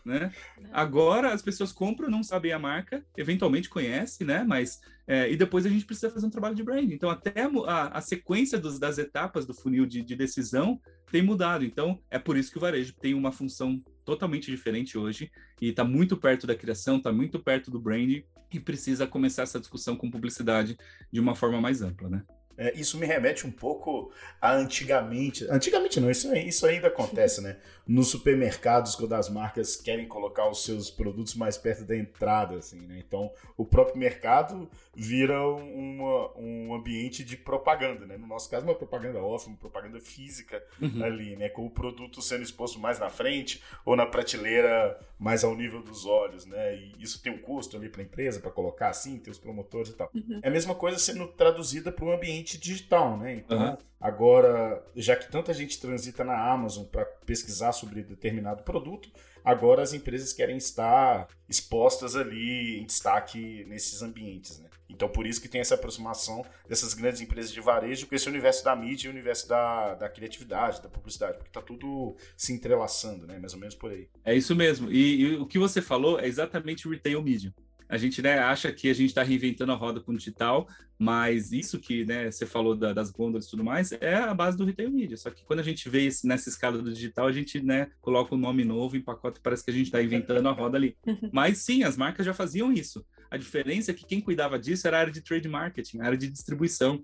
né? 0.06 0.32
Agora 0.72 1.34
as 1.34 1.42
pessoas 1.42 1.72
compram, 1.72 2.10
não 2.10 2.24
sabem 2.24 2.52
a 2.52 2.60
marca, 2.60 3.06
eventualmente 3.18 3.70
conhecem, 3.70 4.26
né? 4.26 4.44
Mas 4.44 4.82
é, 5.06 5.30
e 5.30 5.36
depois 5.36 5.66
a 5.66 5.70
gente 5.70 5.86
precisa 5.86 6.10
fazer 6.10 6.26
um 6.26 6.30
trabalho 6.30 6.56
de 6.56 6.63
branding. 6.63 6.94
Então 6.94 7.10
até 7.10 7.34
a, 7.66 7.98
a 7.98 8.02
sequência 8.02 8.58
dos, 8.58 8.80
das 8.80 8.98
etapas 8.98 9.46
do 9.46 9.54
funil 9.54 9.86
de, 9.86 10.02
de, 10.02 10.16
decisão 10.16 10.80
tem 11.12 11.22
mudado. 11.22 11.66
Então 11.66 12.00
é 12.10 12.18
por 12.18 12.38
isso 12.38 12.52
que 12.52 12.58
o 12.58 12.62
varejo 12.62 12.94
tem 12.94 13.13
uma 13.13 13.32
função 13.32 13.84
totalmente 14.06 14.50
diferente 14.50 14.98
hoje 14.98 15.32
e 15.62 15.70
está 15.70 15.84
muito 15.84 16.16
perto 16.16 16.48
da 16.48 16.56
criação, 16.56 16.98
está 16.98 17.12
muito 17.12 17.39
perto 17.39 17.70
do 17.70 17.80
branding 17.80 18.24
e 18.52 18.60
precisa 18.60 19.08
começar 19.08 19.44
essa 19.44 19.60
discussão 19.60 19.96
com 19.96 20.10
publicidade 20.10 20.78
de 21.12 21.20
uma 21.20 21.36
forma 21.36 21.60
mais 21.60 21.82
ampla, 21.82 22.10
né? 22.10 22.24
É, 22.58 22.74
isso 22.76 22.98
me 22.98 23.06
remete 23.06 23.46
um 23.48 23.52
pouco 23.52 24.12
a 24.42 24.54
antigamente. 24.54 25.46
Antigamente 25.50 26.00
não, 26.00 26.10
isso, 26.10 26.34
isso 26.36 26.66
ainda 26.66 26.88
acontece, 26.88 27.42
né? 27.42 27.58
Nos 27.86 28.10
supermercados, 28.10 28.96
quando 28.96 29.13
as 29.13 29.30
marcas 29.30 29.76
querem 29.76 30.08
colocar 30.08 30.50
os 30.50 30.63
seus 30.63 30.89
produtos 30.89 31.36
mais 31.36 31.58
perto 31.58 31.84
da 31.84 31.98
entrada, 31.98 32.56
assim, 32.56 32.80
né? 32.82 33.04
Então, 33.06 33.32
o 33.58 33.66
próprio 33.66 33.98
mercado 33.98 34.70
vira 34.96 35.46
uma, 35.48 36.38
um 36.38 36.74
ambiente 36.74 37.24
de 37.24 37.36
propaganda, 37.36 38.06
né? 38.06 38.18
No 38.18 38.28
nosso 38.28 38.50
caso, 38.50 38.66
uma 38.66 38.76
propaganda 38.76 39.20
off, 39.20 39.48
uma 39.48 39.58
propaganda 39.58 40.00
física 40.00 40.63
uhum. 40.82 41.04
ali, 41.04 41.36
né? 41.36 41.50
Com 41.50 41.66
o 41.66 41.70
produto 41.70 42.22
sendo 42.22 42.44
exposto 42.44 42.80
mais 42.80 43.00
na 43.00 43.10
frente 43.10 43.62
ou 43.86 43.96
na 43.96 44.06
prateleira 44.06 45.00
mais 45.20 45.44
ao 45.44 45.56
nível 45.56 45.82
dos 45.82 46.06
olhos, 46.06 46.46
né? 46.46 46.76
E 46.76 46.94
isso 47.00 47.22
tem 47.22 47.32
um 47.32 47.38
custo 47.38 47.78
ali 47.78 47.89
para 47.89 48.02
a 48.02 48.06
empresa, 48.06 48.39
para 48.39 48.52
colocar 48.52 48.89
assim, 48.89 49.18
tem 49.18 49.32
os 49.32 49.39
promotores 49.39 49.89
e 49.89 49.94
tal. 49.94 50.12
Uhum. 50.13 50.39
É 50.42 50.48
a 50.48 50.52
mesma 50.52 50.76
coisa 50.76 51.00
sendo 51.00 51.28
traduzida 51.28 51.92
para 51.92 52.06
um 52.06 52.12
ambiente 52.12 52.42
digital, 52.43 53.17
né? 53.17 53.36
Então, 53.36 53.71
uhum. 53.71 53.77
agora, 53.99 54.84
já 54.95 55.15
que 55.15 55.32
tanta 55.32 55.53
gente 55.53 55.79
transita 55.79 56.23
na 56.23 56.38
Amazon 56.38 56.86
para 56.86 57.06
pesquisar 57.25 57.71
sobre 57.71 58.03
determinado 58.03 58.63
produto, 58.63 59.10
agora 59.43 59.82
as 59.82 59.93
empresas 59.93 60.34
querem 60.34 60.58
estar 60.58 61.27
expostas 61.49 62.15
ali 62.15 62.79
em 62.79 62.86
destaque 62.86 63.65
nesses 63.67 64.01
ambientes, 64.01 64.60
né? 64.60 64.69
Então, 64.89 65.10
por 65.10 65.25
isso 65.25 65.41
que 65.41 65.47
tem 65.47 65.60
essa 65.60 65.73
aproximação 65.75 66.45
dessas 66.69 66.93
grandes 66.93 67.19
empresas 67.19 67.51
de 67.51 67.60
varejo 67.60 68.06
com 68.06 68.13
esse 68.13 68.29
universo 68.29 68.63
da 68.63 68.75
mídia 68.75 69.08
e 69.08 69.10
o 69.10 69.13
universo 69.13 69.47
da, 69.49 69.95
da 69.95 70.08
criatividade, 70.08 70.82
da 70.82 70.89
publicidade, 70.89 71.38
porque 71.38 71.49
está 71.49 71.61
tudo 71.61 72.15
se 72.38 72.53
entrelaçando, 72.53 73.26
né? 73.26 73.39
Mais 73.39 73.53
ou 73.53 73.59
menos 73.59 73.74
por 73.74 73.91
aí. 73.91 74.07
É 74.24 74.36
isso 74.36 74.55
mesmo. 74.55 74.91
E, 74.91 75.22
e, 75.22 75.36
o 75.38 75.47
que 75.47 75.57
você 75.57 75.82
falou 75.82 76.20
é 76.20 76.28
exatamente 76.28 76.88
retail 76.88 77.22
media. 77.24 77.53
A 77.94 77.98
gente 77.98 78.24
né, 78.24 78.39
acha 78.39 78.72
que 78.72 78.89
a 78.89 78.94
gente 78.94 79.10
está 79.10 79.22
reinventando 79.22 79.72
a 79.72 79.76
roda 79.76 80.00
com 80.00 80.14
o 80.14 80.18
digital, 80.18 80.68
mas 80.98 81.52
isso 81.52 81.78
que 81.78 82.04
né, 82.04 82.32
você 82.32 82.44
falou 82.44 82.76
da, 82.76 82.91
das 82.91 83.12
gôndolas 83.12 83.46
e 83.46 83.50
tudo 83.52 83.64
mais 83.64 83.91
é 83.91 84.16
a 84.16 84.34
base 84.34 84.58
do 84.58 84.66
retail 84.66 84.89
media. 84.89 85.16
Só 85.16 85.30
que 85.30 85.46
quando 85.46 85.60
a 85.60 85.64
gente 85.64 85.88
vê 85.88 86.08
esse, 86.08 86.26
nessa 86.26 86.50
escala 86.50 86.80
do 86.80 86.91
digital, 86.91 87.28
a 87.28 87.32
gente 87.32 87.62
né, 87.62 87.91
coloca 88.02 88.34
um 88.34 88.38
nome 88.39 88.66
novo 88.66 88.98
em 88.98 89.02
pacote 89.02 89.38
e 89.38 89.44
parece 89.44 89.64
que 89.64 89.70
a 89.70 89.74
gente 89.76 89.86
está 89.86 90.02
inventando 90.02 90.50
a 90.50 90.52
roda 90.52 90.76
ali. 90.76 90.98
Mas 91.32 91.60
sim, 91.60 91.84
as 91.84 91.96
marcas 91.96 92.26
já 92.26 92.34
faziam 92.34 92.74
isso. 92.74 93.06
A 93.30 93.38
diferença 93.38 93.91
é 93.91 93.94
que 93.94 94.08
quem 94.08 94.20
cuidava 94.20 94.58
disso 94.58 94.88
era 94.88 94.98
a 94.98 95.02
área 95.02 95.14
de 95.14 95.22
trade 95.22 95.48
marketing, 95.48 96.00
a 96.00 96.06
área 96.06 96.18
de 96.18 96.28
distribuição 96.28 97.00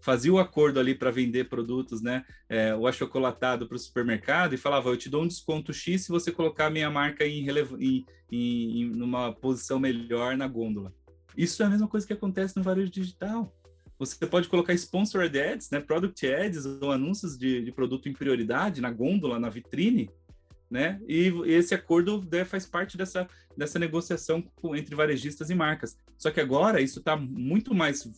fazia 0.00 0.32
o 0.32 0.38
acordo 0.38 0.80
ali 0.80 0.94
para 0.94 1.10
vender 1.10 1.48
produtos, 1.48 2.00
né, 2.00 2.24
é, 2.48 2.74
o 2.74 2.86
achocolatado 2.86 3.66
para 3.66 3.76
o 3.76 3.78
supermercado 3.78 4.54
e 4.54 4.58
falava, 4.58 4.88
eu 4.88 4.96
te 4.96 5.08
dou 5.08 5.22
um 5.22 5.28
desconto 5.28 5.72
X 5.72 6.04
se 6.04 6.08
você 6.08 6.32
colocar 6.32 6.66
a 6.66 6.70
minha 6.70 6.90
marca 6.90 7.26
em, 7.26 7.48
em, 7.48 8.06
em, 8.30 8.80
em 8.80 8.90
numa 8.90 9.32
posição 9.32 9.78
melhor 9.78 10.36
na 10.36 10.48
gôndola. 10.48 10.92
Isso 11.36 11.62
é 11.62 11.66
a 11.66 11.70
mesma 11.70 11.88
coisa 11.88 12.06
que 12.06 12.12
acontece 12.12 12.56
no 12.56 12.62
varejo 12.62 12.90
digital. 12.90 13.54
Você 13.98 14.26
pode 14.26 14.48
colocar 14.48 14.72
sponsored 14.72 15.38
ads, 15.38 15.70
né, 15.70 15.78
product 15.78 16.26
ads 16.26 16.64
ou 16.64 16.90
anúncios 16.90 17.36
de, 17.36 17.62
de 17.62 17.70
produto 17.70 18.08
em 18.08 18.14
prioridade 18.14 18.80
na 18.80 18.90
gôndola, 18.90 19.38
na 19.38 19.50
vitrine, 19.50 20.08
né? 20.70 21.00
E 21.06 21.32
esse 21.46 21.74
acordo 21.74 22.26
né, 22.30 22.44
faz 22.44 22.64
parte 22.64 22.96
dessa, 22.96 23.28
dessa 23.56 23.78
negociação 23.78 24.42
entre 24.74 24.94
varejistas 24.94 25.50
e 25.50 25.54
marcas. 25.54 25.98
Só 26.16 26.30
que 26.30 26.40
agora 26.40 26.80
isso 26.80 27.00
está 27.00 27.14
muito 27.16 27.74
mais 27.74 28.08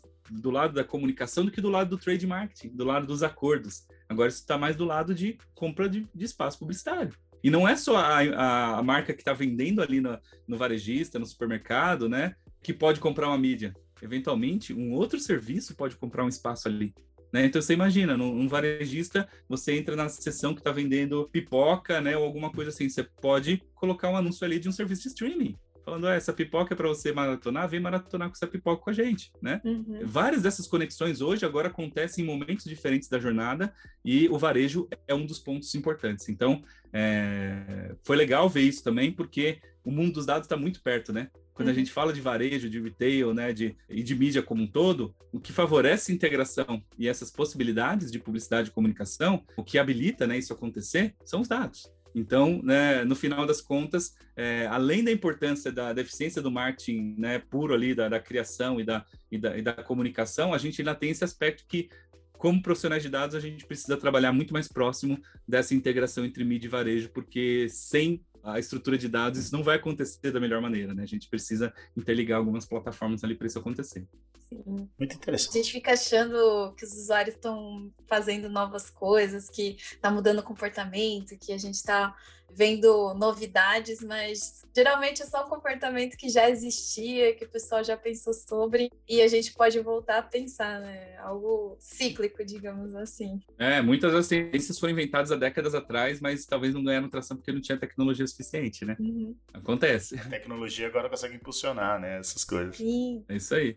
do 0.40 0.50
lado 0.50 0.74
da 0.74 0.84
comunicação 0.84 1.44
do 1.44 1.50
que 1.50 1.60
do 1.60 1.68
lado 1.68 1.90
do 1.90 1.98
trade 1.98 2.26
marketing, 2.26 2.68
do 2.68 2.84
lado 2.84 3.06
dos 3.06 3.22
acordos. 3.22 3.86
Agora 4.08 4.28
isso 4.28 4.40
está 4.40 4.56
mais 4.56 4.76
do 4.76 4.84
lado 4.84 5.14
de 5.14 5.38
compra 5.54 5.88
de, 5.88 6.06
de, 6.14 6.24
espaço 6.24 6.58
publicitário. 6.58 7.12
E 7.42 7.50
não 7.50 7.66
é 7.66 7.76
só 7.76 7.96
a, 7.96 8.78
a, 8.78 8.82
marca 8.82 9.12
que 9.12 9.20
está 9.20 9.32
vendendo 9.32 9.82
ali 9.82 10.00
no, 10.00 10.18
no 10.46 10.56
varejista, 10.56 11.18
no 11.18 11.26
supermercado, 11.26 12.08
né, 12.08 12.36
que 12.62 12.72
pode 12.72 13.00
comprar 13.00 13.28
uma 13.28 13.38
mídia. 13.38 13.74
Eventualmente, 14.00 14.72
um 14.72 14.92
outro 14.92 15.18
serviço 15.18 15.74
pode 15.74 15.96
comprar 15.96 16.24
um 16.24 16.28
espaço 16.28 16.68
ali. 16.68 16.94
Né? 17.32 17.46
Então 17.46 17.60
você 17.60 17.72
imagina, 17.72 18.16
num, 18.16 18.46
varejista, 18.46 19.28
você 19.48 19.76
entra 19.76 19.96
na 19.96 20.08
seção 20.08 20.54
que 20.54 20.60
está 20.60 20.70
vendendo 20.70 21.28
pipoca, 21.32 22.00
né, 22.00 22.16
ou 22.16 22.24
alguma 22.24 22.50
coisa 22.50 22.70
assim, 22.70 22.88
você 22.88 23.02
pode 23.02 23.62
colocar 23.74 24.08
um 24.08 24.16
anúncio 24.16 24.44
ali 24.44 24.58
de 24.58 24.68
um 24.68 24.72
serviço 24.72 25.02
de 25.02 25.08
streaming 25.08 25.56
falando, 25.84 26.06
ah, 26.06 26.14
essa 26.14 26.32
pipoca 26.32 26.74
é 26.74 26.76
para 26.76 26.88
você 26.88 27.12
maratonar, 27.12 27.68
vem 27.68 27.80
maratonar 27.80 28.28
com 28.28 28.34
essa 28.34 28.46
pipoca 28.46 28.82
com 28.82 28.90
a 28.90 28.92
gente, 28.92 29.32
né? 29.40 29.60
Uhum. 29.64 30.00
Várias 30.04 30.42
dessas 30.42 30.66
conexões 30.66 31.20
hoje 31.20 31.44
agora 31.44 31.68
acontecem 31.68 32.24
em 32.24 32.26
momentos 32.26 32.64
diferentes 32.64 33.08
da 33.08 33.18
jornada 33.18 33.72
e 34.04 34.28
o 34.28 34.38
varejo 34.38 34.88
é 35.06 35.14
um 35.14 35.26
dos 35.26 35.38
pontos 35.38 35.74
importantes. 35.74 36.28
Então, 36.28 36.62
é... 36.92 37.94
foi 38.02 38.16
legal 38.16 38.48
ver 38.48 38.62
isso 38.62 38.82
também, 38.82 39.12
porque 39.12 39.60
o 39.84 39.90
mundo 39.90 40.14
dos 40.14 40.26
dados 40.26 40.46
está 40.46 40.56
muito 40.56 40.80
perto, 40.80 41.12
né? 41.12 41.28
Quando 41.54 41.68
uhum. 41.68 41.74
a 41.74 41.76
gente 41.76 41.90
fala 41.90 42.12
de 42.12 42.20
varejo, 42.20 42.70
de 42.70 42.80
retail, 42.80 43.34
né, 43.34 43.52
de, 43.52 43.76
e 43.88 44.02
de 44.02 44.14
mídia 44.14 44.42
como 44.42 44.62
um 44.62 44.66
todo, 44.66 45.14
o 45.30 45.38
que 45.38 45.52
favorece 45.52 46.10
a 46.10 46.14
integração 46.14 46.82
e 46.98 47.06
essas 47.06 47.30
possibilidades 47.30 48.10
de 48.10 48.18
publicidade 48.18 48.70
e 48.70 48.72
comunicação, 48.72 49.44
o 49.56 49.62
que 49.62 49.78
habilita 49.78 50.26
né, 50.26 50.38
isso 50.38 50.52
acontecer, 50.52 51.14
são 51.24 51.40
os 51.40 51.48
dados. 51.48 51.90
Então, 52.14 52.60
né, 52.62 53.04
no 53.04 53.14
final 53.14 53.46
das 53.46 53.60
contas, 53.60 54.14
é, 54.36 54.66
além 54.66 55.02
da 55.02 55.10
importância 55.10 55.72
da, 55.72 55.92
da, 55.92 56.00
eficiência 56.02 56.42
do 56.42 56.50
marketing 56.50 57.14
né, 57.18 57.38
puro 57.38 57.74
ali, 57.74 57.94
da, 57.94 58.08
da 58.08 58.20
criação 58.20 58.80
e 58.80 58.84
da, 58.84 59.04
e 59.30 59.38
da, 59.38 59.56
e 59.56 59.62
da 59.62 59.72
comunicação, 59.72 60.52
a 60.52 60.58
gente 60.58 60.80
ainda 60.80 60.94
tem 60.94 61.10
esse 61.10 61.24
aspecto 61.24 61.64
que, 61.66 61.88
como 62.32 62.62
profissionais 62.62 63.02
de 63.02 63.08
dados, 63.08 63.34
a 63.34 63.40
gente 63.40 63.66
precisa 63.66 63.96
trabalhar 63.96 64.32
muito 64.32 64.52
mais 64.52 64.68
próximo 64.68 65.18
dessa 65.46 65.74
integração 65.74 66.24
entre 66.24 66.44
mídia 66.44 66.66
e 66.66 66.70
varejo, 66.70 67.10
porque 67.10 67.66
sem 67.68 68.22
a 68.42 68.58
estrutura 68.58 68.98
de 68.98 69.08
dados 69.08 69.38
isso 69.38 69.52
não 69.52 69.62
vai 69.62 69.76
acontecer 69.76 70.30
da 70.30 70.40
melhor 70.40 70.60
maneira, 70.60 70.94
né? 70.94 71.02
A 71.02 71.06
gente 71.06 71.28
precisa 71.28 71.72
interligar 71.96 72.38
algumas 72.38 72.64
plataformas 72.64 73.22
ali 73.22 73.34
para 73.34 73.46
isso 73.46 73.58
acontecer. 73.58 74.06
Sim. 74.48 74.88
Muito 74.98 75.16
interessante. 75.16 75.58
A 75.58 75.62
gente 75.62 75.72
fica 75.72 75.92
achando 75.92 76.74
que 76.76 76.84
os 76.84 76.92
usuários 76.92 77.34
estão 77.34 77.90
fazendo 78.06 78.48
novas 78.48 78.90
coisas, 78.90 79.48
que 79.48 79.76
está 79.78 80.10
mudando 80.10 80.40
o 80.40 80.42
comportamento, 80.42 81.38
que 81.38 81.52
a 81.52 81.58
gente 81.58 81.74
está 81.74 82.14
vendo 82.54 83.14
novidades, 83.14 84.02
mas 84.02 84.62
geralmente 84.74 85.22
é 85.22 85.26
só 85.26 85.44
um 85.44 85.48
comportamento 85.48 86.16
que 86.16 86.28
já 86.28 86.48
existia, 86.48 87.34
que 87.34 87.44
o 87.44 87.48
pessoal 87.48 87.82
já 87.82 87.96
pensou 87.96 88.32
sobre, 88.32 88.90
e 89.08 89.20
a 89.22 89.28
gente 89.28 89.52
pode 89.52 89.78
voltar 89.80 90.18
a 90.18 90.22
pensar, 90.22 90.80
né? 90.80 91.16
Algo 91.18 91.76
cíclico, 91.78 92.44
digamos 92.44 92.94
assim. 92.94 93.40
É, 93.58 93.80
muitas 93.80 94.12
das 94.12 94.28
tendências 94.28 94.78
foram 94.78 94.92
inventadas 94.92 95.32
há 95.32 95.36
décadas 95.36 95.74
atrás, 95.74 96.20
mas 96.20 96.46
talvez 96.46 96.74
não 96.74 96.84
ganharam 96.84 97.08
tração 97.08 97.36
porque 97.36 97.52
não 97.52 97.60
tinha 97.60 97.78
tecnologia 97.78 98.26
suficiente, 98.26 98.84
né? 98.84 98.96
Uhum. 98.98 99.34
Acontece. 99.52 100.18
A 100.18 100.24
tecnologia 100.24 100.86
agora 100.86 101.08
consegue 101.08 101.36
impulsionar, 101.36 102.00
né? 102.00 102.18
Essas 102.18 102.44
coisas. 102.44 102.76
Sim. 102.76 103.24
É 103.28 103.36
isso 103.36 103.54
aí. 103.54 103.76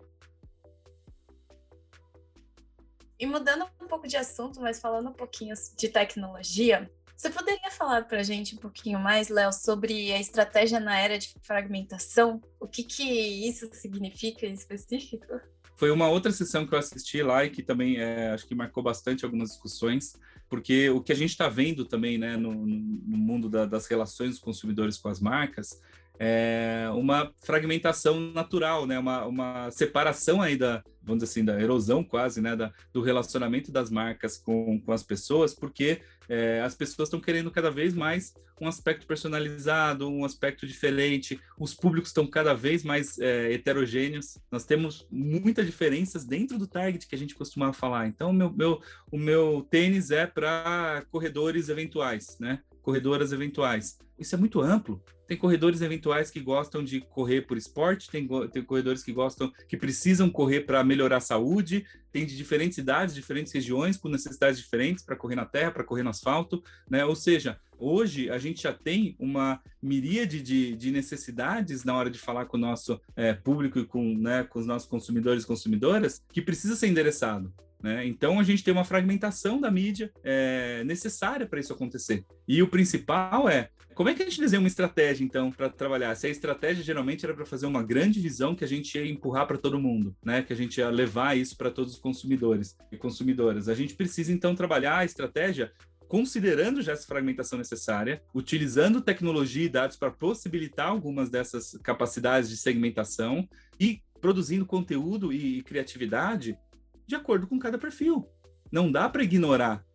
E 3.18 3.26
mudando 3.26 3.66
um 3.82 3.88
pouco 3.88 4.08
de 4.08 4.18
assunto, 4.18 4.60
mas 4.60 4.80
falando 4.80 5.10
um 5.10 5.14
pouquinho 5.14 5.56
de 5.78 5.88
tecnologia, 5.88 6.90
você 7.16 7.30
poderia 7.30 7.72
falar 7.72 8.04
para 8.04 8.20
a 8.20 8.24
gente 8.24 8.56
um 8.56 8.58
pouquinho 8.58 9.00
mais, 9.00 9.30
Léo, 9.30 9.52
sobre 9.54 10.12
a 10.12 10.20
estratégia 10.20 10.80
na 10.80 11.00
era 11.00 11.18
de 11.18 11.34
fragmentação? 11.42 12.42
O 12.60 12.68
que, 12.68 12.84
que 12.84 13.04
isso 13.48 13.70
significa 13.74 14.46
em 14.46 14.54
específico? 14.54 15.40
Foi 15.76 15.92
uma 15.92 16.08
outra 16.08 16.32
sessão 16.32 16.66
que 16.66 16.74
eu 16.74 16.80
assisti 16.80 17.22
lá 17.22 17.44
e 17.44 17.50
que 17.50 17.62
também 17.62 17.98
é, 17.98 18.32
acho 18.32 18.48
que 18.48 18.56
marcou 18.56 18.82
bastante 18.82 19.26
algumas 19.26 19.50
discussões, 19.50 20.16
porque 20.48 20.90
o 20.90 21.02
que 21.02 21.12
a 21.12 21.16
gente 21.16 21.32
está 21.32 21.50
vendo 21.50 21.86
também 21.86 22.18
né, 22.18 22.38
no, 22.38 22.54
no 22.54 23.18
mundo 23.18 23.50
da, 23.50 23.66
das 23.66 23.88
relações 23.88 24.32
dos 24.32 24.40
consumidores 24.40 24.98
com 24.98 25.10
as 25.10 25.20
marcas 25.20 25.82
é, 26.20 26.88
uma 26.94 27.32
fragmentação 27.44 28.20
natural, 28.20 28.86
né? 28.86 28.98
uma, 28.98 29.26
uma 29.26 29.72
separação 29.72 30.42
aí 30.42 30.58
da, 30.58 30.84
vamos 31.06 31.24
dizer 31.24 31.32
assim, 31.32 31.46
da 31.46 31.62
erosão 31.62 32.04
quase, 32.04 32.42
né? 32.42 32.56
Da, 32.56 32.74
do 32.92 33.02
relacionamento 33.02 33.72
das 33.72 33.90
marcas 33.90 34.38
com, 34.38 34.80
com 34.82 34.92
as 34.92 35.04
pessoas, 35.04 35.54
porque 35.54 36.02
é, 36.28 36.62
as 36.62 36.74
pessoas 36.76 37.08
estão 37.08 37.20
querendo 37.20 37.52
cada 37.52 37.70
vez 37.70 37.94
mais 37.94 38.34
um 38.60 38.68
aspecto 38.68 39.06
personalizado, 39.06 40.10
um 40.10 40.24
aspecto 40.24 40.66
diferente, 40.66 41.40
os 41.60 41.74
públicos 41.74 42.10
estão 42.10 42.26
cada 42.26 42.54
vez 42.54 42.84
mais 42.84 43.20
é, 43.20 43.52
heterogêneos, 43.54 44.38
nós 44.50 44.64
temos 44.64 45.06
muitas 45.12 45.66
diferenças 45.66 46.26
dentro 46.26 46.58
do 46.58 46.66
target 46.66 47.06
que 47.06 47.16
a 47.16 47.18
gente 47.18 47.36
costumava 47.36 47.74
falar. 47.74 48.08
Então, 48.08 48.32
meu, 48.32 48.52
meu, 48.52 48.82
o 49.12 49.18
meu 49.18 49.68
tênis 49.70 50.10
é 50.10 50.26
para 50.26 51.04
corredores 51.12 51.70
eventuais, 51.70 52.38
né? 52.40 52.62
Corredoras 52.86 53.32
eventuais. 53.32 53.98
Isso 54.18 54.36
é 54.36 54.38
muito 54.38 54.62
amplo. 54.62 55.04
Tem 55.28 55.36
corredores 55.36 55.82
eventuais 55.82 56.30
que 56.30 56.40
gostam 56.40 56.84
de 56.84 57.02
correr 57.02 57.42
por 57.42 57.58
esporte, 57.58 58.12
tem, 58.12 58.28
tem 58.52 58.64
corredores 58.64 59.02
que 59.02 59.12
gostam, 59.12 59.52
que 59.68 59.76
precisam 59.76 60.30
correr 60.30 60.62
para 60.62 60.84
melhorar 60.84 61.18
a 61.18 61.20
saúde, 61.20 61.84
tem 62.12 62.28
de 62.28 62.38
diferentes 62.38 62.78
idades, 62.78 63.16
diferentes 63.16 63.52
regiões, 63.52 63.98
com 63.98 64.08
necessidades 64.08 64.60
diferentes 64.60 65.04
para 65.04 65.16
correr 65.16 65.36
na 65.36 65.46
terra, 65.46 65.72
para 65.72 65.84
correr 65.84 66.04
no 66.04 66.12
asfalto, 66.12 66.64
né? 66.88 67.04
Ou 67.04 67.16
seja, 67.16 67.60
hoje 67.76 68.30
a 68.30 68.38
gente 68.38 68.62
já 68.62 68.72
tem 68.72 69.16
uma 69.18 69.60
miríade 69.82 70.40
de, 70.44 70.76
de 70.76 70.92
necessidades 70.92 71.84
na 71.84 71.98
hora 71.98 72.12
de 72.12 72.20
falar 72.20 72.46
com 72.46 72.56
o 72.56 72.60
nosso 72.60 73.02
é, 73.16 73.34
público 73.34 73.80
e 73.80 73.86
com, 73.86 74.16
né, 74.16 74.44
com 74.44 74.60
os 74.60 74.68
nossos 74.68 74.88
consumidores 74.88 75.44
e 75.44 75.48
consumidoras 75.48 76.22
que 76.32 76.42
precisa 76.42 76.76
ser 76.76 76.88
endereçado. 76.88 77.52
Né? 77.82 78.06
Então 78.08 78.40
a 78.40 78.44
gente 78.44 78.64
tem 78.64 78.74
uma 78.74 78.84
fragmentação 78.84 79.60
da 79.60 79.70
mídia 79.70 80.12
é, 80.24 80.84
necessária 80.84 81.46
para 81.46 81.60
isso 81.60 81.74
acontecer. 81.74 82.26
E 82.48 82.62
o 82.62 82.68
principal 82.68 83.48
é 83.48 83.70
como 83.96 84.10
é 84.10 84.14
que 84.14 84.22
a 84.22 84.26
gente 84.26 84.42
desenha 84.42 84.60
uma 84.60 84.68
estratégia, 84.68 85.24
então, 85.24 85.50
para 85.50 85.70
trabalhar? 85.70 86.14
Se 86.16 86.28
a 86.28 86.30
estratégia 86.30 86.84
geralmente 86.84 87.24
era 87.24 87.34
para 87.34 87.46
fazer 87.46 87.66
uma 87.66 87.82
grande 87.82 88.20
visão 88.20 88.54
que 88.54 88.66
a 88.66 88.68
gente 88.68 88.98
ia 88.98 89.10
empurrar 89.10 89.48
para 89.48 89.58
todo 89.58 89.80
mundo, 89.80 90.14
né? 90.22 90.42
Que 90.42 90.52
a 90.52 90.56
gente 90.56 90.80
ia 90.80 90.90
levar 90.90 91.38
isso 91.38 91.56
para 91.56 91.72
todos 91.72 91.94
os 91.94 92.00
consumidores 92.00 92.76
e 92.92 92.98
consumidoras. 92.98 93.70
A 93.70 93.74
gente 93.74 93.96
precisa, 93.96 94.34
então, 94.34 94.54
trabalhar 94.54 94.98
a 94.98 95.06
estratégia 95.06 95.72
considerando 96.10 96.82
já 96.82 96.92
essa 96.92 97.08
fragmentação 97.08 97.58
necessária, 97.58 98.22
utilizando 98.34 99.02
tecnologia 99.02 99.66
e 99.66 99.70
dados 99.70 99.96
para 99.96 100.12
possibilitar 100.12 100.90
algumas 100.90 101.30
dessas 101.30 101.80
capacidades 101.82 102.50
de 102.50 102.58
segmentação 102.58 103.48
e 103.80 104.02
produzindo 104.20 104.66
conteúdo 104.66 105.32
e 105.32 105.62
criatividade 105.62 106.58
de 107.06 107.16
acordo 107.16 107.48
com 107.48 107.60
cada 107.60 107.78
perfil. 107.78 108.28
Não 108.72 108.92
dá 108.92 109.08
para 109.10 109.24
ignorar 109.24 109.86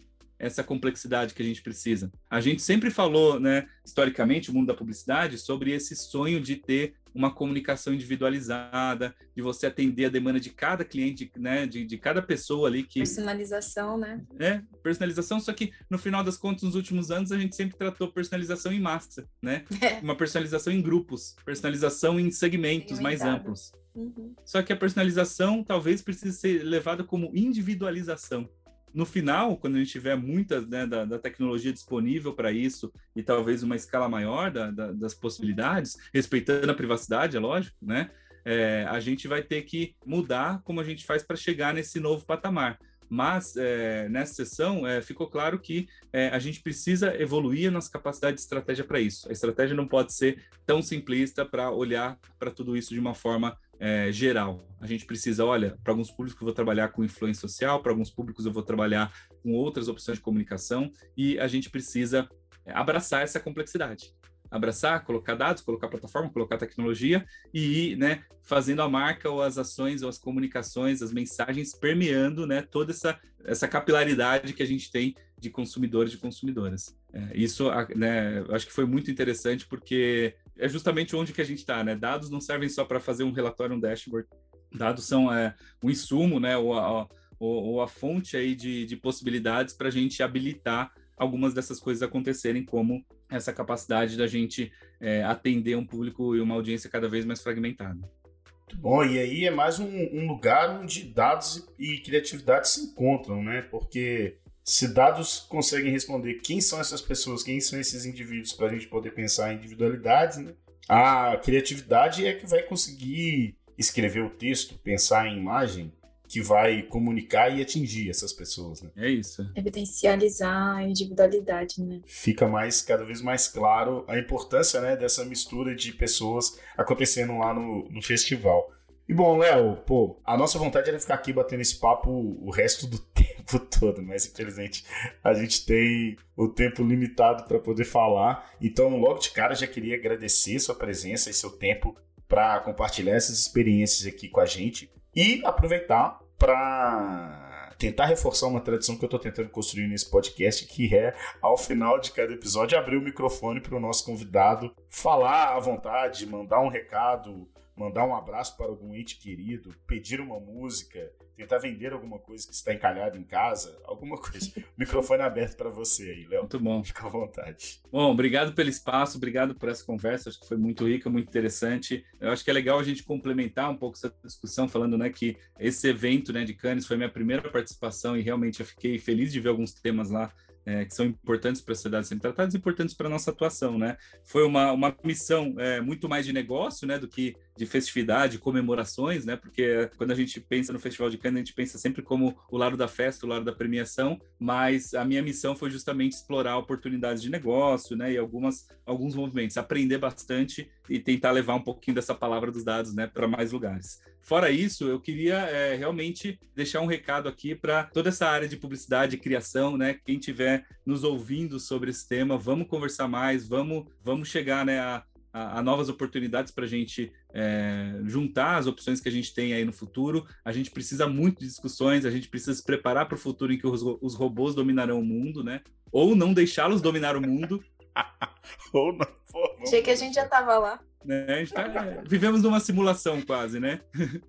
essa 0.40 0.64
complexidade 0.64 1.34
que 1.34 1.42
a 1.42 1.44
gente 1.44 1.62
precisa. 1.62 2.10
A 2.28 2.40
gente 2.40 2.62
sempre 2.62 2.90
falou, 2.90 3.38
né, 3.38 3.68
historicamente, 3.84 4.50
o 4.50 4.54
mundo 4.54 4.68
da 4.68 4.74
publicidade, 4.74 5.36
sobre 5.36 5.70
esse 5.70 5.94
sonho 5.94 6.40
de 6.40 6.56
ter 6.56 6.94
uma 7.14 7.30
comunicação 7.30 7.92
individualizada, 7.92 9.14
de 9.34 9.42
você 9.42 9.66
atender 9.66 10.06
a 10.06 10.08
demanda 10.08 10.40
de 10.40 10.48
cada 10.48 10.84
cliente, 10.84 11.30
né, 11.36 11.66
de, 11.66 11.84
de 11.84 11.98
cada 11.98 12.22
pessoa 12.22 12.68
ali 12.68 12.84
que 12.84 13.00
personalização, 13.00 13.98
né? 13.98 14.24
É, 14.38 14.62
personalização, 14.82 15.40
só 15.40 15.52
que 15.52 15.72
no 15.90 15.98
final 15.98 16.22
das 16.22 16.36
contas 16.36 16.62
nos 16.62 16.74
últimos 16.74 17.10
anos 17.10 17.32
a 17.32 17.38
gente 17.38 17.54
sempre 17.54 17.76
tratou 17.76 18.10
personalização 18.12 18.72
em 18.72 18.80
massa, 18.80 19.28
né? 19.42 19.64
É. 19.80 19.98
Uma 20.00 20.14
personalização 20.14 20.72
em 20.72 20.82
grupos, 20.82 21.34
personalização 21.44 22.20
em 22.20 22.30
segmentos 22.30 23.00
mais 23.00 23.22
amplos. 23.22 23.72
Uhum. 23.94 24.34
Só 24.44 24.62
que 24.62 24.72
a 24.72 24.76
personalização 24.76 25.64
talvez 25.64 26.02
precise 26.02 26.36
ser 26.36 26.62
levada 26.62 27.02
como 27.02 27.30
individualização. 27.34 28.48
No 28.92 29.06
final, 29.06 29.56
quando 29.56 29.76
a 29.76 29.78
gente 29.78 29.92
tiver 29.92 30.16
muita 30.16 30.60
né, 30.62 30.84
da, 30.86 31.04
da, 31.04 31.18
tecnologia 31.18 31.72
disponível 31.72 32.32
para 32.34 32.50
isso 32.50 32.92
e 33.14 33.22
talvez 33.22 33.62
uma 33.62 33.76
escala 33.76 34.08
maior 34.08 34.50
da, 34.50 34.70
da, 34.70 34.92
das 34.92 35.14
possibilidades, 35.14 35.96
respeitando 36.12 36.72
a 36.72 36.74
privacidade, 36.74 37.36
é 37.36 37.40
lógico, 37.40 37.76
né? 37.80 38.10
é, 38.44 38.86
a 38.88 38.98
gente 39.00 39.28
vai 39.28 39.42
ter 39.42 39.62
que 39.62 39.94
mudar 40.04 40.62
como 40.62 40.80
a 40.80 40.84
gente 40.84 41.04
faz 41.04 41.22
para 41.22 41.36
chegar 41.36 41.74
nesse 41.74 42.00
novo 42.00 42.24
patamar. 42.24 42.78
Mas 43.10 43.56
é, 43.56 44.08
nessa 44.08 44.34
sessão 44.34 44.86
é, 44.86 45.02
ficou 45.02 45.26
claro 45.26 45.58
que 45.58 45.88
é, 46.12 46.28
a 46.28 46.38
gente 46.38 46.62
precisa 46.62 47.12
evoluir 47.20 47.68
a 47.68 47.70
nossa 47.72 47.90
capacidade 47.90 48.36
de 48.36 48.42
estratégia 48.42 48.84
para 48.84 49.00
isso. 49.00 49.28
A 49.28 49.32
estratégia 49.32 49.74
não 49.74 49.88
pode 49.88 50.14
ser 50.14 50.44
tão 50.64 50.80
simplista 50.80 51.44
para 51.44 51.72
olhar 51.72 52.16
para 52.38 52.52
tudo 52.52 52.76
isso 52.76 52.94
de 52.94 53.00
uma 53.00 53.12
forma 53.12 53.58
é, 53.80 54.12
geral. 54.12 54.64
A 54.80 54.86
gente 54.86 55.04
precisa, 55.06 55.44
olha, 55.44 55.76
para 55.82 55.92
alguns 55.92 56.10
públicos 56.10 56.40
eu 56.40 56.44
vou 56.46 56.54
trabalhar 56.54 56.88
com 56.88 57.02
influência 57.02 57.40
social, 57.40 57.82
para 57.82 57.90
alguns 57.90 58.10
públicos 58.10 58.46
eu 58.46 58.52
vou 58.52 58.62
trabalhar 58.62 59.12
com 59.42 59.54
outras 59.54 59.88
opções 59.88 60.18
de 60.18 60.22
comunicação, 60.22 60.92
e 61.16 61.36
a 61.40 61.48
gente 61.48 61.68
precisa 61.68 62.28
é, 62.64 62.72
abraçar 62.72 63.22
essa 63.22 63.40
complexidade 63.40 64.14
abraçar, 64.50 65.04
colocar 65.04 65.34
dados, 65.34 65.62
colocar 65.62 65.88
plataforma, 65.88 66.30
colocar 66.30 66.58
tecnologia 66.58 67.24
e 67.52 67.92
ir, 67.92 67.96
né, 67.96 68.24
fazendo 68.42 68.82
a 68.82 68.88
marca 68.88 69.30
ou 69.30 69.40
as 69.40 69.58
ações 69.58 70.02
ou 70.02 70.08
as 70.08 70.18
comunicações, 70.18 71.02
as 71.02 71.12
mensagens 71.12 71.74
permeando, 71.74 72.46
né, 72.46 72.62
toda 72.62 72.92
essa 72.92 73.18
essa 73.44 73.66
capilaridade 73.66 74.52
que 74.52 74.62
a 74.62 74.66
gente 74.66 74.90
tem 74.90 75.14
de 75.38 75.48
consumidores 75.48 76.12
e 76.12 76.18
consumidoras. 76.18 76.94
É, 77.12 77.30
isso, 77.34 77.70
né, 77.96 78.44
acho 78.50 78.66
que 78.66 78.72
foi 78.72 78.84
muito 78.84 79.10
interessante 79.10 79.66
porque 79.66 80.34
é 80.58 80.68
justamente 80.68 81.16
onde 81.16 81.32
que 81.32 81.40
a 81.40 81.44
gente 81.44 81.60
está, 81.60 81.82
né? 81.82 81.96
Dados 81.96 82.28
não 82.28 82.40
servem 82.40 82.68
só 82.68 82.84
para 82.84 83.00
fazer 83.00 83.24
um 83.24 83.32
relatório, 83.32 83.74
um 83.74 83.80
dashboard. 83.80 84.28
Dados 84.72 85.06
são 85.06 85.32
é, 85.32 85.54
um 85.82 85.88
insumo, 85.88 86.38
né, 86.38 86.56
ou 86.56 86.74
a, 86.74 87.08
ou, 87.38 87.64
ou 87.64 87.82
a 87.82 87.88
fonte 87.88 88.36
aí 88.36 88.54
de, 88.54 88.84
de 88.84 88.96
possibilidades 88.96 89.74
para 89.74 89.88
a 89.88 89.90
gente 89.90 90.22
habilitar 90.22 90.92
algumas 91.20 91.52
dessas 91.52 91.78
coisas 91.78 92.02
acontecerem, 92.02 92.64
como 92.64 93.04
essa 93.30 93.52
capacidade 93.52 94.16
da 94.16 94.26
gente 94.26 94.72
é, 94.98 95.22
atender 95.22 95.76
um 95.76 95.86
público 95.86 96.34
e 96.34 96.40
uma 96.40 96.54
audiência 96.54 96.88
cada 96.88 97.08
vez 97.08 97.24
mais 97.26 97.42
fragmentada. 97.42 97.94
Muito 97.94 98.76
bom, 98.78 99.04
e 99.04 99.18
aí 99.18 99.44
é 99.44 99.50
mais 99.50 99.78
um, 99.78 99.86
um 99.86 100.26
lugar 100.26 100.80
onde 100.80 101.04
dados 101.04 101.68
e 101.78 101.98
criatividade 101.98 102.68
se 102.68 102.80
encontram, 102.80 103.42
né? 103.42 103.62
Porque 103.62 104.38
se 104.64 104.94
dados 104.94 105.40
conseguem 105.40 105.92
responder 105.92 106.34
quem 106.34 106.60
são 106.60 106.80
essas 106.80 107.02
pessoas, 107.02 107.42
quem 107.42 107.60
são 107.60 107.78
esses 107.78 108.06
indivíduos, 108.06 108.52
para 108.52 108.68
a 108.68 108.70
gente 108.70 108.88
poder 108.88 109.10
pensar 109.10 109.52
em 109.52 109.56
individualidades, 109.56 110.38
né? 110.38 110.54
a 110.88 111.36
criatividade 111.36 112.26
é 112.26 112.32
que 112.32 112.46
vai 112.46 112.62
conseguir 112.62 113.56
escrever 113.78 114.24
o 114.24 114.30
texto, 114.30 114.78
pensar 114.78 115.26
em 115.26 115.38
imagem, 115.38 115.92
que 116.30 116.40
vai 116.40 116.82
comunicar 116.84 117.48
e 117.50 117.60
atingir 117.60 118.08
essas 118.08 118.32
pessoas, 118.32 118.80
né? 118.80 118.90
É 118.96 119.10
isso. 119.10 119.44
Evidencializar 119.56 120.76
a 120.76 120.84
individualidade, 120.84 121.82
né? 121.82 122.00
Fica 122.06 122.46
mais, 122.46 122.80
cada 122.82 123.04
vez 123.04 123.20
mais 123.20 123.48
claro 123.48 124.04
a 124.06 124.16
importância, 124.16 124.80
né, 124.80 124.96
dessa 124.96 125.24
mistura 125.24 125.74
de 125.74 125.92
pessoas 125.92 126.56
acontecendo 126.78 127.36
lá 127.36 127.52
no, 127.52 127.88
no 127.90 128.00
festival. 128.00 128.72
E 129.08 129.12
bom, 129.12 129.38
Léo, 129.38 129.78
pô, 129.78 130.20
a 130.24 130.36
nossa 130.36 130.56
vontade 130.56 130.88
era 130.88 131.00
ficar 131.00 131.14
aqui 131.14 131.32
batendo 131.32 131.62
esse 131.62 131.80
papo 131.80 132.08
o 132.08 132.48
resto 132.48 132.86
do 132.86 133.00
tempo 133.10 133.58
todo, 133.58 134.00
mas 134.00 134.24
infelizmente 134.24 134.84
a 135.24 135.34
gente 135.34 135.66
tem 135.66 136.16
o 136.36 136.46
tempo 136.46 136.84
limitado 136.84 137.42
para 137.42 137.58
poder 137.58 137.84
falar. 137.84 138.52
Então, 138.60 138.96
logo 138.98 139.18
de 139.18 139.32
cara, 139.32 139.52
já 139.56 139.66
queria 139.66 139.96
agradecer 139.96 140.60
sua 140.60 140.76
presença 140.76 141.28
e 141.28 141.34
seu 141.34 141.50
tempo 141.50 141.96
para 142.28 142.60
compartilhar 142.60 143.16
essas 143.16 143.36
experiências 143.40 144.06
aqui 144.06 144.28
com 144.28 144.38
a 144.38 144.46
gente. 144.46 144.88
E 145.14 145.42
aproveitar 145.44 146.20
para 146.38 147.74
tentar 147.80 148.06
reforçar 148.06 148.46
uma 148.46 148.60
tradição 148.60 148.96
que 148.96 149.04
eu 149.04 149.06
estou 149.06 149.18
tentando 149.18 149.48
construir 149.48 149.88
nesse 149.88 150.08
podcast, 150.10 150.66
que 150.66 150.94
é, 150.94 151.16
ao 151.40 151.56
final 151.56 151.98
de 151.98 152.12
cada 152.12 152.32
episódio, 152.32 152.78
abrir 152.78 152.96
o 152.96 153.02
microfone 153.02 153.60
para 153.60 153.74
o 153.74 153.80
nosso 153.80 154.04
convidado 154.04 154.74
falar 154.88 155.56
à 155.56 155.58
vontade, 155.58 156.26
mandar 156.26 156.60
um 156.60 156.68
recado, 156.68 157.48
mandar 157.74 158.06
um 158.06 158.14
abraço 158.14 158.54
para 158.56 158.66
algum 158.66 158.94
ente 158.94 159.18
querido, 159.18 159.74
pedir 159.86 160.20
uma 160.20 160.38
música, 160.38 161.10
tentar 161.40 161.58
vender 161.58 161.92
alguma 161.92 162.18
coisa 162.18 162.46
que 162.46 162.54
está 162.54 162.72
encalhada 162.74 163.16
em 163.16 163.22
casa, 163.22 163.78
alguma 163.84 164.18
coisa. 164.18 164.50
O 164.56 164.62
microfone 164.78 165.22
é 165.22 165.24
aberto 165.24 165.56
para 165.56 165.70
você 165.70 166.10
aí, 166.10 166.26
Léo. 166.26 166.40
Muito 166.40 166.60
bom. 166.60 166.84
Fica 166.84 167.06
à 167.06 167.08
vontade. 167.08 167.80
Bom, 167.90 168.10
obrigado 168.10 168.52
pelo 168.52 168.68
espaço, 168.68 169.16
obrigado 169.16 169.54
por 169.54 169.68
essa 169.68 169.84
conversa, 169.84 170.28
acho 170.28 170.40
que 170.40 170.46
foi 170.46 170.56
muito 170.56 170.86
rica, 170.86 171.08
muito 171.08 171.28
interessante. 171.28 172.04
Eu 172.20 172.30
acho 172.30 172.44
que 172.44 172.50
é 172.50 172.52
legal 172.52 172.78
a 172.78 172.82
gente 172.82 173.02
complementar 173.02 173.70
um 173.70 173.76
pouco 173.76 173.96
essa 173.96 174.14
discussão, 174.24 174.68
falando 174.68 174.98
né, 174.98 175.08
que 175.08 175.36
esse 175.58 175.88
evento 175.88 176.32
né, 176.32 176.44
de 176.44 176.52
Cannes 176.54 176.86
foi 176.86 176.96
minha 176.96 177.08
primeira 177.08 177.50
participação 177.50 178.16
e 178.16 178.20
realmente 178.20 178.60
eu 178.60 178.66
fiquei 178.66 178.98
feliz 178.98 179.32
de 179.32 179.40
ver 179.40 179.48
alguns 179.48 179.72
temas 179.72 180.10
lá 180.10 180.32
é, 180.64 180.84
que 180.84 180.94
são 180.94 181.06
importantes 181.06 181.60
para 181.62 181.72
a 181.72 181.74
sociedade 181.74 182.06
serem 182.06 182.20
tratados, 182.20 182.54
importantes 182.54 182.94
para 182.94 183.06
a 183.06 183.10
nossa 183.10 183.30
atuação, 183.30 183.78
né? 183.78 183.96
Foi 184.24 184.44
uma, 184.44 184.72
uma 184.72 184.94
missão 185.02 185.54
é, 185.58 185.80
muito 185.80 186.08
mais 186.08 186.26
de 186.26 186.32
negócio, 186.32 186.86
né, 186.86 186.98
do 186.98 187.08
que 187.08 187.34
de 187.60 187.66
festividade, 187.66 188.38
comemorações, 188.38 189.26
né? 189.26 189.36
Porque 189.36 189.90
quando 189.98 190.12
a 190.12 190.14
gente 190.14 190.40
pensa 190.40 190.72
no 190.72 190.80
Festival 190.80 191.10
de 191.10 191.18
Cannes, 191.18 191.36
a 191.36 191.44
gente 191.44 191.52
pensa 191.52 191.76
sempre 191.76 192.00
como 192.00 192.34
o 192.50 192.56
lado 192.56 192.74
da 192.74 192.88
festa, 192.88 193.26
o 193.26 193.28
lado 193.28 193.44
da 193.44 193.52
premiação, 193.52 194.18
mas 194.38 194.94
a 194.94 195.04
minha 195.04 195.22
missão 195.22 195.54
foi 195.54 195.68
justamente 195.68 196.12
explorar 196.12 196.56
oportunidades 196.56 197.22
de 197.22 197.28
negócio, 197.28 197.94
né? 197.94 198.14
E 198.14 198.16
algumas, 198.16 198.66
alguns 198.86 199.14
movimentos, 199.14 199.58
aprender 199.58 199.98
bastante 199.98 200.70
e 200.88 200.98
tentar 200.98 201.32
levar 201.32 201.54
um 201.54 201.60
pouquinho 201.60 201.94
dessa 201.94 202.14
palavra 202.14 202.50
dos 202.50 202.64
dados, 202.64 202.94
né, 202.94 203.06
para 203.06 203.28
mais 203.28 203.52
lugares. 203.52 204.00
Fora 204.22 204.50
isso, 204.50 204.88
eu 204.88 205.00
queria 205.00 205.36
é, 205.36 205.74
realmente 205.76 206.38
deixar 206.54 206.80
um 206.80 206.86
recado 206.86 207.28
aqui 207.28 207.54
para 207.54 207.84
toda 207.84 208.08
essa 208.08 208.26
área 208.26 208.48
de 208.48 208.56
publicidade 208.56 209.16
e 209.16 209.18
criação, 209.18 209.76
né? 209.76 209.98
Quem 210.04 210.16
estiver 210.16 210.64
nos 210.84 211.04
ouvindo 211.04 211.60
sobre 211.60 211.90
esse 211.90 212.08
tema, 212.08 212.38
vamos 212.38 212.68
conversar 212.68 213.08
mais, 213.08 213.46
vamos, 213.46 213.86
vamos 214.02 214.28
chegar 214.28 214.64
né, 214.64 214.78
a, 214.78 215.04
a, 215.32 215.58
a 215.58 215.62
novas 215.62 215.88
oportunidades 215.88 216.52
para 216.52 216.64
a 216.64 216.68
gente 216.68 217.12
é, 217.32 217.94
juntar 218.04 218.56
as 218.56 218.66
opções 218.66 219.00
que 219.00 219.08
a 219.08 219.12
gente 219.12 219.34
tem 219.34 219.52
aí 219.52 219.64
no 219.64 219.72
futuro. 219.72 220.26
A 220.44 220.52
gente 220.52 220.70
precisa 220.70 221.06
muito 221.06 221.40
de 221.40 221.46
discussões, 221.46 222.04
a 222.04 222.10
gente 222.10 222.28
precisa 222.28 222.54
se 222.54 222.62
preparar 222.62 223.06
para 223.06 223.16
o 223.16 223.18
futuro 223.18 223.52
em 223.52 223.58
que 223.58 223.66
os, 223.66 223.82
os 224.00 224.14
robôs 224.14 224.54
dominarão 224.54 225.00
o 225.00 225.04
mundo, 225.04 225.42
né? 225.42 225.60
Ou 225.92 226.14
não 226.14 226.32
deixá-los 226.32 226.80
dominar 226.82 227.16
o 227.16 227.20
mundo. 227.20 227.62
Ou 228.72 228.92
não. 228.92 229.06
Pô, 229.30 229.56
Achei 229.62 229.82
que 229.82 229.90
a 229.90 229.96
gente 229.96 230.14
já 230.14 230.24
estava 230.24 230.58
lá. 230.58 230.80
Né? 231.04 231.46
Tá, 231.46 232.02
vivemos 232.06 232.42
numa 232.42 232.60
simulação 232.60 233.22
quase, 233.22 233.58
né? 233.58 233.80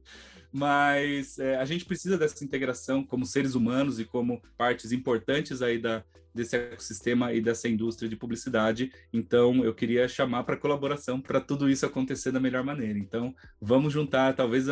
Mas 0.51 1.39
é, 1.39 1.55
a 1.55 1.65
gente 1.65 1.85
precisa 1.85 2.17
dessa 2.17 2.43
integração 2.43 3.03
como 3.03 3.25
seres 3.25 3.55
humanos 3.55 3.99
e 3.99 4.05
como 4.05 4.41
partes 4.57 4.91
importantes 4.91 5.61
aí 5.61 5.77
da, 5.77 6.03
desse 6.33 6.55
ecossistema 6.55 7.33
e 7.33 7.41
dessa 7.41 7.67
indústria 7.69 8.09
de 8.09 8.15
publicidade. 8.15 8.91
Então, 9.13 9.63
eu 9.63 9.73
queria 9.73 10.07
chamar 10.07 10.43
para 10.43 10.57
colaboração 10.57 11.21
para 11.21 11.39
tudo 11.39 11.69
isso 11.69 11.85
acontecer 11.85 12.31
da 12.31 12.39
melhor 12.39 12.63
maneira. 12.63 12.97
Então, 12.97 13.33
vamos 13.61 13.93
juntar, 13.93 14.33
talvez 14.33 14.67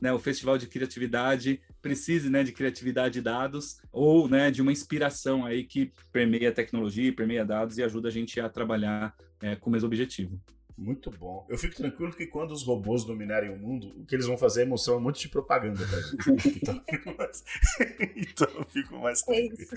né, 0.00 0.12
o 0.12 0.18
festival 0.18 0.58
de 0.58 0.66
criatividade 0.66 1.60
precise 1.80 2.28
né, 2.28 2.42
de 2.42 2.52
criatividade 2.52 3.18
e 3.18 3.22
dados 3.22 3.78
ou 3.92 4.28
né, 4.28 4.50
de 4.50 4.60
uma 4.60 4.72
inspiração 4.72 5.44
aí 5.44 5.64
que 5.64 5.92
permeia 6.12 6.52
tecnologia, 6.52 7.12
permeia 7.12 7.44
dados 7.44 7.78
e 7.78 7.82
ajuda 7.82 8.08
a 8.08 8.12
gente 8.12 8.40
a 8.40 8.48
trabalhar 8.48 9.14
é, 9.40 9.56
com 9.56 9.70
o 9.70 9.72
mesmo 9.72 9.86
objetivo. 9.86 10.40
Muito 10.76 11.08
bom. 11.10 11.46
Eu 11.48 11.56
fico 11.56 11.76
tranquilo 11.76 12.12
que 12.12 12.26
quando 12.26 12.50
os 12.50 12.64
robôs 12.64 13.04
dominarem 13.04 13.48
o 13.48 13.56
mundo, 13.56 13.94
o 13.96 14.04
que 14.04 14.12
eles 14.14 14.26
vão 14.26 14.36
fazer 14.36 14.62
é 14.62 14.64
mostrar 14.64 14.96
um 14.96 15.00
monte 15.00 15.20
de 15.20 15.28
propaganda 15.28 15.86
pra 15.86 16.00
gente. 16.00 16.58
então, 16.58 16.74
eu 16.74 16.82
fico 16.90 17.14
mais, 17.16 17.44
então 18.16 18.48
eu 18.54 18.64
fico 18.64 18.98
mais 18.98 19.22
é 19.22 19.24
tranquilo. 19.24 19.56
É 19.56 19.62
isso. 19.62 19.76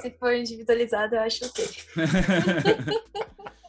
Se 0.00 0.10
for 0.12 0.34
individualizado, 0.34 1.14
eu 1.14 1.20
acho 1.20 1.44
ok. 1.44 1.68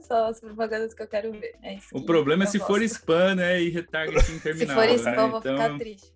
Só 0.00 0.28
as 0.28 0.40
propagandas 0.40 0.94
que 0.94 1.02
eu 1.02 1.06
quero 1.06 1.30
ver. 1.32 1.54
É 1.62 1.76
o 1.92 2.02
problema 2.02 2.44
é 2.44 2.46
se 2.46 2.56
gosto. 2.58 2.72
for 2.72 2.82
spam, 2.82 3.34
né? 3.36 3.60
E 3.60 3.68
retargeting 3.68 4.34
interminável. 4.34 4.82
Se 4.82 4.88
for 4.88 4.96
spam, 4.96 5.10
né? 5.10 5.22
eu 5.22 5.30
vou 5.30 5.40
então... 5.40 5.56
ficar 5.56 5.78
triste. 5.78 6.12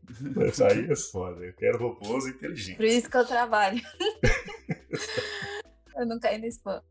Isso 0.48 0.64
aí 0.64 0.90
é 0.90 0.96
foda. 0.96 1.44
Eu 1.44 1.52
quero 1.52 1.78
robôs 1.78 2.26
inteligentes. 2.26 2.76
Por 2.76 2.86
isso 2.86 3.10
que 3.10 3.16
eu 3.16 3.24
trabalho. 3.24 3.80
eu 5.96 6.06
não 6.06 6.18
caí 6.18 6.38
no 6.38 6.46
spam. 6.46 6.82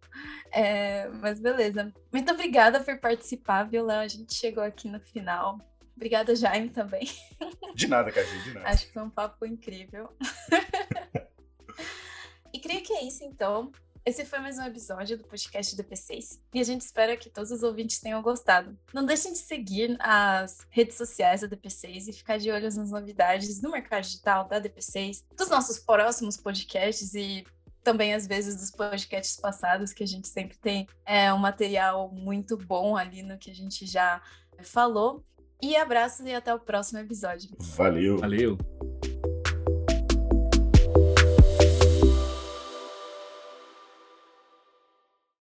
É, 0.52 1.08
mas 1.10 1.40
beleza. 1.40 1.94
Muito 2.12 2.32
obrigada 2.32 2.80
por 2.80 2.98
participar, 3.00 3.64
viu, 3.64 3.86
Léo? 3.86 4.02
A 4.02 4.08
gente 4.08 4.34
chegou 4.34 4.64
aqui 4.64 4.88
no 4.88 5.00
final. 5.00 5.60
Obrigada, 5.96 6.36
Jaime, 6.36 6.70
também. 6.70 7.08
De 7.76 7.88
nada, 7.88 8.12
Caju, 8.12 8.44
de 8.44 8.54
nada. 8.54 8.68
Acho 8.68 8.88
que 8.88 8.94
foi 8.94 9.04
um 9.04 9.10
papo 9.10 9.46
incrível. 9.46 10.10
e 12.54 12.60
creio 12.60 12.84
que 12.84 12.94
é 12.94 13.04
isso, 13.04 13.24
então. 13.24 13.72
Esse 14.06 14.26
foi 14.26 14.40
mais 14.40 14.58
um 14.58 14.64
episódio 14.64 15.18
do 15.18 15.24
podcast 15.24 15.78
DP6 15.78 16.38
e 16.54 16.60
a 16.60 16.64
gente 16.64 16.82
espera 16.82 17.16
que 17.16 17.30
todos 17.30 17.52
os 17.52 17.64
ouvintes 17.64 18.02
tenham 18.02 18.22
gostado. 18.22 18.78
Não 18.94 19.06
deixem 19.06 19.32
de 19.32 19.38
seguir 19.38 19.96
as 19.98 20.68
redes 20.70 20.98
sociais 20.98 21.40
da 21.40 21.48
DP6 21.48 22.10
e 22.10 22.14
ficar 22.14 22.38
de 22.38 22.52
olho 22.52 22.64
nas 22.64 22.92
novidades 22.92 23.62
do 23.62 23.72
mercado 23.72 24.04
digital 24.04 24.46
da 24.46 24.60
DP6, 24.60 25.24
dos 25.38 25.48
nossos 25.48 25.80
próximos 25.80 26.36
podcasts 26.36 27.14
e 27.14 27.46
também 27.84 28.14
às 28.14 28.26
vezes 28.26 28.56
dos 28.56 28.72
podcasts 28.72 29.40
passados, 29.40 29.94
que 29.94 30.04
a 30.04 30.08
gente 30.08 30.28
sempre 30.28 30.58
tem 30.58 30.88
é, 31.06 31.34
um 31.34 31.38
material 31.38 32.10
muito 32.12 32.58
bom 32.58 32.96
ali 32.96 33.22
no 33.22 33.38
que 33.38 33.52
a 33.52 33.56
gente 33.56 33.86
já 33.86 34.22
falou. 34.62 35.24
E 35.62 35.76
abraços 35.76 36.26
e 36.26 36.34
até 36.34 36.54
o 36.54 36.60
próximo 36.60 37.00
episódio. 37.00 37.50
Valeu. 37.60 38.18
Valeu. 38.18 38.58